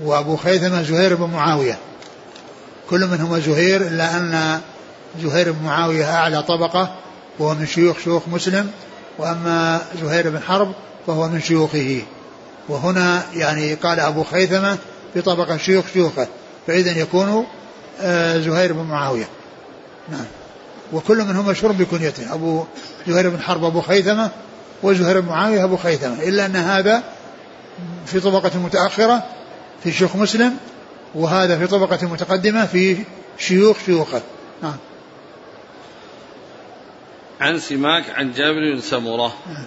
وأبو 0.01 0.37
خيثمة 0.37 0.83
زهير 0.83 1.15
بن 1.15 1.31
معاوية. 1.31 1.79
كل 2.91 3.07
منهما 3.07 3.39
زهير 3.39 3.81
إلا 3.81 4.17
أن 4.17 4.61
زهير 5.23 5.53
بن 5.53 5.65
معاوية 5.65 6.15
أعلى 6.15 6.43
طبقة 6.43 6.95
وهو 7.39 7.55
من 7.55 7.67
شيوخ 7.67 7.99
شيوخ 7.99 8.23
مسلم 8.29 8.71
وأما 9.19 9.81
زهير 10.03 10.31
بن 10.31 10.41
حرب 10.41 10.73
فهو 11.07 11.29
من 11.29 11.41
شيوخه. 11.41 12.03
وهنا 12.69 13.23
يعني 13.35 13.75
قال 13.75 14.01
أبو 14.01 14.25
خيثمة 14.25 14.79
في 15.15 15.21
طبقة 15.21 15.57
شيوخ 15.57 15.85
شيوخه 15.93 16.27
فإذا 16.67 16.99
يكون 16.99 17.47
زهير 18.41 18.73
بن 18.73 18.83
معاوية. 18.83 19.29
نعم. 20.09 20.25
وكل 20.93 21.19
منهما 21.19 21.51
مشهور 21.51 21.73
بكنيته. 21.73 22.35
أبو 22.35 22.65
زهير 23.07 23.29
بن 23.29 23.41
حرب 23.41 23.65
أبو 23.65 23.81
خيثمة 23.81 24.31
وزهير 24.83 25.21
بن 25.21 25.29
معاوية 25.29 25.65
أبو 25.65 25.77
خيثمة. 25.77 26.23
إلا 26.23 26.47
أن 26.47 26.57
هذا 26.57 27.03
في 28.07 28.21
طبقة 28.21 28.59
متأخرة 28.59 29.27
في 29.85 29.93
شيوخ 29.93 30.17
مسلم 30.17 30.57
وهذا 31.15 31.59
في 31.59 31.67
طبقة 31.67 32.07
متقدمة 32.07 32.67
في 32.67 32.97
شيوخ 33.39 33.77
شيوخه. 33.87 34.23
نعم. 34.63 34.77
عن 37.41 37.59
سماك 37.59 38.11
عن 38.11 38.33
جابر 38.33 38.75
بن 38.75 38.81
سمرة. 38.81 39.33
نعم. 39.47 39.67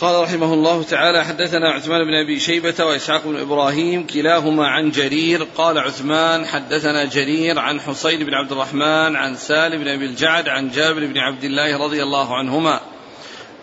قال 0.00 0.22
رحمه 0.22 0.54
الله 0.54 0.82
تعالى 0.82 1.24
حدثنا 1.24 1.70
عثمان 1.70 2.04
بن 2.04 2.14
أبي 2.14 2.40
شيبة 2.40 2.84
وإسحاق 2.84 3.24
بن 3.24 3.40
إبراهيم 3.40 4.06
كلاهما 4.06 4.68
عن 4.68 4.90
جرير 4.90 5.46
قال 5.56 5.78
عثمان 5.78 6.46
حدثنا 6.46 7.04
جرير 7.04 7.58
عن 7.58 7.80
حصين 7.80 8.24
بن 8.24 8.34
عبد 8.34 8.52
الرحمن 8.52 9.16
عن 9.16 9.36
سالم 9.36 9.82
بن 9.82 9.88
أبي 9.88 10.04
الجعد 10.04 10.48
عن 10.48 10.70
جابر 10.70 11.06
بن 11.06 11.18
عبد 11.18 11.44
الله 11.44 11.84
رضي 11.84 12.02
الله 12.02 12.36
عنهما 12.36 12.80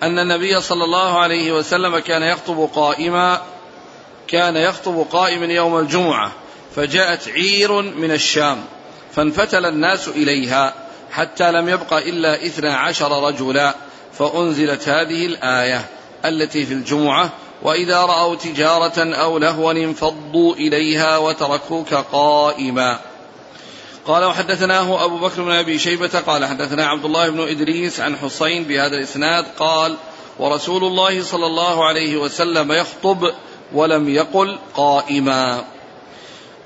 أن 0.04 0.20
النبي 0.20 0.62
صلى 0.62 0.84
الله 0.84 1.20
عليه 1.20 1.52
وسلم 1.52 2.00
كان 2.00 2.22
يخطب 2.22 2.70
قائما 2.76 3.42
كان 4.28 4.56
يخطب 4.56 5.08
قائما 5.12 5.46
يوم 5.46 5.80
الجمعة 5.80 6.32
فجاءت 6.76 7.28
عير 7.28 7.82
من 7.82 8.12
الشام 8.12 8.64
فانفتل 9.12 9.66
الناس 9.66 10.08
إليها 10.08 10.74
حتى 11.12 11.52
لم 11.52 11.70
يبق 11.70 11.94
إلا 11.94 12.46
إثنا 12.46 12.78
عشر 12.78 13.28
رجلا 13.28 13.76
فأنزلت 14.14 14.90
هذه 14.90 15.26
الآية. 15.26 15.97
التي 16.26 16.66
في 16.66 16.74
الجمعة 16.74 17.30
وإذا 17.64 18.02
رأوا 18.02 18.36
تجارة 18.36 19.14
أو 19.14 19.38
لهوا 19.38 19.72
انفضوا 19.72 20.56
إليها 20.56 21.18
وتركوك 21.18 21.94
قائما. 21.94 23.00
قال 24.06 24.24
وحدثناه 24.24 25.06
أبو 25.06 25.18
بكر 25.18 25.44
بن 25.44 25.52
أبي 25.52 25.80
شيبة 25.80 26.20
قال 26.20 26.46
حدثنا 26.46 26.86
عبد 26.88 27.06
الله 27.06 27.30
بن 27.30 27.42
إدريس 27.42 28.00
عن 28.00 28.16
حسين 28.16 28.64
بهذا 28.64 28.96
الإسناد 28.98 29.46
قال 29.60 29.96
ورسول 30.40 30.84
الله 30.84 31.24
صلى 31.24 31.46
الله 31.46 31.86
عليه 31.86 32.18
وسلم 32.18 32.72
يخطب 32.72 33.32
ولم 33.74 34.10
يقل 34.10 34.58
قائما. 34.76 35.64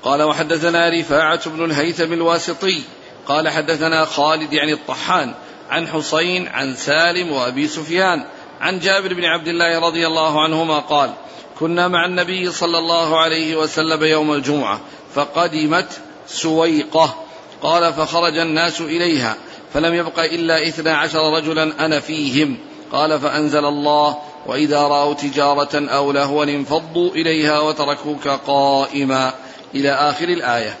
قال 0.02 0.22
وحدثنا 0.22 0.88
رفاعة 0.88 1.50
بن 1.50 1.64
الهيثم 1.64 2.12
الواسطي 2.12 2.82
قال 3.26 3.48
حدثنا 3.48 4.04
خالد 4.04 4.52
يعني 4.52 4.72
الطحان 4.72 5.34
عن 5.70 5.88
حسين 5.88 6.48
عن 6.48 6.76
سالم 6.76 7.32
وأبي 7.32 7.68
سفيان 7.68 8.24
عن 8.62 8.78
جابر 8.78 9.14
بن 9.14 9.24
عبد 9.24 9.48
الله 9.48 9.78
رضي 9.78 10.06
الله 10.06 10.42
عنهما 10.42 10.78
قال 10.78 11.10
كنا 11.58 11.88
مع 11.88 12.04
النبي 12.04 12.52
صلى 12.52 12.78
الله 12.78 13.20
عليه 13.20 13.56
وسلم 13.56 14.04
يوم 14.04 14.32
الجمعة 14.32 14.80
فقدمت 15.14 16.00
سويقة. 16.26 17.14
قال 17.62 17.92
فخرج 17.92 18.38
الناس 18.38 18.80
إليها 18.80 19.36
فلم 19.74 19.94
يبق 19.94 20.18
إلا 20.18 20.68
إثنا 20.68 20.96
عشر 20.96 21.36
رجلا 21.36 21.86
أنا 21.86 22.00
فيهم. 22.00 22.58
قال 22.92 23.20
فأنزل 23.20 23.64
الله 23.64 24.18
وإذا 24.46 24.82
رأوا 24.82 25.14
تجارة 25.14 25.88
أو 25.88 26.12
لهوا 26.12 26.44
انفضوا 26.44 27.10
إليها 27.10 27.60
وتركوك 27.60 28.28
قائما. 28.28 29.34
إلى 29.74 29.90
آخر 29.90 30.28
الآية. 30.28 30.76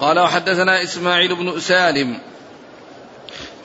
قال 0.00 0.18
وحدثنا 0.18 0.82
إسماعيل 0.82 1.34
بن 1.34 1.60
سالم. 1.60 2.18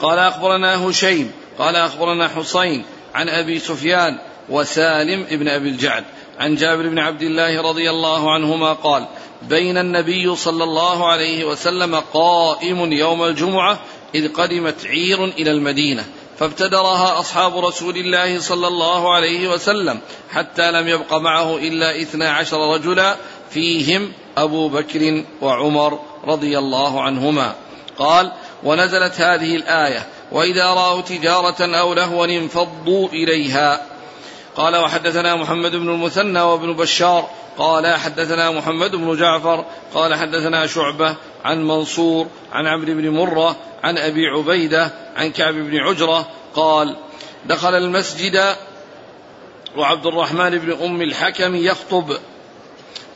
قال 0.02 0.20
أخبرنا 0.20 0.90
هشيم. 0.90 1.32
قال 1.60 1.76
أخبرنا 1.76 2.28
حسين. 2.28 2.86
عن 3.16 3.30
أبي 3.30 3.60
سفيان 3.60 4.18
وسالم 4.50 5.24
بن 5.32 5.48
أبي 5.48 5.70
الجعد. 5.70 6.04
عن 6.40 6.56
جابر 6.56 6.90
بن 6.90 7.00
عبد 7.00 7.22
الله 7.22 7.62
رضي 7.62 7.90
الله 7.90 8.34
عنهما 8.34 8.74
قال 8.74 9.08
بين 9.42 9.78
النبي 9.78 10.36
صلى 10.36 10.64
الله 10.64 11.12
عليه 11.12 11.46
وسلم 11.46 11.96
قائم 11.96 12.92
يوم 12.92 13.24
الجمعة 13.24 13.80
إذ 14.16 14.34
قدمت 14.34 14.86
عير 14.86 15.26
إلى 15.26 15.52
المدينة 15.52 16.06
فابتدرها 16.40 17.20
أصحاب 17.20 17.58
رسول 17.58 17.98
الله 17.98 18.40
صلى 18.40 18.68
الله 18.68 19.14
عليه 19.14 19.50
وسلم 19.50 20.00
حتى 20.30 20.72
لم 20.72 20.88
يبق 20.88 21.14
معه 21.14 21.58
إلا 21.58 22.02
اثنا 22.02 22.32
عشر 22.32 22.74
رجلا 22.74 23.16
فيهم 23.50 24.12
أبو 24.38 24.70
بكر 24.70 25.24
وعمر 25.42 26.00
رضي 26.28 26.58
الله 26.58 27.02
عنهما. 27.02 27.56
قال 27.98 28.32
ونزلت 28.64 29.22
هذه 29.22 29.56
الآية 29.56 30.08
وإذا 30.32 30.66
رأوا 30.66 31.02
تجارة 31.02 31.78
أو 31.78 31.94
لهوا 31.94 32.26
انفضوا 32.26 33.10
إليها. 33.10 33.86
قال 34.56 34.76
وحدثنا 34.76 35.36
محمد 35.36 35.72
بن 35.72 35.90
المثنى 35.90 36.42
وابن 36.42 36.74
بشار. 36.74 37.30
قال 37.58 37.96
حدثنا 37.96 38.52
محمد 38.52 38.96
بن 38.96 39.18
جعفر. 39.18 39.66
قال 39.94 40.16
حدثنا 40.16 40.68
شعبة 40.68 41.16
عن 41.44 41.68
منصور 41.68 42.28
عن 42.52 42.68
عمرو 42.68 42.94
بن 42.94 43.10
مرة 43.10 43.56
عن 43.84 43.98
أبي 43.98 44.28
عبيدة 44.28 44.92
عن 45.16 45.32
كعب 45.32 45.54
بن 45.54 45.78
عجرة. 45.78 46.30
قال 46.56 46.96
دخل 47.46 47.76
المسجد 47.76 48.56
وعبد 49.78 50.06
الرحمن 50.06 50.50
بن 50.50 50.84
أم 50.84 51.02
الحكم 51.02 51.56
يخطب. 51.56 52.18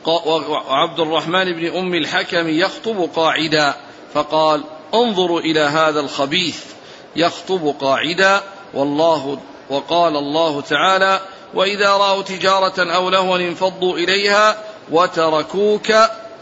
وعبد 0.05 0.99
الرحمن 0.99 1.53
بن 1.53 1.77
أم 1.77 1.93
الحكم 1.93 2.49
يخطب 2.49 3.09
قاعدا. 3.15 3.75
فقال 4.13 4.63
انظروا 4.93 5.39
إلى 5.39 5.59
هذا 5.59 5.99
الخبيث. 5.99 6.74
يخطب 7.15 7.75
قاعدا 7.81 8.41
والله 8.73 9.39
وقال 9.69 10.17
الله 10.17 10.61
تعالى 10.61 11.19
وإذا 11.53 11.89
رأوا 11.89 12.23
تجارة 12.23 12.93
أو 12.95 13.09
لهوا 13.09 13.37
انفضوا 13.37 13.97
إليها 13.97 14.57
وتركوك 14.91 15.93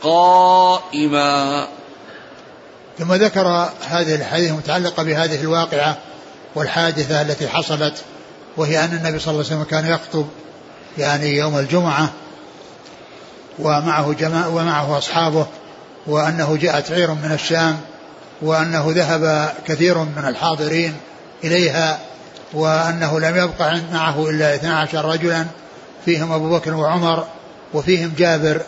قائما. 0.04 1.68
ثم 3.00 3.14
ذكر 3.14 3.70
هذه 3.88 4.16
الحديث 4.16 4.52
المتعلقة 4.52 5.04
بهذه 5.04 5.42
الواقعة 5.42 5.98
والحادثة 6.56 7.22
التي 7.22 7.48
حصلت 7.48 8.04
وهي 8.58 8.86
أن 8.86 8.94
النبي 8.94 9.20
صلى 9.20 9.32
الله 9.32 9.46
عليه 9.46 9.56
وسلم 9.56 9.64
كان 9.64 9.88
يخطب 9.88 10.26
يعني 10.98 11.36
يوم 11.36 11.58
الجمعة 11.58 12.10
ومعه 13.60 14.14
جماعة 14.14 14.56
ومعه 14.56 14.98
أصحابه 14.98 15.48
وأنه 16.08 16.58
جاءت 16.62 16.92
عير 16.92 17.12
من 17.12 17.32
الشام 17.32 17.82
وأنه 18.44 18.86
ذهب 18.88 19.54
كثير 19.68 19.98
من 19.98 20.26
الحاضرين 20.28 20.94
إليها 21.44 22.00
وأنه 22.54 23.20
لم 23.20 23.36
يبقى 23.38 23.80
معه 23.94 24.30
إلا 24.30 24.56
12 24.56 25.06
رجلا 25.06 25.46
فيهم 26.06 26.32
أبو 26.32 26.50
بكر 26.50 26.74
وعمر 26.74 27.28
وفيهم 27.74 28.14
جابر 28.18 28.62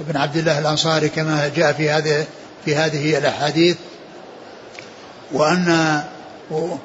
بن 0.00 0.16
عبد 0.16 0.36
الله 0.36 0.58
الأنصاري 0.58 1.08
كما 1.08 1.50
جاء 1.56 1.72
في 1.72 1.90
هذه 1.90 2.26
في 2.64 2.76
هذه 2.76 3.18
الأحاديث. 3.18 3.76
وأن 5.32 6.00
و 6.50 6.76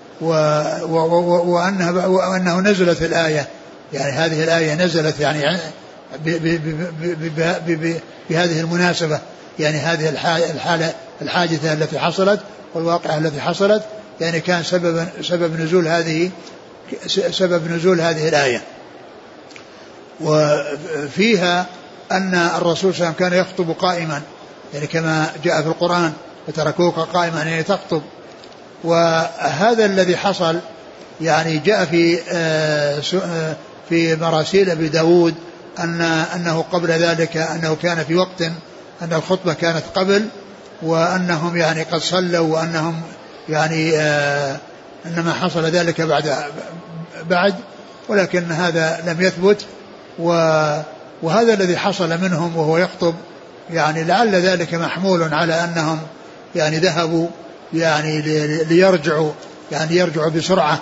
وأنه, 1.51 2.07
وأنه 2.07 2.59
نزلت 2.59 3.01
الآية 3.01 3.47
يعني 3.93 4.11
هذه 4.11 4.43
الآية 4.43 4.75
نزلت 4.75 5.19
يعني 5.19 5.57
بهذه 8.29 8.59
المناسبة. 8.59 9.19
يعني 9.59 9.77
هذه 9.77 10.09
الحالة 10.09 10.93
الحادثة 11.21 11.73
التي 11.73 11.99
حصلت 11.99 12.39
والواقعة 12.73 13.17
التي 13.17 13.41
حصلت 13.41 13.83
يعني 14.21 14.39
كان 14.39 14.63
سبب 14.63 15.07
سبب 15.21 15.59
نزول 15.59 15.87
هذه 15.87 16.31
سبب 17.31 17.71
نزول 17.71 18.01
هذه 18.01 18.29
الآية. 18.29 18.61
وفيها 20.21 21.65
أن 22.11 22.35
الرسول 22.35 22.93
صلى 22.93 23.07
الله 23.07 23.15
عليه 23.15 23.15
وسلم 23.15 23.29
كان 23.29 23.33
يخطب 23.33 23.71
قائما 23.71 24.21
يعني 24.73 24.87
كما 24.87 25.31
جاء 25.43 25.61
في 25.61 25.67
القرآن 25.67 26.13
فتركوك 26.47 26.99
قائما 26.99 27.43
يعني 27.43 27.63
تخطب. 27.63 28.01
وهذا 28.83 29.85
الذي 29.85 30.17
حصل 30.17 30.59
يعني 31.21 31.57
جاء 31.57 31.85
في 31.85 32.19
آه، 32.31 33.01
آه، 33.23 33.55
في 33.89 34.15
مراسيل 34.15 34.69
أبي 34.69 34.89
داود 34.89 35.35
ان 35.79 36.01
أنه 36.35 36.65
قبل 36.71 36.87
ذلك 36.87 37.37
أنه 37.37 37.75
كان 37.83 38.03
في 38.03 38.15
وقت 38.15 38.43
أن 39.01 39.13
الخطبة 39.13 39.53
كانت 39.53 39.83
قبل 39.95 40.27
وأنهم 40.81 41.57
يعني 41.57 41.83
قد 41.83 41.99
صلوا 41.99 42.47
وأنهم 42.55 43.01
يعني 43.49 43.97
آه، 43.97 44.57
إنما 45.05 45.33
حصل 45.33 45.65
ذلك 45.65 46.01
بعد 46.01 46.35
بعد 47.29 47.55
ولكن 48.09 48.51
هذا 48.51 49.03
لم 49.07 49.21
يثبت 49.21 49.65
وهذا 50.19 51.53
الذي 51.53 51.77
حصل 51.77 52.09
منهم 52.21 52.57
وهو 52.57 52.77
يخطب 52.77 53.15
يعني 53.69 54.03
لعل 54.03 54.35
ذلك 54.35 54.73
محمول 54.73 55.33
على 55.33 55.53
أنهم 55.53 55.99
يعني 56.55 56.77
ذهبوا 56.77 57.27
يعني 57.73 58.21
ليرجعوا 58.63 59.31
يعني 59.71 59.95
يرجعوا 59.95 60.29
بسرعة 60.29 60.79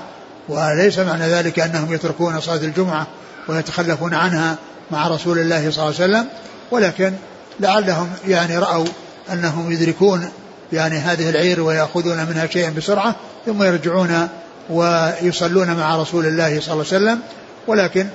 وليس 0.49 0.99
معنى 0.99 1.27
ذلك 1.27 1.59
أنهم 1.59 1.93
يتركون 1.93 2.39
صلاة 2.39 2.55
الجمعة 2.55 3.07
ويتخلفون 3.47 4.13
عنها 4.13 4.55
مع 4.91 5.07
رسول 5.07 5.39
الله 5.39 5.71
صلى 5.71 5.83
الله 5.83 6.01
عليه 6.01 6.13
وسلم 6.13 6.27
ولكن 6.71 7.13
لعلهم 7.59 8.09
يعني 8.27 8.57
رأوا 8.57 8.85
أنهم 9.31 9.71
يدركون 9.71 10.29
يعني 10.73 10.97
هذه 10.97 11.29
العير 11.29 11.61
ويأخذون 11.61 12.25
منها 12.25 12.47
شيئا 12.47 12.69
بسرعة 12.69 13.15
ثم 13.45 13.63
يرجعون 13.63 14.27
ويصلون 14.69 15.73
مع 15.73 16.01
رسول 16.01 16.25
الله 16.25 16.59
صلى 16.59 16.73
الله 16.73 16.85
عليه 16.91 17.03
وسلم. 17.03 17.19
ولكن 17.67 18.07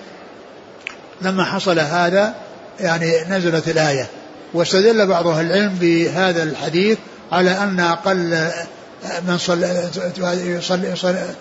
لما 1.22 1.44
حصل 1.44 1.78
هذا 1.78 2.34
يعني 2.80 3.12
نزلت 3.28 3.68
الآية 3.68 4.06
واستدل 4.54 5.06
بعض 5.06 5.26
أهل 5.26 5.46
العلم 5.46 5.74
بهذا 5.80 6.42
الحديث 6.42 6.98
على 7.32 7.50
أن 7.50 7.80
أقل 7.80 8.50
من 9.28 9.38
صلى 9.38 9.90
يصلي, 10.26 10.88
يصلي 10.88 11.34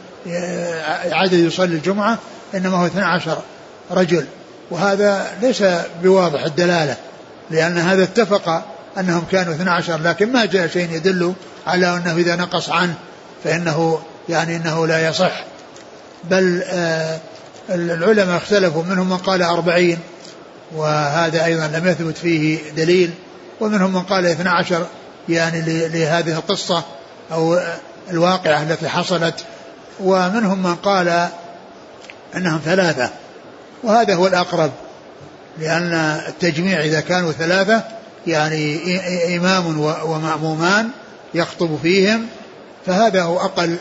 عدد 1.12 1.34
يصلي 1.34 1.76
الجمعة 1.76 2.18
إنما 2.56 2.78
هو 2.78 2.86
12 2.86 3.38
رجل. 3.92 4.26
وهذا 4.72 5.28
ليس 5.42 5.64
بواضح 6.04 6.44
الدلالة. 6.44 6.98
لأن 7.52 7.78
هذا 7.78 8.04
اتفق 8.04 8.66
أنهم 9.00 9.24
كانوا 9.32 9.54
12 9.54 10.02
لكن 10.02 10.32
ما 10.32 10.46
جاء 10.46 10.68
شيء 10.68 10.92
يدل 10.92 11.34
على 11.68 11.98
أنه 11.98 12.18
إذا 12.18 12.36
نقص 12.36 12.70
عنه 12.70 12.94
فإنه 13.44 14.00
يعني 14.30 14.56
أنه 14.56 14.88
لا 14.88 15.10
يصح. 15.10 15.44
بل 16.24 16.64
آه 16.66 17.20
العلماء 17.70 18.38
اختلفوا 18.38 18.84
منهم 18.84 19.10
من 19.10 19.18
قال 19.18 19.42
أربعين 19.42 20.00
وهذا 20.76 21.46
أيضا 21.46 21.68
لم 21.68 21.88
يثبت 21.88 22.18
فيه 22.18 22.72
دليل 22.72 23.14
ومنهم 23.60 23.94
من 23.94 24.02
قال 24.02 24.26
12 24.26 24.86
يعني 25.30 25.62
لهذه 25.88 26.34
القصة 26.34 26.84
أو 27.32 27.60
الواقعة 28.10 28.64
التي 28.64 28.90
حصلت 28.90 29.46
ومنهم 30.00 30.64
من 30.64 30.76
قال 30.76 31.30
أنهم 32.36 32.62
ثلاثة 32.66 33.10
وهذا 33.84 34.16
هو 34.16 34.28
الأقرب. 34.28 34.72
لأن 35.60 35.94
التجميع 36.28 36.80
إذا 36.80 37.00
كانوا 37.00 37.32
ثلاثة 37.32 37.84
يعني 38.28 38.80
إمام 39.38 39.80
ومأمومان 39.80 40.90
يخطب 41.34 41.80
فيهم 41.82 42.28
فهذا 42.86 43.24
هو 43.24 43.40
أقل 43.40 43.78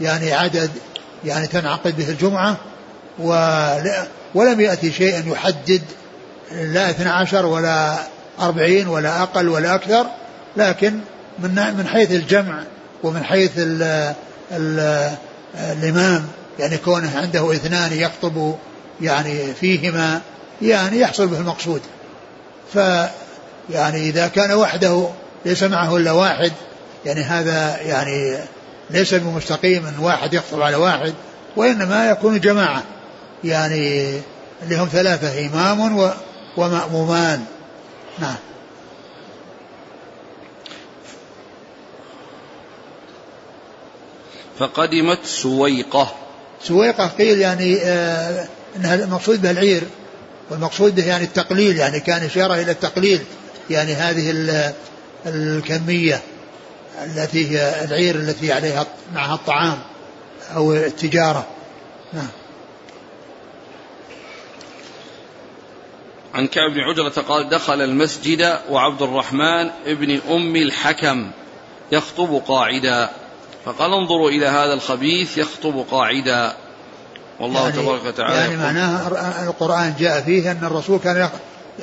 يعني 0.00 0.32
عدد 0.32 0.70
يعني 1.24 1.46
تنعقد 1.46 1.96
به 1.96 2.08
الجمعة 2.08 2.56
ولم 4.34 4.60
يأتي 4.60 4.92
شيء 4.92 5.32
يحدد 5.32 5.82
لا 6.52 6.90
12 6.90 7.46
ولا 7.46 7.98
أربعين 8.40 8.88
ولا 8.88 9.22
أقل 9.22 9.48
ولا 9.48 9.74
أكثر 9.74 10.06
لكن 10.56 11.00
من 11.38 11.54
من 11.54 11.86
حيث 11.86 12.10
الجمع 12.10 12.62
ومن 13.02 13.24
حيث 13.24 13.50
ال 13.56 14.14
ال 14.52 15.10
الإمام 15.54 16.26
يعني 16.58 16.76
كونه 16.76 17.18
عنده 17.18 17.52
اثنان 17.52 17.92
يخطب 17.92 18.54
يعني 19.00 19.54
فيهما 19.54 20.20
يعني 20.62 21.00
يحصل 21.00 21.26
به 21.26 21.38
المقصود. 21.38 21.80
ف 22.74 22.76
يعني 23.70 24.08
إذا 24.08 24.28
كان 24.28 24.52
وحده 24.52 25.08
ليس 25.44 25.62
معه 25.62 25.96
إلا 25.96 26.12
واحد 26.12 26.52
يعني 27.06 27.22
هذا 27.22 27.80
يعني 27.80 28.38
ليس 28.90 29.14
بمستقيم 29.14 29.86
أن 29.86 29.98
واحد 29.98 30.34
يخطب 30.34 30.62
على 30.62 30.76
واحد 30.76 31.14
وإنما 31.56 32.10
يكون 32.10 32.40
جماعة. 32.40 32.82
يعني 33.44 34.10
اللي 34.62 34.76
هم 34.76 34.88
ثلاثة 34.92 35.46
إمام 35.46 36.12
ومأمومان. 36.56 37.44
نعم. 38.18 38.36
فقدمت 44.58 45.18
سويقة. 45.24 46.14
سويقة 46.62 47.06
قيل 47.06 47.40
يعني 47.40 47.80
آه 47.82 48.48
إنها 48.76 48.94
المقصود 48.94 49.42
بها 49.42 49.50
العير. 49.50 49.82
والمقصود 50.50 50.94
به 50.94 51.06
يعني 51.06 51.24
التقليل 51.24 51.76
يعني 51.76 52.00
كان 52.00 52.22
إشارة 52.22 52.54
إلى 52.54 52.70
التقليل 52.70 53.20
يعني 53.70 53.94
هذه 53.94 54.30
الكمية 55.26 56.22
التي 57.04 57.50
هي 57.50 57.84
العير 57.84 58.14
التي 58.14 58.52
عليها 58.52 58.86
معها 59.14 59.34
الطعام 59.34 59.78
أو 60.56 60.72
التجارة. 60.74 61.46
نعم. 62.12 62.28
عن 66.34 66.46
كعب 66.46 66.70
بن 66.70 66.80
عجرة 66.80 67.22
قال 67.22 67.48
دخل 67.48 67.80
المسجد 67.80 68.58
وعبد 68.70 69.02
الرحمن 69.02 69.70
ابن 69.86 70.20
أم 70.30 70.56
الحكم 70.56 71.30
يخطب 71.92 72.42
قاعدا. 72.46 73.10
فقال 73.64 73.92
انظروا 73.92 74.30
إلى 74.30 74.46
هذا 74.46 74.72
الخبيث 74.72 75.38
يخطب 75.38 75.84
قاعدا. 75.90 76.56
والله 77.40 77.60
يعني 77.60 77.82
تبارك 77.82 78.04
وتعالى 78.04 78.34
يعني 78.34 78.56
معناها 78.56 79.44
القرآن 79.44 79.94
جاء 79.98 80.20
فيه 80.20 80.50
أن 80.50 80.64
الرسول 80.64 80.98
كان 80.98 81.28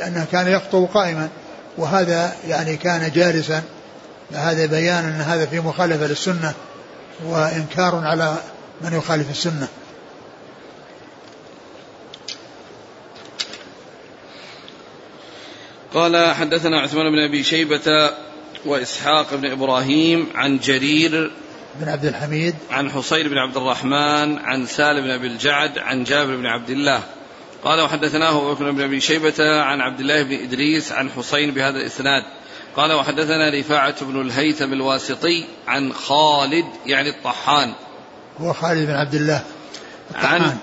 أنه 0.07 0.25
كان 0.31 0.47
يخطب 0.47 0.89
قائما 0.93 1.29
وهذا 1.77 2.35
يعني 2.47 2.77
كان 2.77 3.11
جالسا. 3.11 3.63
هذا 4.33 4.65
بيان 4.65 5.05
أن 5.05 5.21
هذا 5.21 5.45
في 5.45 5.59
مخالفة 5.59 6.07
للسنة 6.07 6.53
وإنكار 7.25 7.95
على 7.95 8.35
من 8.81 8.97
يخالف 8.97 9.29
السنة. 9.29 9.67
قال 15.93 16.33
حدثنا 16.35 16.81
عثمان 16.81 17.11
بن 17.11 17.19
أبي 17.19 17.43
شيبة 17.43 18.11
وإسحاق 18.65 19.33
بن 19.33 19.51
إبراهيم 19.51 20.27
عن 20.35 20.59
جرير 20.59 21.31
بن 21.76 21.89
عبد 21.89 22.05
الحميد. 22.05 22.55
عن 22.72 22.91
حصين 22.91 23.28
بن 23.28 23.38
عبد 23.38 23.57
الرحمن 23.57 24.38
عن 24.38 24.65
سالم 24.65 25.03
بن 25.03 25.09
أبي 25.09 25.28
الجعد 25.28 25.78
عن 25.78 26.03
جابر 26.03 26.36
بن 26.36 26.45
عبد 26.45 26.69
الله. 26.69 27.03
قال 27.63 27.82
وحدثناه 27.82 28.53
بكر 28.53 28.72
بن 28.72 28.82
أبي 28.82 28.99
شيبة 28.99 29.61
عن 29.61 29.82
عبد 29.82 29.99
الله 29.99 30.24
بن 30.24 30.34
إدريس 30.34 30.91
عن 30.91 31.09
حصين 31.09 31.51
بهذا 31.51 31.78
الإسناد. 31.78 32.24
قال 32.76 32.91
وحدثنا 32.91 33.49
رفاعة 33.49 34.05
بن 34.05 34.22
الهيثم 34.22 34.74
الواسطي 34.74 35.45
عن 35.67 35.93
خالد 35.93 36.65
يعني 36.86 37.09
الطحان. 37.09 37.74
هو 38.41 38.53
خالد 38.53 38.88
بن 38.88 38.93
عبد 38.93 39.15
الله 39.15 39.43
الطحان 40.11 40.41
عن 40.41 40.57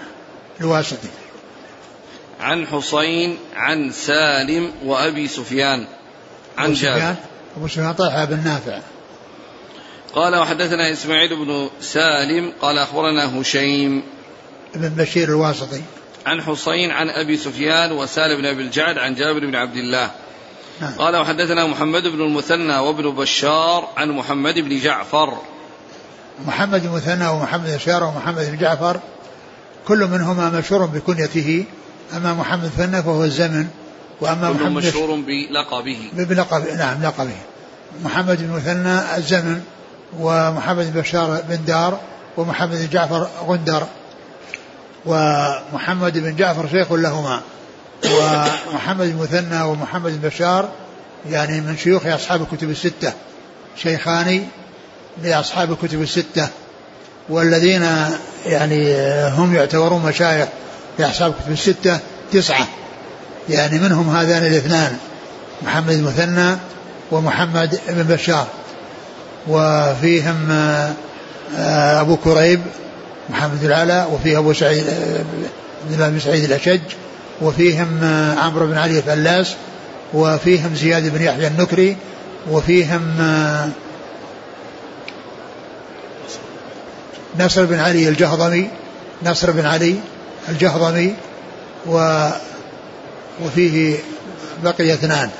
الواسطي. 0.61 1.09
عن 2.41 2.67
حصين 2.67 3.39
عن 3.57 3.91
سالم 3.93 4.73
وأبي 4.85 5.29
سفيان. 5.29 5.87
عن 6.59 6.73
جابر. 6.73 7.15
أبو 7.57 7.69
سفيان 7.69 7.93
طلحة 7.93 8.25
بن 8.25 8.45
نافع. 8.45 8.81
قال 10.15 10.37
وحدثنا 10.37 10.93
إسماعيل 10.93 11.37
بن 11.37 11.69
سالم 11.81 12.53
قال 12.63 12.79
أخبرنا 12.79 13.41
هشيم 13.41 14.03
بن 14.75 14.89
بشير 14.89 15.29
الواسطي. 15.29 15.83
عن 16.27 16.43
حصين 16.43 16.91
عن 16.91 17.09
أبي 17.09 17.37
سفيان 17.37 17.93
وسالم 17.93 18.37
بن 18.37 18.47
أبي 18.47 18.63
الجعد 18.63 18.99
عن 18.99 19.15
جابر 19.15 19.47
بن 19.47 19.55
عبد 19.55 19.77
الله. 19.77 20.11
نعم. 20.81 20.93
قال 20.93 21.17
وحدثنا 21.17 21.67
محمد 21.67 22.03
بن 22.03 22.21
المثنى 22.21 22.79
وابن 22.79 23.11
بشار 23.11 23.89
عن 23.97 24.11
محمد 24.11 24.55
بن 24.55 24.81
جعفر. 24.81 25.39
محمد 26.47 26.81
بن 26.83 26.89
المثنى 26.89 27.29
ومحمد 27.29 27.75
بشار 27.75 28.05
ومحمد 28.05 28.51
بن 28.51 28.59
جعفر 28.59 29.01
كل 29.89 30.07
منهما 30.07 30.51
مشهور 30.51 30.87
بكنيته 30.87 31.65
أما 32.17 32.35
محمد 32.35 32.65
المثنى 32.65 33.03
فهو 33.03 33.25
الزمن 33.25 33.67
وأما 34.21 34.51
محمد 34.51 34.85
مشهور 34.85 35.21
بلقبه. 35.21 36.11
بلقب 36.13 36.77
نعم 36.79 37.03
لقبه. 37.03 37.37
محمد 38.05 38.39
بن 38.39 38.45
المثنى 38.45 39.17
الزمن 39.17 39.63
ومحمد 40.21 40.99
بشار 40.99 41.43
بن 41.49 41.65
دار 41.65 42.01
ومحمد 42.37 42.79
بن 42.79 42.89
جعفر 42.93 43.29
غندر 43.47 43.87
ومحمد 45.07 46.19
بن 46.19 46.37
جعفر 46.37 46.69
شيخ 46.69 46.93
لهما 46.93 47.41
ومحمد 48.05 49.07
المثنى 49.07 49.63
ومحمد 49.63 50.21
بن 50.21 50.29
بشار 50.29 50.69
يعني 51.31 51.61
من 51.61 51.77
شيوخ 51.77 52.07
أصحاب 52.07 52.43
الكتب 52.43 52.71
الستة 52.71 53.13
شيخان 53.77 54.47
لأصحاب 55.23 55.73
الكتب 55.73 56.03
الستة 56.03 56.49
والذين 57.29 57.87
يعني 58.47 58.95
هم 59.29 59.55
يعتبرون 59.55 60.03
مشايخ 60.03 60.49
لأصحاب 60.99 61.35
الكتب 61.39 61.53
الستة 61.53 61.99
تسعة 62.33 62.67
يعني 63.49 63.79
منهم 63.79 64.17
هذان 64.17 64.47
الاثنان 64.47 64.97
محمد 65.63 65.91
المثنى 65.91 66.57
ومحمد 67.11 67.81
بن 67.89 68.03
بشار 68.03 68.47
وفيهم 69.49 70.51
آه، 71.57 72.01
أبو 72.01 72.17
كريب 72.17 72.61
محمد 73.31 73.65
العلا 73.65 74.07
وفيه 74.07 74.39
أبو 74.39 74.53
سعيد 74.53 74.85
بن 75.91 76.21
سعيد 76.21 76.45
الأشج 76.45 76.81
وفيهم 77.41 78.01
آه، 78.03 78.35
عمرو 78.35 78.67
بن 78.67 78.79
علي 78.79 78.99
الفلاس 78.99 79.55
وفيهم 80.15 80.75
زياد 80.75 81.15
بن 81.15 81.23
يحيى 81.23 81.47
النكري 81.47 81.97
وفيهم 82.51 83.17
آه، 83.21 83.69
نصر 87.39 87.65
بن 87.65 87.79
علي 87.79 88.09
الجهضمي 88.09 88.71
نصر 89.23 89.51
بن 89.51 89.67
علي 89.67 89.95
الجهضمي 90.49 91.15
و 91.87 92.29
وفيه 93.45 93.97
بقي 94.65 94.95
اثنان. 94.95 95.31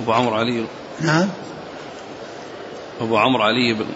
أبو 0.00 0.12
عمرو 0.12 0.36
علي. 0.36 0.64
نعم. 1.00 1.28
أبو 3.00 3.18
عمرو 3.18 3.42
علي 3.42 3.72
بن 3.72 3.86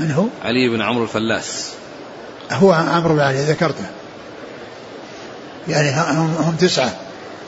من 0.00 0.10
هو؟ 0.10 0.26
علي 0.44 0.68
بن 0.68 0.80
عمرو 0.80 1.02
الفلاس. 1.02 1.70
هو 2.52 2.72
عمرو 2.72 3.14
بن 3.14 3.20
علي 3.20 3.44
ذكرته. 3.44 3.84
يعني 5.68 5.90
هم, 5.90 6.34
هم 6.38 6.56
تسعة. 6.56 6.92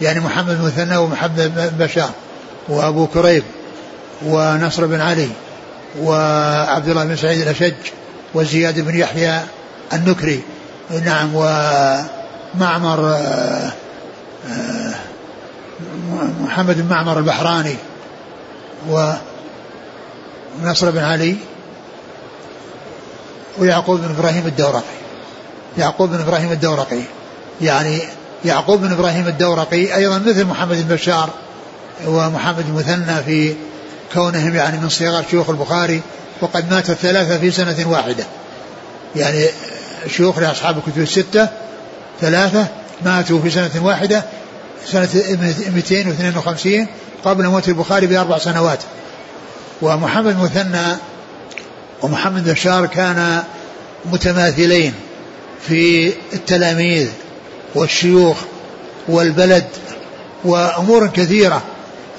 يعني 0.01 0.21
محمد 0.21 0.61
مثنى 0.61 0.97
ومحمد 0.97 1.53
بن 1.55 1.85
بشار 1.85 2.11
وأبو 2.69 3.07
كريب 3.07 3.43
ونصر 4.27 4.87
بن 4.87 5.01
علي 5.01 5.29
وعبد 6.01 6.89
الله 6.89 7.05
بن 7.05 7.17
سعيد 7.17 7.41
الأشج 7.41 7.75
وزياد 8.35 8.81
بن 8.81 8.99
يحيى 8.99 9.41
النكري. 9.93 10.43
نعم 11.05 11.31
ومعمر 11.35 13.01
آه، 13.01 13.73
آه، 14.49 14.95
محمد 16.41 16.81
بن 16.81 16.89
معمر 16.89 17.19
البحراني 17.19 17.77
ونصر 20.63 20.91
بن 20.91 20.99
علي 20.99 21.37
ويعقوب 23.59 24.01
بن 24.01 24.15
إبراهيم 24.19 24.47
الدورقي. 24.47 24.97
يعقوب 25.79 26.11
بن 26.11 26.21
إبراهيم 26.21 26.53
الدورقي. 26.53 27.01
يعني 27.61 27.99
يعقوب 28.45 28.81
بن 28.81 28.93
إبراهيم 28.93 29.27
الدورقي 29.27 29.95
أيضا 29.97 30.19
مثل 30.19 30.45
محمد 30.45 30.89
بن 30.89 30.95
بشار 30.95 31.31
ومحمد 32.07 32.65
المثنى 32.69 33.23
في 33.23 33.55
كونهم 34.15 34.55
يعني 34.55 34.79
من 34.79 34.89
صغار 34.89 35.25
شيوخ 35.31 35.51
البخاري 35.51 36.01
وقد 36.41 36.73
مات 36.73 36.91
الثلاثة 36.91 37.39
في 37.39 37.51
سنة 37.51 37.91
واحدة. 37.91 38.25
يعني 39.17 39.47
شيوخ 40.17 40.39
لأصحاب 40.39 40.79
الكتب 40.79 41.03
الستة 41.03 41.49
ثلاثة 42.21 42.67
ماتوا 43.05 43.41
في 43.41 43.51
سنة 43.51 43.71
واحدة 43.83 44.25
سنة 44.87 45.09
252 45.75 46.87
قبل 47.25 47.47
موت 47.47 47.69
البخاري 47.69 48.07
بأربع 48.07 48.39
سنوات. 48.39 48.79
ومحمد 49.83 50.27
المثنى 50.27 50.97
ومحمد 52.03 52.49
بشار 52.49 52.87
كان 52.87 53.43
متماثلين 54.05 54.95
في 55.69 56.13
التلاميذ 56.33 57.09
والشيوخ 57.75 58.37
والبلد 59.09 59.65
وأمور 60.45 61.07
كثيرة 61.07 61.63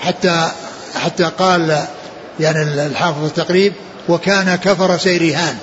حتى 0.02 0.52
حتى 0.96 1.24
قال 1.24 1.86
يعني 2.40 2.62
الحافظ 2.64 3.24
التقريب 3.24 3.74
وكان 4.10 4.56
كفر 4.56 4.98
سيرهان 4.98 5.58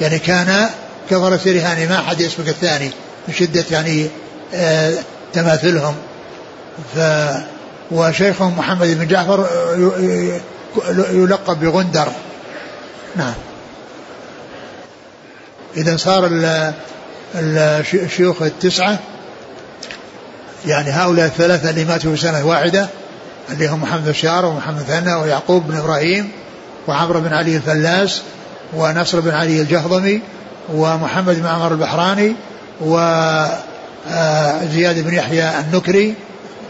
يعني 0.00 0.18
كان 0.18 0.68
كفر 1.10 1.36
سيرهان 1.38 1.88
ما 1.88 2.00
حد 2.00 2.20
يسبق 2.20 2.48
الثاني 2.48 2.90
من 3.28 3.34
شدة 3.34 3.64
يعني 3.70 4.08
آه 4.54 4.94
تماثلهم. 5.32 5.94
ف 6.94 6.98
وشيخهم 7.90 8.58
محمد 8.58 8.98
بن 8.98 9.06
جعفر 9.06 9.46
يلقب 11.12 11.60
بغندر. 11.60 12.08
نعم. 13.16 13.34
إذا 15.76 15.96
صار 15.96 16.30
الشيوخ 17.34 18.42
التسعة 18.42 18.98
يعني 20.66 20.90
هؤلاء 20.90 21.26
الثلاثة 21.26 21.70
اللي 21.70 21.84
ماتوا 21.84 22.14
في 22.14 22.20
سنة 22.20 22.46
واحدة 22.46 22.88
اللي 23.50 23.68
هم 23.68 23.82
محمد 23.82 24.08
الشعر 24.08 24.44
ومحمد 24.44 24.82
ثنى 24.82 25.14
ويعقوب 25.14 25.66
بن 25.66 25.76
إبراهيم 25.76 26.30
وعمرو 26.88 27.20
بن 27.20 27.32
علي 27.32 27.56
الفلاس 27.56 28.22
ونصر 28.76 29.20
بن 29.20 29.30
علي 29.30 29.60
الجهضمي 29.60 30.20
ومحمد 30.72 31.40
بن 31.40 31.46
عمر 31.46 31.72
البحراني 31.72 32.34
وزياد 32.80 33.48
آه، 34.98 35.02
بن 35.02 35.14
يحيى 35.14 35.60
النكري 35.60 36.14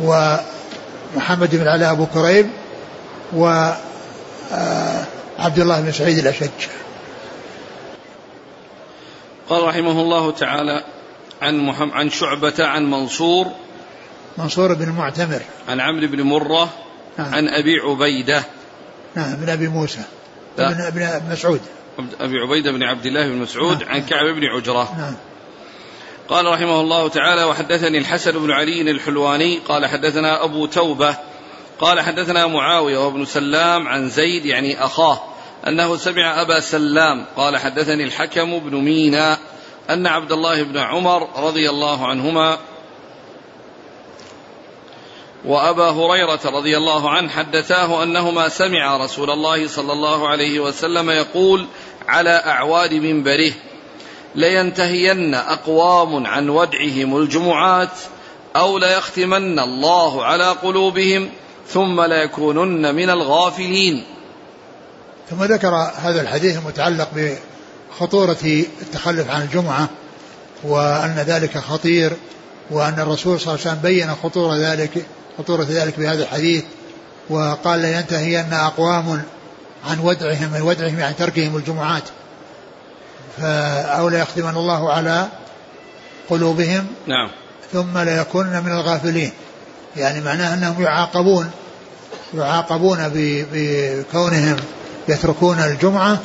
ومحمد 0.00 1.56
بن 1.56 1.68
علاء 1.68 1.92
أبو 1.92 2.06
كريب 2.06 2.46
و 3.32 3.70
عبد 5.38 5.58
الله 5.58 5.80
بن 5.80 5.92
سعيد 5.92 6.18
الأشج. 6.18 6.68
قال 9.48 9.64
رحمه 9.64 10.00
الله 10.00 10.30
تعالى 10.30 10.84
عن 11.42 11.58
محمد 11.58 11.92
عن 11.92 12.10
شعبة 12.10 12.54
عن 12.58 12.90
منصور. 12.90 13.46
منصور 14.38 14.74
بن 14.74 14.84
المعتمر 14.84 15.40
عن 15.68 15.80
عمرو 15.80 16.06
بن 16.06 16.22
مرة. 16.22 16.68
نعم. 17.18 17.34
عن 17.34 17.48
أبي 17.48 17.78
عبيدة. 17.78 18.42
نعم 19.14 19.34
بن 19.34 19.48
أبي 19.48 19.68
موسى. 19.68 20.02
ابن 20.58 21.02
ابن 21.02 21.32
مسعود. 21.32 21.60
أبي 22.20 22.38
عبيدة 22.38 22.72
بن 22.72 22.82
عبد 22.82 23.06
الله 23.06 23.28
بن 23.28 23.36
مسعود 23.36 23.82
نعم. 23.82 23.92
عن 23.92 24.02
كعب 24.02 24.26
بن 24.26 24.44
عجرة. 24.44 24.96
نعم. 24.98 25.14
قال 26.28 26.46
رحمه 26.46 26.80
الله 26.80 27.08
تعالى 27.08 27.44
وحدثني 27.44 27.98
الحسن 27.98 28.32
بن 28.32 28.50
علي 28.50 28.90
الحلواني. 28.90 29.58
قال 29.58 29.86
حدثنا 29.86 30.44
أبو 30.44 30.66
توبة 30.66 31.16
قال 31.80 32.00
حدثنا 32.00 32.46
معاوية 32.46 32.98
وابن 32.98 33.24
سلام 33.24 33.88
عن 33.88 34.08
زيد 34.08 34.46
يعني 34.46 34.84
أخاه 34.84 35.20
أنه 35.66 35.96
سمع 35.96 36.42
أبا 36.42 36.60
سلام 36.60 37.24
قال 37.36 37.56
حدثني 37.56 38.04
الحكم 38.04 38.58
بن 38.58 38.76
مينا 38.76 39.38
أن 39.90 40.06
عبد 40.06 40.32
الله 40.32 40.62
بن 40.62 40.78
عمر 40.78 41.28
رضي 41.36 41.70
الله 41.70 42.06
عنهما 42.06 42.58
وأبا 45.44 45.90
هريرة 45.90 46.40
رضي 46.44 46.76
الله 46.76 47.10
عنه 47.10 47.28
حدثاه 47.28 48.02
أنهما 48.02 48.48
سمع 48.48 48.96
رسول 48.96 49.30
الله 49.30 49.68
صلى 49.68 49.92
الله 49.92 50.28
عليه 50.28 50.60
وسلم 50.60 51.10
يقول 51.10 51.66
على 52.08 52.42
أعواد 52.46 52.94
منبره 52.94 53.52
لينتهين 54.34 55.34
أقوام 55.34 56.26
عن 56.26 56.48
ودعهم 56.48 57.16
الجمعات 57.16 57.98
أو 58.56 58.78
ليختمن 58.78 59.58
الله 59.58 60.24
على 60.24 60.44
قلوبهم 60.44 61.30
ثم 61.68 62.00
ليكونن 62.00 62.94
من 62.94 63.10
الغافلين. 63.10 64.04
ثم 65.30 65.44
ذكر 65.44 65.74
هذا 65.96 66.20
الحديث 66.20 66.58
المتعلق 66.58 67.08
بخطورة 67.14 68.64
التخلف 68.82 69.30
عن 69.30 69.42
الجمعة 69.42 69.88
وأن 70.64 71.24
ذلك 71.26 71.58
خطير 71.58 72.12
وأن 72.70 73.00
الرسول 73.00 73.40
صلى 73.40 73.54
الله 73.54 73.66
عليه 73.66 73.70
وسلم 73.70 73.82
بين 73.82 74.14
خطورة 74.22 74.56
ذلك 74.56 75.06
خطورة 75.38 75.66
ذلك 75.70 75.98
بهذا 75.98 76.22
الحديث 76.22 76.64
وقال 77.30 77.80
لينتهين 77.80 78.52
أقوام 78.52 79.22
عن 79.90 79.98
ودعهم 79.98 80.52
من 80.52 80.62
ودعهم 80.62 80.98
يعني 80.98 81.14
تركهم 81.14 81.56
الجمعات. 81.56 82.02
أو 83.40 84.08
ليختمن 84.08 84.56
الله 84.56 84.92
على 84.92 85.28
قلوبهم 86.30 86.86
نعم. 87.06 87.30
ثم 87.72 87.98
ليكونن 87.98 88.62
من 88.64 88.72
الغافلين. 88.72 89.32
يعني 89.96 90.20
معناه 90.20 90.54
أنهم 90.54 90.82
يعاقبون 90.82 91.50
يعاقبون 92.34 92.98
بكونهم 93.52 94.56
يتركون 95.08 95.58
الجمعة 95.58 96.18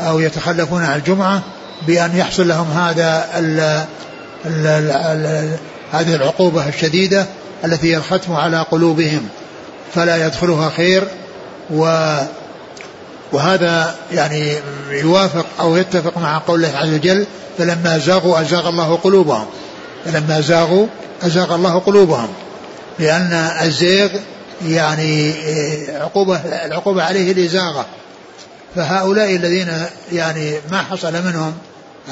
أو 0.00 0.20
يتخلفون 0.20 0.82
عن 0.84 0.96
الجمعة 0.96 1.42
بأن 1.86 2.16
يحصل 2.16 2.48
لهم 2.48 2.70
هذا 2.70 3.26
ال 3.38 3.60
ال 4.46 4.66
ال 4.90 5.56
هذه 5.92 6.14
العقوبة 6.14 6.68
الشديدة 6.68 7.26
التي 7.64 7.92
هي 7.92 7.96
الختم 7.96 8.32
على 8.32 8.66
قلوبهم 8.70 9.28
فلا 9.94 10.26
يدخلها 10.26 10.70
خير 10.70 11.04
و 11.70 12.16
وهذا 13.32 13.94
يعني 14.12 14.56
يوافق 14.90 15.46
أو 15.60 15.76
يتفق 15.76 16.18
مع 16.18 16.38
قول 16.38 16.64
الله 16.64 16.78
عز 16.78 16.94
وجل 16.94 17.26
فلما 17.58 17.98
زاغوا 17.98 18.40
أزاغ 18.40 18.68
الله 18.68 18.96
قلوبهم 18.96 19.46
فلما 20.04 20.40
زاغوا 20.40 20.86
أزاغ 21.22 21.54
الله 21.54 21.78
قلوبهم. 21.78 22.28
لأن 22.98 23.32
الزيغ 23.62 24.10
يعني 24.66 25.34
عقوبة 25.88 26.36
العقوبة 26.36 27.02
عليه 27.02 27.32
الإزاغة. 27.32 27.86
فهؤلاء 28.74 29.36
الذين 29.36 29.68
يعني 30.12 30.54
ما 30.70 30.82
حصل 30.82 31.12
منهم 31.12 31.54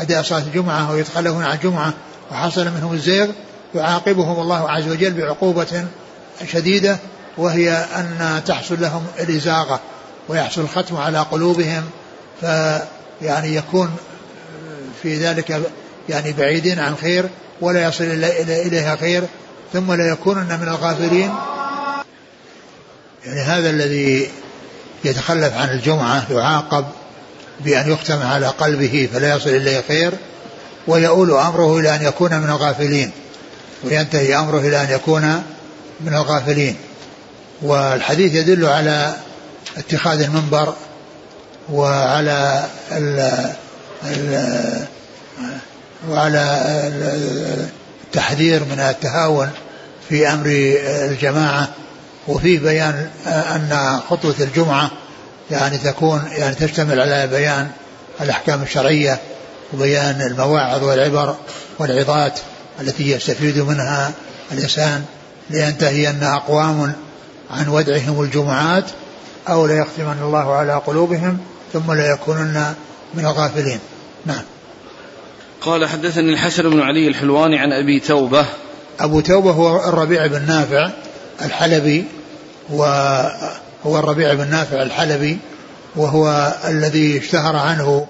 أداء 0.01 0.23
صلاة 0.23 0.39
الجمعة 0.39 0.91
أو 0.91 0.97
يتخلفون 0.97 1.45
عن 1.45 1.57
الجمعة 1.57 1.93
وحصل 2.33 2.65
منهم 2.65 2.93
الزيغ 2.93 3.27
يعاقبهم 3.75 4.41
الله 4.41 4.71
عز 4.71 4.89
وجل 4.89 5.11
بعقوبة 5.11 5.85
شديدة 6.53 6.99
وهي 7.39 7.73
أن 7.73 8.43
تحصل 8.47 8.81
لهم 8.81 9.07
الإزاغة 9.21 9.81
ويحصل 10.29 10.61
الختم 10.61 10.97
على 10.97 11.19
قلوبهم. 11.19 11.83
فيعني 12.41 13.55
يكون 13.55 13.91
في 15.03 15.17
ذلك 15.17 15.61
يعني 16.09 16.33
بعيدين 16.33 16.79
عن 16.79 16.97
خير 16.97 17.29
ولا 17.61 17.89
يصل 17.89 18.05
إليها 18.49 18.97
خير. 18.97 19.23
ثم 19.73 19.93
لا 19.93 20.09
يكونن 20.09 20.61
من 20.61 20.69
الغافلين. 20.69 21.35
يعني 23.27 23.41
هذا 23.41 23.71
الذي 23.71 24.31
يتخلف 25.05 25.55
عن 25.55 25.69
الجمعة 25.69 26.33
يعاقب 26.33 26.85
بأن 27.61 27.93
يختم 27.93 28.23
على 28.23 28.47
قلبه 28.47 29.09
فلا 29.13 29.37
يصل 29.37 29.51
إليه 29.51 29.85
خير 29.89 30.13
ويؤول 30.87 31.31
أمره 31.31 31.79
إلى 31.79 31.97
أن 31.97 32.03
يكون 32.03 32.39
من 32.39 32.51
الغافلين 32.51 33.11
وينتهي 33.85 34.37
أمره 34.39 34.59
إلى 34.59 34.83
أن 34.83 34.91
يكون 34.91 35.43
من 36.01 36.15
الغافلين. 36.15 36.77
والحديث 37.63 38.35
يدل 38.35 38.67
على 38.67 39.15
اتخاذ 39.79 40.21
المنبر 40.21 40.75
وعلى 41.73 42.65
ال 42.93 43.31
ال 44.05 44.87
وعلى 46.09 46.61
التحذير 48.11 48.65
من 48.65 48.81
التهاون 48.81 49.51
في 50.09 50.29
أمر 50.33 50.47
الجماعة 50.87 51.69
وفيه 52.29 52.59
بيان 52.59 53.11
أن 53.27 54.01
خطوة 54.11 54.35
الجمعة 54.41 54.91
يعني 55.51 55.79
تكون 55.79 56.23
يعني 56.33 56.55
تشتمل 56.55 57.01
على 57.01 57.27
بيان 57.27 57.69
الأحكام 58.21 58.63
الشرعية 58.63 59.19
وبيان 59.73 60.23
المواعظ 60.23 60.85
والعبر 60.85 61.37
والعظات 61.79 62.41
التي 62.81 63.11
يستفيد 63.11 63.59
منها 63.59 64.13
الإنسان 64.53 65.05
لينتهي 65.51 66.11
ان 66.11 66.23
أقوام 66.23 66.93
عن 67.51 67.69
ودعهم 67.69 68.21
الجمعات 68.21 68.85
أو 69.49 69.67
ليختمن 69.67 70.19
الله 70.23 70.55
على 70.55 70.75
قلوبهم 70.75 71.39
ثم 71.73 71.93
ليكونن 71.93 72.75
من 73.15 73.25
الغافلين. 73.27 73.79
نعم. 74.27 74.43
قال 75.61 75.89
حدثني 75.89 76.33
الحسن 76.33 76.63
بن 76.71 76.81
علي 76.81 77.09
الحلواني 77.09 77.59
عن 77.59 77.73
أبي 77.73 78.01
توبة. 78.01 78.47
أبو 79.01 79.21
توبة 79.21 79.51
هو 79.51 79.89
الربيع 79.89 80.27
بن 80.27 80.47
نافع 80.47 80.91
الحلبي 81.43 82.05
وهو 82.71 83.99
الربيع 83.99 84.35
بن 84.35 84.51
نافع 84.51 84.83
الحلبي 84.83 85.39
وهو 85.97 86.55
الذي 86.69 87.19
اشتهر 87.19 87.57
عنه 87.57 88.07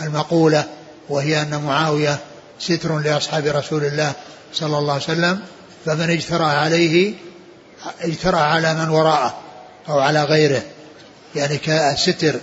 المقولة 0.00 0.64
وهي 1.08 1.42
أن 1.42 1.62
معاوية 1.62 2.18
ستر 2.58 2.98
لأصحاب 2.98 3.46
رسول 3.46 3.84
الله 3.84 4.12
صلى 4.52 4.78
الله 4.78 4.92
عليه 4.92 5.02
وسلم 5.02 5.40
فمن 5.86 6.10
اجترى 6.10 6.44
عليه 6.44 7.14
اجترى 8.00 8.36
على 8.36 8.74
من 8.74 8.88
وراءه 8.88 9.34
أو 9.88 9.98
على 9.98 10.24
غيره 10.24 10.62
يعني 11.34 11.58
كستر. 11.58 12.34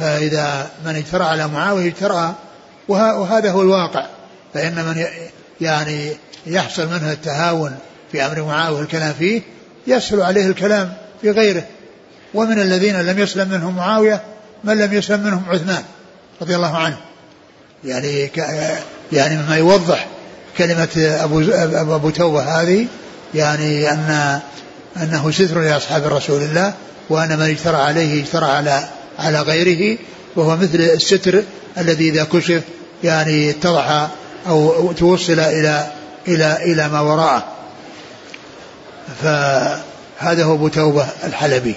فإذا 0.00 0.70
من 0.86 0.96
اجترى 0.96 1.24
على 1.24 1.48
معاوية 1.48 1.88
اجترى 1.88 2.34
وهذا 2.88 3.50
هو 3.50 3.62
الواقع. 3.62 4.06
فإن 4.54 4.74
من 4.74 5.04
يعني 5.60 6.12
يحصل 6.46 6.86
منه 6.86 7.12
التهاون 7.12 7.76
في 8.12 8.26
أمر 8.26 8.42
معاوية 8.42 8.80
الكلام 8.80 9.14
فيه 9.18 9.42
يسهل 9.86 10.22
عليه 10.22 10.46
الكلام 10.46 10.92
في 11.22 11.30
غيره. 11.30 11.64
ومن 12.34 12.60
الذين 12.60 13.00
لم 13.00 13.18
يسلم 13.18 13.48
منهم 13.48 13.76
معاوية 13.76 14.22
من 14.64 14.78
لم 14.78 14.92
يسلم 14.92 15.20
منهم 15.20 15.42
عثمان 15.48 15.82
رضي 16.42 16.56
الله 16.56 16.76
عنه. 16.76 16.96
يعني 17.84 18.30
يعني 19.12 19.36
مما 19.36 19.56
يوضح 19.56 20.06
كلمة 20.58 20.88
أبو 20.96 21.40
أبو 21.94 22.10
توبة 22.10 22.42
هذه 22.42 22.86
يعني 23.34 23.90
أن 23.90 24.40
أنه 24.96 25.30
ستر 25.30 25.60
لأصحاب 25.60 26.06
رسول 26.06 26.42
الله 26.42 26.74
وأن 27.08 27.38
من 27.38 27.44
اجترى 27.44 27.76
عليه 27.76 28.22
اجترى 28.22 28.46
على 28.46 28.88
على 29.18 29.40
غيره 29.40 29.98
وهو 30.36 30.56
مثل 30.56 30.80
الستر 30.80 31.42
الذي 31.78 32.08
إذا 32.08 32.24
كشف 32.24 32.62
يعني 33.04 33.50
اتضح 33.50 34.08
أو 34.48 34.92
توصل 34.92 35.38
إلى 35.38 35.92
إلى 36.28 36.58
إلى 36.72 36.88
ما 36.88 37.00
وراءه. 37.00 37.44
فهذا 39.22 40.44
هو 40.44 40.54
أبو 40.54 40.68
توبة 40.68 41.06
الحلبي. 41.24 41.74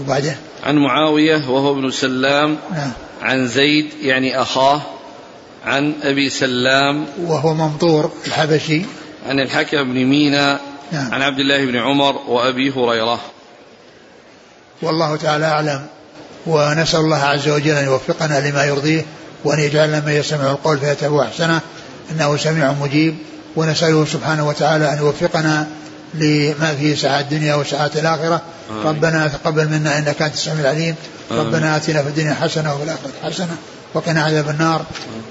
وبعده 0.00 0.36
عن 0.64 0.76
معاوية 0.76 1.50
وهو 1.50 1.72
ابن 1.72 1.90
سلام 1.90 2.56
نعم. 2.72 2.90
عن 3.22 3.48
زيد 3.48 3.86
يعني 4.02 4.42
أخاه 4.42 4.82
عن 5.64 5.94
أبي 6.02 6.30
سلام. 6.30 7.06
وهو 7.22 7.54
ممطور 7.54 8.12
الحبشي. 8.26 8.82
عن 9.28 9.40
الحكم 9.40 9.84
بن 9.84 10.04
مينا 10.04 10.60
نعم. 10.92 11.14
عن 11.14 11.22
عبد 11.22 11.40
الله 11.40 11.64
بن 11.66 11.76
عمر 11.76 12.16
وأبي 12.16 12.70
هريرة. 12.70 13.20
والله 14.82 15.16
تعالى 15.16 15.46
أعلم. 15.46 15.86
ونسأل 16.48 17.00
الله 17.00 17.16
عز 17.16 17.48
وجل 17.48 17.70
أن 17.70 17.84
يوفقنا 17.84 18.48
لما 18.48 18.64
يرضيه 18.64 19.04
وأن 19.44 19.58
يجعلنا 19.58 20.00
من 20.00 20.12
يستمع 20.12 20.50
القول 20.50 20.78
فيتبع 20.78 21.24
أحسنه. 21.24 21.60
إنه 22.10 22.36
سميع 22.36 22.72
مجيب. 22.72 23.16
ونسأله 23.56 24.04
سبحانه 24.04 24.48
وتعالى 24.48 24.92
أن 24.92 24.98
يوفقنا 24.98 25.66
لما 26.14 26.74
فيه 26.74 26.94
سعادة 26.94 27.20
الدنيا 27.20 27.54
وسعادة 27.54 28.00
الآخرة. 28.00 28.42
آمين. 28.70 28.86
ربنا 28.86 29.28
تقبل 29.28 29.68
منا 29.68 29.98
إنك 29.98 30.22
أنت 30.22 30.34
السميع 30.34 30.60
العليم. 30.60 30.94
آمين. 31.30 31.46
ربنا 31.46 31.76
آتنا 31.76 32.02
في 32.02 32.08
الدنيا 32.08 32.34
حسنة 32.34 32.74
وفي 32.74 32.84
الآخرة 32.84 33.10
حسنة. 33.22 33.56
وقنا 33.94 34.22
عذاب 34.22 34.48
النار. 34.48 34.84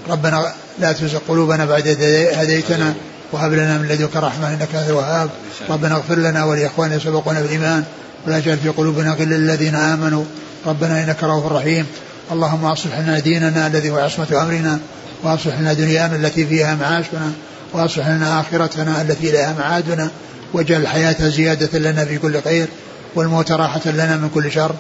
ربنا 0.10 0.54
لا 0.80 0.92
تزغ 0.92 1.18
قلوبنا 1.28 1.66
بعد 1.66 1.88
هديتنا. 2.34 2.94
وهب 3.32 3.54
لنا 3.54 3.78
من 3.78 3.88
لدنك 3.88 4.16
رحمة 4.16 4.48
إنك 4.48 4.76
أنت 4.76 4.90
الوهاب. 4.90 5.30
ربنا 5.70 5.96
اغفر 5.96 6.16
لنا 6.16 6.46
ولإخواننا 6.46 7.00
سبقونا 7.00 7.42
بالإيمان. 7.42 7.84
ولا 8.28 8.40
تجعل 8.40 8.58
في 8.58 8.70
قلوبنا 8.70 9.12
غلا 9.12 9.36
للذين 9.36 9.76
آمنوا. 9.76 10.24
ربنا 10.66 11.04
إنك 11.04 11.24
رؤوف 11.24 11.52
رحيم. 11.52 11.86
اللهم 12.32 12.66
أصلح 12.66 13.00
لنا 13.00 13.20
ديننا 13.20 13.68
الذي 13.68 13.90
هو 13.90 13.98
عصمة 13.98 14.42
أمرنا 14.42 14.80
وأصلح 15.24 15.60
لنا 15.60 15.74
دنيانا 15.74 16.16
التي 16.16 16.46
فيها 16.46 16.76
معاشنا 16.76 17.32
وأصلح 17.74 18.08
لنا 18.08 18.40
آخرتنا 18.40 19.02
التي 19.02 19.30
إليها 19.30 19.56
معادنا 19.60 20.10
واجعل 20.54 20.82
الحياة 20.82 21.30
زيادة 21.30 21.80
لنا 21.80 22.06
في 22.06 22.18
كل 22.18 22.42
خير 22.42 22.68
والموت 23.16 23.52
راحة 23.52 23.82
لنا 23.86 24.16
من 24.16 24.30
كل 24.34 24.52
شر. 24.52 24.72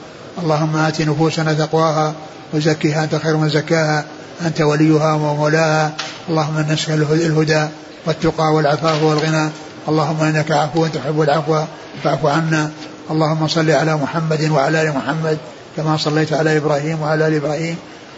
اللهم 0.44 0.76
آت 0.76 1.02
نفوسنا 1.02 1.54
تقواها 1.54 2.14
وزكها 2.54 3.04
أنت 3.04 3.16
خير 3.16 3.38
من 3.38 3.50
زكاها 3.50 4.06
أنت 4.46 4.62
وليها 4.62 5.14
ومولاها. 5.14 5.94
اللهم 6.30 6.66
نسأل 6.70 7.02
الهدى 7.02 7.68
والتقى 8.06 8.54
والعفاف 8.54 9.04
والغنى. 9.04 9.50
اللهم 9.88 10.24
إنك 10.24 10.52
عفو 10.52 10.88
تحب 10.88 11.22
العفو 11.22 11.64
فاعف 12.04 12.26
عنا. 12.26 12.72
اللهم 13.12 13.48
صل 13.48 13.72
على 13.72 13.96
محمد 13.96 14.50
وعلى 14.52 14.82
آل 14.82 14.90
محمد 14.96 15.38
كما 15.78 15.98
صليت 15.98 16.34
على 16.34 16.58
إبراهيم 16.58 17.02
وعلى 17.02 17.28
آل 17.28 17.34
إبراهيم 17.34 17.76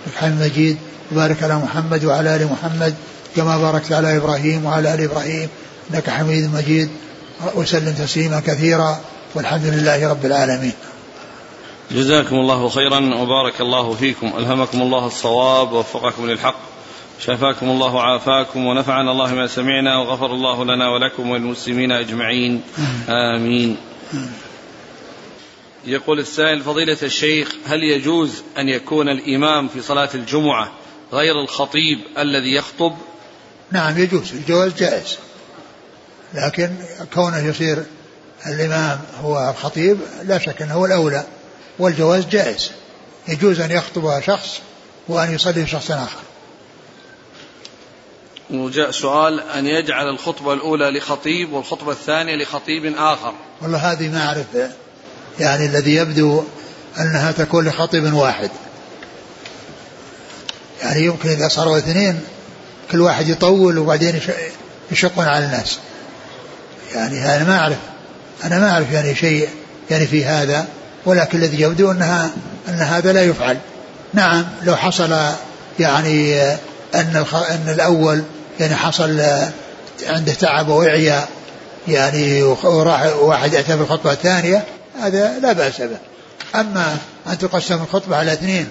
إنك 0.08 0.16
حميد 0.16 0.42
مجيد. 0.42 0.78
وبارك 1.12 1.44
على 1.44 1.56
محمد 1.56 2.06
وعلى 2.06 2.36
آل 2.36 2.48
محمد 2.52 2.96
كما 3.36 3.58
باركت 3.58 3.92
على 3.92 4.18
إبراهيم 4.18 4.66
وعلى 4.66 4.94
آل 4.94 5.02
إبراهيم 5.04 5.50
إنك 5.94 6.10
حميد 6.10 6.54
مجيد. 6.54 6.90
وسلم 7.56 7.94
تسليما 7.94 8.40
كثيرا 8.40 9.00
والحمد 9.36 9.66
لله 9.66 10.10
رب 10.10 10.26
العالمين. 10.26 10.74
جزاكم 11.92 12.36
الله 12.36 12.70
خيرا 12.70 13.16
وبارك 13.16 13.62
الله 13.62 13.94
فيكم. 13.94 14.34
ألهمكم 14.38 14.82
الله 14.82 15.08
الصواب 15.08 15.72
ووفقكم 15.72 16.26
للحق 16.30 16.56
شفاكم 17.20 17.70
الله 17.70 17.94
وعافاكم 17.94 18.66
ونفعنا 18.66 19.12
الله 19.12 19.34
ما 19.34 19.48
سمعنا 19.48 19.98
وغفر 19.98 20.26
الله 20.26 20.64
لنا 20.64 20.90
ولكم 20.90 21.30
وللمسلمين 21.30 21.92
أجمعين. 21.92 22.62
آمين. 23.10 23.78
يقول 25.86 26.20
السائل 26.20 26.62
فضيلة 26.62 26.98
الشيخ 27.04 27.56
هل 27.66 27.84
يجوز 27.84 28.44
أن 28.58 28.70
يكون 28.70 29.10
الإمام 29.10 29.68
في 29.68 29.82
صلاة 29.82 30.10
الجمعة 30.16 30.72
غير 31.14 31.42
الخطيب 31.42 32.00
الذي 32.18 32.56
يخطب؟ 32.56 32.96
نعم 33.72 33.98
يجوز. 33.98 34.34
الجواز 34.34 34.74
جائز. 34.74 35.18
لكن 36.34 36.76
كونه 37.14 37.48
يصير 37.48 37.84
الإمام 38.46 39.00
هو 39.22 39.50
الخطيب 39.50 40.00
لا 40.24 40.40
شك 40.40 40.62
أنه 40.62 40.74
هو 40.74 40.86
الأولى 40.86 41.26
والجواز 41.80 42.26
جائز. 42.26 42.72
يجوز 43.28 43.60
أن 43.60 43.72
يخطب 43.72 44.22
شخص 44.22 44.60
وأن 45.08 45.36
يصلي 45.36 45.68
شخص 45.68 45.92
آخر. 45.92 46.20
وجاء 48.50 48.92
سؤال 48.92 49.40
أن 49.40 49.68
يجعل 49.68 50.10
الخطبة 50.10 50.54
الأولى 50.54 50.92
لخطيب 50.92 51.54
والخطبة 51.54 51.92
الثانية 51.92 52.36
لخطيب 52.36 52.96
آخر. 52.98 53.34
والله 53.62 53.78
هذه 53.78 54.10
ما 54.10 54.26
أعرف 54.26 54.46
يعني 55.40 55.66
الذي 55.66 55.96
يبدو 55.96 56.44
أنها 57.00 57.32
تكون 57.32 57.68
لخطيب 57.68 58.14
واحد. 58.14 58.50
يعني 60.84 61.06
يمكن 61.06 61.30
إذا 61.30 61.48
صاروا 61.48 61.78
اثنين 61.78 62.20
كل 62.92 63.02
واحد 63.02 63.28
يطول 63.28 63.78
وبعدين 63.78 64.20
يشقون 64.92 65.26
على 65.26 65.46
الناس. 65.46 65.80
يعني 66.96 67.36
أنا 67.36 67.44
ما 67.44 67.60
أعرف 67.60 67.78
أنا 68.44 68.60
ما 68.60 68.72
أعرف 68.72 68.92
يعني 68.92 69.16
شيء 69.16 69.50
يعني 69.92 70.08
في 70.08 70.26
هذا 70.26 70.68
ولكن 71.06 71.38
الذي 71.38 71.62
يبدو 71.62 71.92
أنها 71.92 72.32
أن 72.70 72.80
هذا 72.80 73.14
لا 73.14 73.24
يفعل. 73.24 73.58
نعم 74.14 74.46
لو 74.64 74.76
حصل 74.76 75.16
يعني 75.80 76.44
أن 76.96 77.26
أن 77.34 77.70
الأول 77.70 78.24
يعني 78.60 78.76
حصل 78.76 79.22
عنده 80.08 80.34
تعب 80.34 80.68
وإعياء 80.68 81.30
يعني 81.88 82.44
وراح 82.64 83.16
واحد 83.16 83.56
أتى 83.56 83.78
بالخطبة 83.78 84.12
الثانية 84.12 84.66
هذا 85.00 85.40
لا 85.40 85.54
بأس 85.54 85.82
به. 85.82 85.98
أما 86.56 86.98
أن 87.28 87.38
تقسم 87.38 87.82
الخطبة 87.82 88.16
على 88.16 88.34
اثنين 88.34 88.70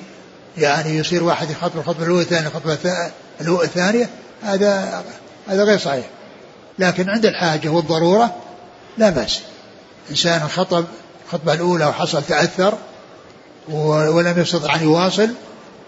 يعني 0.58 0.96
يصير 0.96 1.24
واحد 1.24 1.50
يخطب 1.50 1.78
الخطبة 1.78 2.04
الأولى 2.04 2.22
الثانية 2.22 2.46
الخطبة 2.46 2.78
الثانية 3.64 4.10
هذا 4.42 5.04
هذا 5.48 5.64
غير 5.64 5.78
صحيح. 5.78 6.04
لكن 6.78 7.10
عند 7.10 7.26
الحاجة 7.26 7.68
والضرورة 7.68 8.34
لا 8.98 9.10
بأس. 9.10 9.40
إنسان 10.10 10.48
خطب 10.48 10.84
الخطبة 11.26 11.52
الأولى 11.52 11.86
وحصل 11.86 12.22
تأثر 12.22 12.78
ولم 13.68 14.34
يستطع 14.40 14.74
أن 14.74 14.82
يواصل 14.82 15.30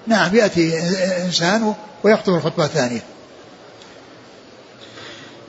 نعم 0.07 0.37
يأتي 0.37 0.79
إنسان 1.25 1.75
ويخطب 2.05 2.35
الخطبة 2.35 2.65
الثانية. 2.65 3.03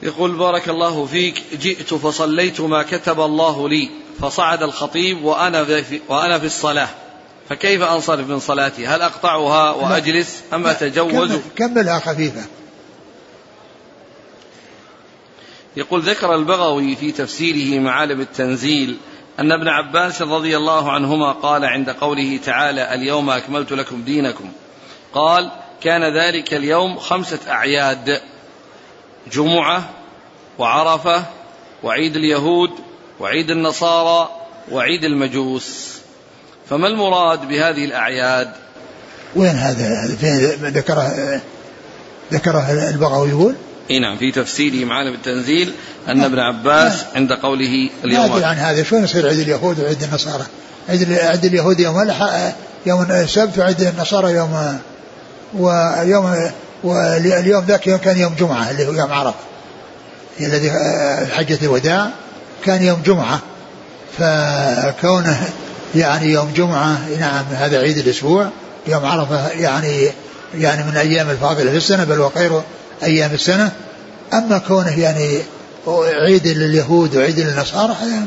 يقول 0.04 0.38
بارك 0.38 0.70
الله 0.70 1.06
فيك 1.06 1.44
جئت 1.62 1.94
فصليت 1.94 2.62
ما 2.62 2.84
كتب 2.84 3.20
الله 3.20 3.70
لي. 3.70 3.90
فصعد 4.22 4.64
الخطيب 4.64 5.24
وأنا 5.24 5.66
في, 5.66 6.00
وأنا 6.10 6.40
في 6.40 6.46
الصلاة. 6.46 6.90
فكيف 7.50 7.82
أنصرف 7.82 8.28
من 8.28 8.40
صلاتي؟ 8.40 8.88
هل 8.88 9.02
أقطعها 9.02 9.72
وأجلس 9.72 10.44
أم 10.54 10.68
أتجوز؟ 10.68 11.32
كمل 11.32 11.42
كملها 11.56 12.00
خفيفة. 12.00 12.42
يقول 15.78 16.02
ذكر 16.02 16.36
البغوي 16.36 16.96
في 16.96 17.12
تفسيره 17.12 17.80
معالم 17.80 18.22
التنزيل 18.22 18.98
أن 19.40 19.52
ابن 19.52 19.68
عباس 19.68 20.22
رضي 20.22 20.58
الله 20.58 20.92
عنهما 20.92 21.32
قال 21.32 21.66
عند 21.66 21.90
قوله 21.90 22.40
تعالى 22.46 22.94
اليوم 22.94 23.30
أكملت 23.30 23.72
لكم 23.72 24.02
دينكم. 24.02 24.52
قال 25.14 25.52
كان 25.82 26.18
ذلك 26.18 26.54
اليوم 26.54 26.98
خمسة 26.98 27.40
أعياد 27.50 28.22
جمعة 29.32 29.90
وعرفة 30.60 31.24
وعيد 31.84 32.16
اليهود 32.16 32.72
وعيد 33.22 33.50
النصارى 33.50 34.30
وعيد 34.72 35.04
المجوس. 35.04 35.92
فما 36.70 36.88
المراد 36.88 37.48
بهذه 37.48 37.86
الأعياد؟ 37.86 38.52
وين 39.36 39.56
هذا؟ 39.56 40.06
ذكره 40.62 41.42
ذكره 42.34 42.90
البغوي 42.90 43.30
يقول؟ 43.30 43.56
إي 43.92 44.00
نعم 44.00 44.18
في 44.18 44.32
تفسيره 44.32 44.86
معالم 44.86 45.14
التنزيل 45.14 45.74
أن 46.08 46.24
ابن 46.24 46.40
عباس 46.40 47.06
عند 47.16 47.34
قوله 47.34 47.90
اليوم 48.04 48.40
ما 48.40 48.48
عن 48.48 48.56
هذا. 48.56 48.84
شلون 48.84 49.04
يصير 49.04 49.28
عيد 49.28 49.40
اليهود 49.40 49.80
وعيد 49.80 50.04
النصارى؟ 50.04 50.46
عيد 50.90 51.14
عيد 51.14 51.46
اليهود 51.46 51.80
يوم 51.80 52.12
يوم 52.86 53.02
السبت 53.12 53.58
وعيد 53.58 53.82
النصارى 53.82 54.32
يوم 54.32 54.80
ويوم 55.54 56.52
واليوم 56.84 57.66
ذاك 57.66 57.88
يوم 57.88 57.98
كان 57.98 58.18
يوم 58.18 58.36
جمعة 58.40 58.72
اللي 58.72 58.88
هو 58.88 58.92
يوم 58.92 59.12
عرفة. 59.12 59.40
الذي 60.40 60.72
حجة 61.32 61.58
الوداع. 61.62 62.10
كان 62.64 62.84
يوم 62.84 63.02
جمعة 63.06 63.40
فكونه 64.18 65.50
يعني 65.96 66.32
يوم 66.32 66.52
جمعة 66.56 67.10
نعم 67.20 67.46
هذا 67.52 67.80
عيد 67.80 67.98
الأسبوع 67.98 68.50
يوم 68.88 69.06
عرفة 69.06 69.50
يعني 69.50 70.12
يعني 70.56 70.84
من 70.84 70.90
الأيام 70.90 71.30
الفاضلة 71.30 71.72
في 71.72 71.78
السنة 71.78 72.04
بل 72.04 72.20
وخير 72.20 72.62
أيام 73.04 73.32
السنة. 73.34 73.72
أما 74.34 74.58
كونه 74.58 75.00
يعني 75.00 75.42
عيد 76.28 76.48
لليهود 76.48 77.16
وعيد 77.16 77.40
للنصارى 77.40 77.94
هذا 77.94 78.26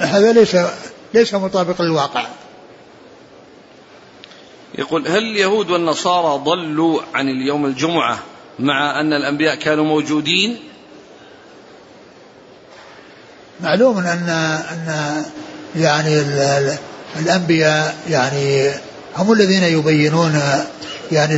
هذا 0.00 0.32
ليس 0.32 0.56
ليس 1.14 1.34
مطابق 1.34 1.82
للواقع. 1.82 2.26
يقول 4.78 5.08
هل 5.08 5.18
اليهود 5.18 5.70
والنصارى 5.70 6.44
ضلوا 6.44 7.00
عن 7.14 7.28
اليوم 7.28 7.66
الجمعة 7.66 8.18
مع 8.58 9.00
أن 9.00 9.12
الأنبياء 9.12 9.54
كانوا 9.54 9.84
موجودين؟ 9.84 10.58
معلوم 13.60 13.98
أن 13.98 14.28
أن 14.72 15.22
يعني 15.76 16.22
الأنبياء 17.18 17.94
يعني 18.10 18.70
هم 19.16 19.32
الذين 19.32 19.62
يبينون 19.62 20.40
يعني 21.12 21.36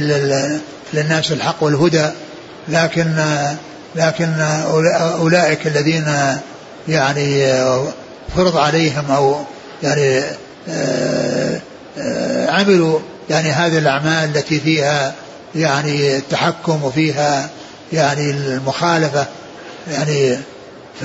للناس 0.92 1.32
الحق 1.32 1.62
والهدى 1.62 2.06
لكن 2.68 3.14
لكن 3.96 4.34
أولئك 5.20 5.66
الذين 5.66 6.04
يعني 6.88 7.52
فرض 8.36 8.56
عليهم 8.56 9.10
أو 9.10 9.36
يعني 9.82 10.22
آه، 10.68 11.60
آه، 11.98 12.50
عملوا 12.50 12.98
يعني 13.30 13.50
هذه 13.50 13.78
الأعمال 13.78 14.36
التي 14.36 14.60
فيها 14.60 15.14
يعني 15.54 16.16
التحكم 16.16 16.84
وفيها 16.84 17.50
يعني 17.92 18.30
المخالفة 18.30 19.26
يعني 19.90 20.38
ف 21.00 21.04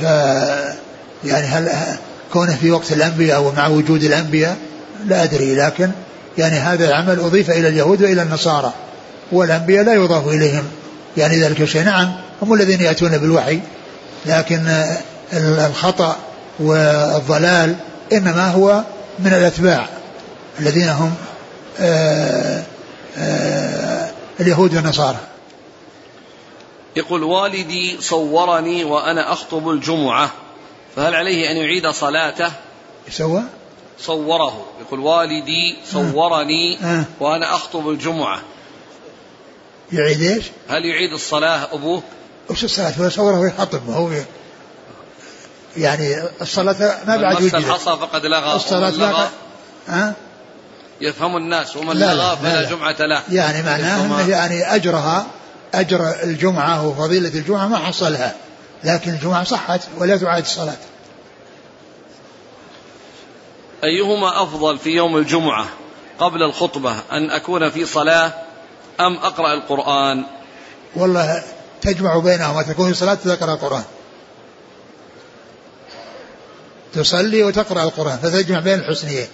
ف 0.00 0.02
يعني 1.24 1.46
هل 1.46 1.68
كونه 2.32 2.56
في 2.56 2.70
وقت 2.70 2.92
الأنبياء 2.92 3.42
ومع 3.42 3.68
وجود 3.68 4.04
الأنبياء؟ 4.04 4.56
لا 5.06 5.22
أدري 5.22 5.54
لكن 5.54 5.90
يعني 6.38 6.56
هذا 6.56 6.88
العمل 6.88 7.20
أضيف 7.20 7.50
إلى 7.50 7.68
اليهود 7.68 8.02
وإلى 8.02 8.22
النصارى 8.22 8.72
والأنبياء 9.32 9.84
لا 9.84 9.94
يضاف 9.94 10.28
إليهم. 10.28 10.64
يعني 11.16 11.40
ذلك 11.40 11.60
الشيء 11.60 11.82
نعم 11.82 12.12
هم 12.42 12.54
الذين 12.54 12.80
يأتون 12.80 13.18
بالوحي 13.18 13.60
لكن 14.26 14.84
الخطأ 15.32 16.16
والضلال 16.58 17.74
إنما 18.12 18.50
هو 18.50 18.82
من 19.18 19.32
الأتباع 19.32 19.86
الذين 20.60 20.88
هم 20.88 21.14
آآ 21.80 22.62
آآ 23.18 24.10
اليهود 24.40 24.74
والنصارى. 24.74 25.18
يقول 26.96 27.22
والدي 27.22 28.00
صورني 28.00 28.84
وأنا 28.84 29.32
أخطب 29.32 29.70
الجمعة 29.70 30.30
فهل 30.96 31.14
عليه 31.14 31.50
أن 31.50 31.56
يعيد 31.56 31.86
صلاته 31.86 32.52
سوى 33.10 33.42
صوره 33.98 34.66
يقول 34.80 35.00
والدي 35.00 35.76
صورني 35.92 36.78
آه. 36.84 37.04
وأنا 37.20 37.54
أخطب 37.54 37.88
الجمعة 37.88 38.42
يعيد 39.92 40.22
إيش؟ 40.22 40.44
هل 40.68 40.84
يعيد 40.84 41.12
الصلاة 41.12 41.74
أبوه؟ 41.74 42.02
وش 42.50 42.64
الصلاة؟ 42.64 42.90
هو 42.90 43.08
صوره 43.08 43.40
ويخطب 43.40 43.90
هو 43.90 44.10
يعني 45.76 46.22
الصلاة 46.40 46.98
ما 47.06 47.16
بعد 47.16 47.36
وجدت 47.36 47.54
الحصى 47.54 47.84
فقد 47.84 48.26
لغى 48.26 48.54
الصلاة 48.54 48.90
لغى 48.90 49.28
ها؟ 49.88 50.14
يفهم 51.00 51.36
الناس 51.36 51.76
ومن 51.76 51.96
لغى 51.96 52.36
فلا 52.42 52.70
جمعة 52.70 52.96
له 53.00 53.22
يعني 53.32 53.62
معناه 53.62 54.28
يعني 54.28 54.74
أجرها 54.74 55.26
أجر 55.74 56.22
الجمعة 56.22 56.86
وفضيلة 56.86 57.28
الجمعة 57.28 57.68
ما 57.68 57.76
حصلها 57.76 58.34
لكن 58.84 59.10
الجمعة 59.10 59.44
صحت 59.44 59.80
ولا 59.98 60.16
تعاد 60.16 60.42
الصلاة. 60.42 60.76
أيهما 63.84 64.42
أفضل 64.42 64.78
في 64.78 64.90
يوم 64.90 65.16
الجمعة 65.16 65.66
قبل 66.18 66.42
الخطبة 66.42 66.96
أن 67.12 67.30
أكون 67.30 67.70
في 67.70 67.86
صلاة 67.86 68.32
أم 69.00 69.16
أقرأ 69.16 69.54
القرآن؟ 69.54 70.24
والله 70.96 71.42
تجمع 71.82 72.18
بينهما 72.18 72.62
تكون 72.62 72.92
في 72.92 72.98
صلاة 72.98 73.14
تقرأ 73.14 73.54
القرآن. 73.54 73.84
تصلي 76.92 77.42
وتقرأ 77.42 77.82
القرآن 77.82 78.18
فتجمع 78.18 78.60
بين 78.60 78.78
الحسنيين. 78.78 79.28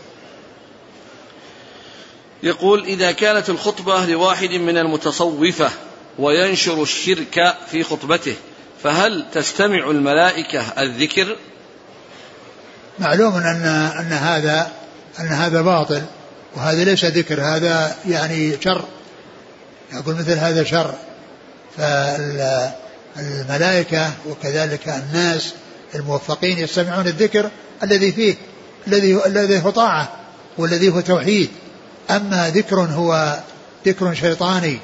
يقول 2.42 2.84
إذا 2.84 3.12
كانت 3.12 3.50
الخطبة 3.50 4.06
لواحد 4.06 4.50
من 4.50 4.78
المتصوفة 4.78 5.70
وينشر 6.18 6.82
الشرك 6.82 7.54
في 7.70 7.82
خطبته. 7.84 8.34
فهل 8.82 9.26
تستمع 9.32 9.90
الملائكة 9.90 10.60
الذكر؟ 10.60 11.36
معلوم 12.98 13.36
أن 13.36 13.66
أن 13.98 14.12
هذا 14.12 14.72
أن 15.20 15.26
هذا 15.26 15.62
باطل 15.62 16.02
وهذا 16.56 16.84
ليس 16.84 17.04
ذكر 17.04 17.40
هذا 17.40 17.96
يعني 18.08 18.56
شر. 18.64 18.84
يقول 19.92 20.14
مثل 20.14 20.32
هذا 20.32 20.64
شر. 20.64 20.94
فالملائكة 23.16 24.12
وكذلك 24.28 24.88
الناس 24.88 25.54
الموفقين 25.94 26.58
يستمعون 26.58 27.06
الذكر 27.06 27.50
الذي 27.82 28.12
فيه 28.12 28.34
الذي 28.86 29.26
الذي 29.26 29.64
هو 29.64 29.70
طاعة 29.70 30.08
والذي 30.58 30.88
هو 30.88 31.00
توحيد. 31.00 31.50
أما 32.10 32.50
ذكر 32.50 32.80
هو 32.80 33.38
ذكر 33.86 34.14
شيطاني 34.14 34.78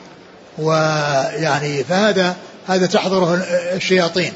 ويعني 0.58 1.84
فهذا 1.84 2.36
هذا 2.66 2.86
تحضره 2.86 3.34
الشياطين. 3.74 4.32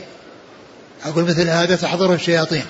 أقول 1.05 1.25
مثل 1.25 1.49
هذا 1.49 1.77
تحضره 1.77 2.15
الشياطين. 2.15 2.65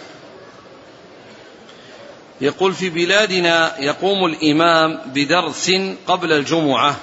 يقول 2.41 2.75
في 2.75 2.91
بلادنا 2.91 3.81
يقوم 3.81 4.25
الإمام 4.25 5.01
بدرس 5.15 5.71
قبل 6.07 6.33
الجمعة 6.33 6.97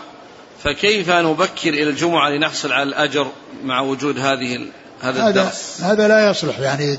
فكيف 0.64 1.10
نبكر 1.10 1.70
إلى 1.70 1.89
الجمعة 1.89 2.30
لنحصل 2.30 2.72
على 2.72 2.84
الأجر 2.84 3.28
مع 3.64 3.82
وجود 3.82 4.20
هذه 4.20 4.68
هذا 5.02 5.28
الدرس؟ 5.28 5.82
هذا 5.82 6.08
لا 6.08 6.30
يصلح 6.30 6.60
يعني 6.60 6.97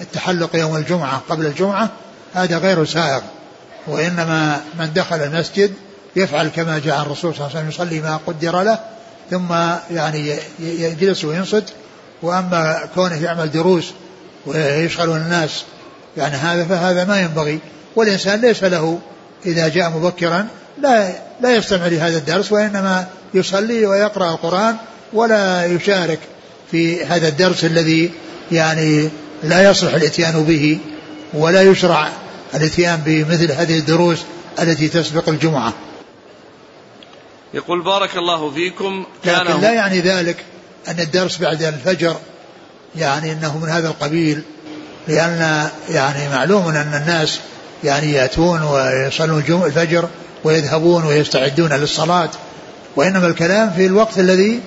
التحلق 0.00 0.56
يوم 0.56 0.76
الجمعة 0.76 1.22
قبل 1.28 1.46
الجمعة 1.46 1.90
هذا 2.34 2.58
غير 2.58 2.84
سائغ. 2.84 3.20
وإنما 3.86 4.60
من 4.78 4.92
دخل 4.92 5.16
المسجد 5.16 5.74
يفعل 6.16 6.48
كما 6.48 6.78
جاء 6.78 7.02
الرسول 7.02 7.34
صلى 7.34 7.46
الله 7.46 7.56
عليه 7.56 7.68
وسلم 7.68 7.68
يصلي 7.68 8.00
ما 8.00 8.20
قدر 8.26 8.62
له 8.62 8.78
ثم 9.30 9.52
يعني 9.96 10.36
يجلس 10.58 11.24
وينصت. 11.24 11.64
وأما 12.22 12.88
كونه 12.94 13.22
يعمل 13.22 13.50
دروس 13.50 13.84
ويشغل 14.46 15.10
الناس 15.10 15.64
يعني 16.16 16.36
هذا 16.36 16.64
فهذا 16.64 17.04
ما 17.04 17.20
ينبغي. 17.20 17.58
والإنسان 17.96 18.40
ليس 18.40 18.64
له 18.64 18.98
إذا 19.46 19.68
جاء 19.68 19.90
مبكرا 19.90 20.46
لا 20.82 21.12
لا 21.40 21.56
يستمع 21.56 21.86
لهذا 21.86 22.18
الدرس 22.18 22.52
وإنما 22.52 23.06
يصلي 23.34 23.86
ويقرأ 23.86 24.30
القرآن 24.30 24.76
ولا 25.12 25.66
يشارك 25.66 26.18
في 26.70 27.04
هذا 27.04 27.28
الدرس 27.28 27.64
الذي 27.64 28.10
يعني 28.52 29.08
لا 29.42 29.70
يصلح 29.70 29.94
الإتيان 29.94 30.44
به 30.44 30.78
ولا 31.34 31.62
يشرع 31.62 32.08
الإتيان 32.54 33.00
بمثل 33.06 33.52
هذه 33.52 33.78
الدروس 33.78 34.18
التي 34.60 34.88
تسبق 34.88 35.28
الجمعة. 35.28 35.72
يقول 37.54 37.82
بارك 37.82 38.16
الله 38.16 38.50
فيكم. 38.50 39.04
كان 39.24 39.46
لكن 39.46 39.60
لا 39.60 39.72
يعني 39.72 40.00
ذلك 40.00 40.44
أن 40.88 41.00
الدرس 41.00 41.38
بعد 41.38 41.62
الفجر 41.62 42.16
يعني 42.96 43.32
أنه 43.32 43.58
من 43.58 43.68
هذا 43.68 43.88
القبيل 43.88 44.42
لأن 45.08 45.68
يعني 45.88 46.28
معلوم 46.28 46.68
أن 46.68 46.94
الناس 47.02 47.40
يعني 47.84 48.12
يأتون 48.12 48.62
ويصلون 48.62 49.62
الفجر 49.66 50.08
ويذهبون 50.44 51.04
ويستعدون 51.04 51.72
للصلاة. 51.72 52.30
وإنما 52.96 53.26
الكلام 53.26 53.70
في 53.70 53.86
الوقت 53.86 54.18
الذي 54.18 54.60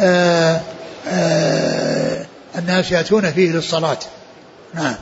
آآ 0.00 0.54
آه، 0.54 0.60
آآ 1.08 2.20
آه، 2.20 2.26
الناس 2.58 2.90
يأتون 2.92 3.32
فيه 3.32 3.52
للصلاة. 3.52 3.98
نعم. 4.74 4.94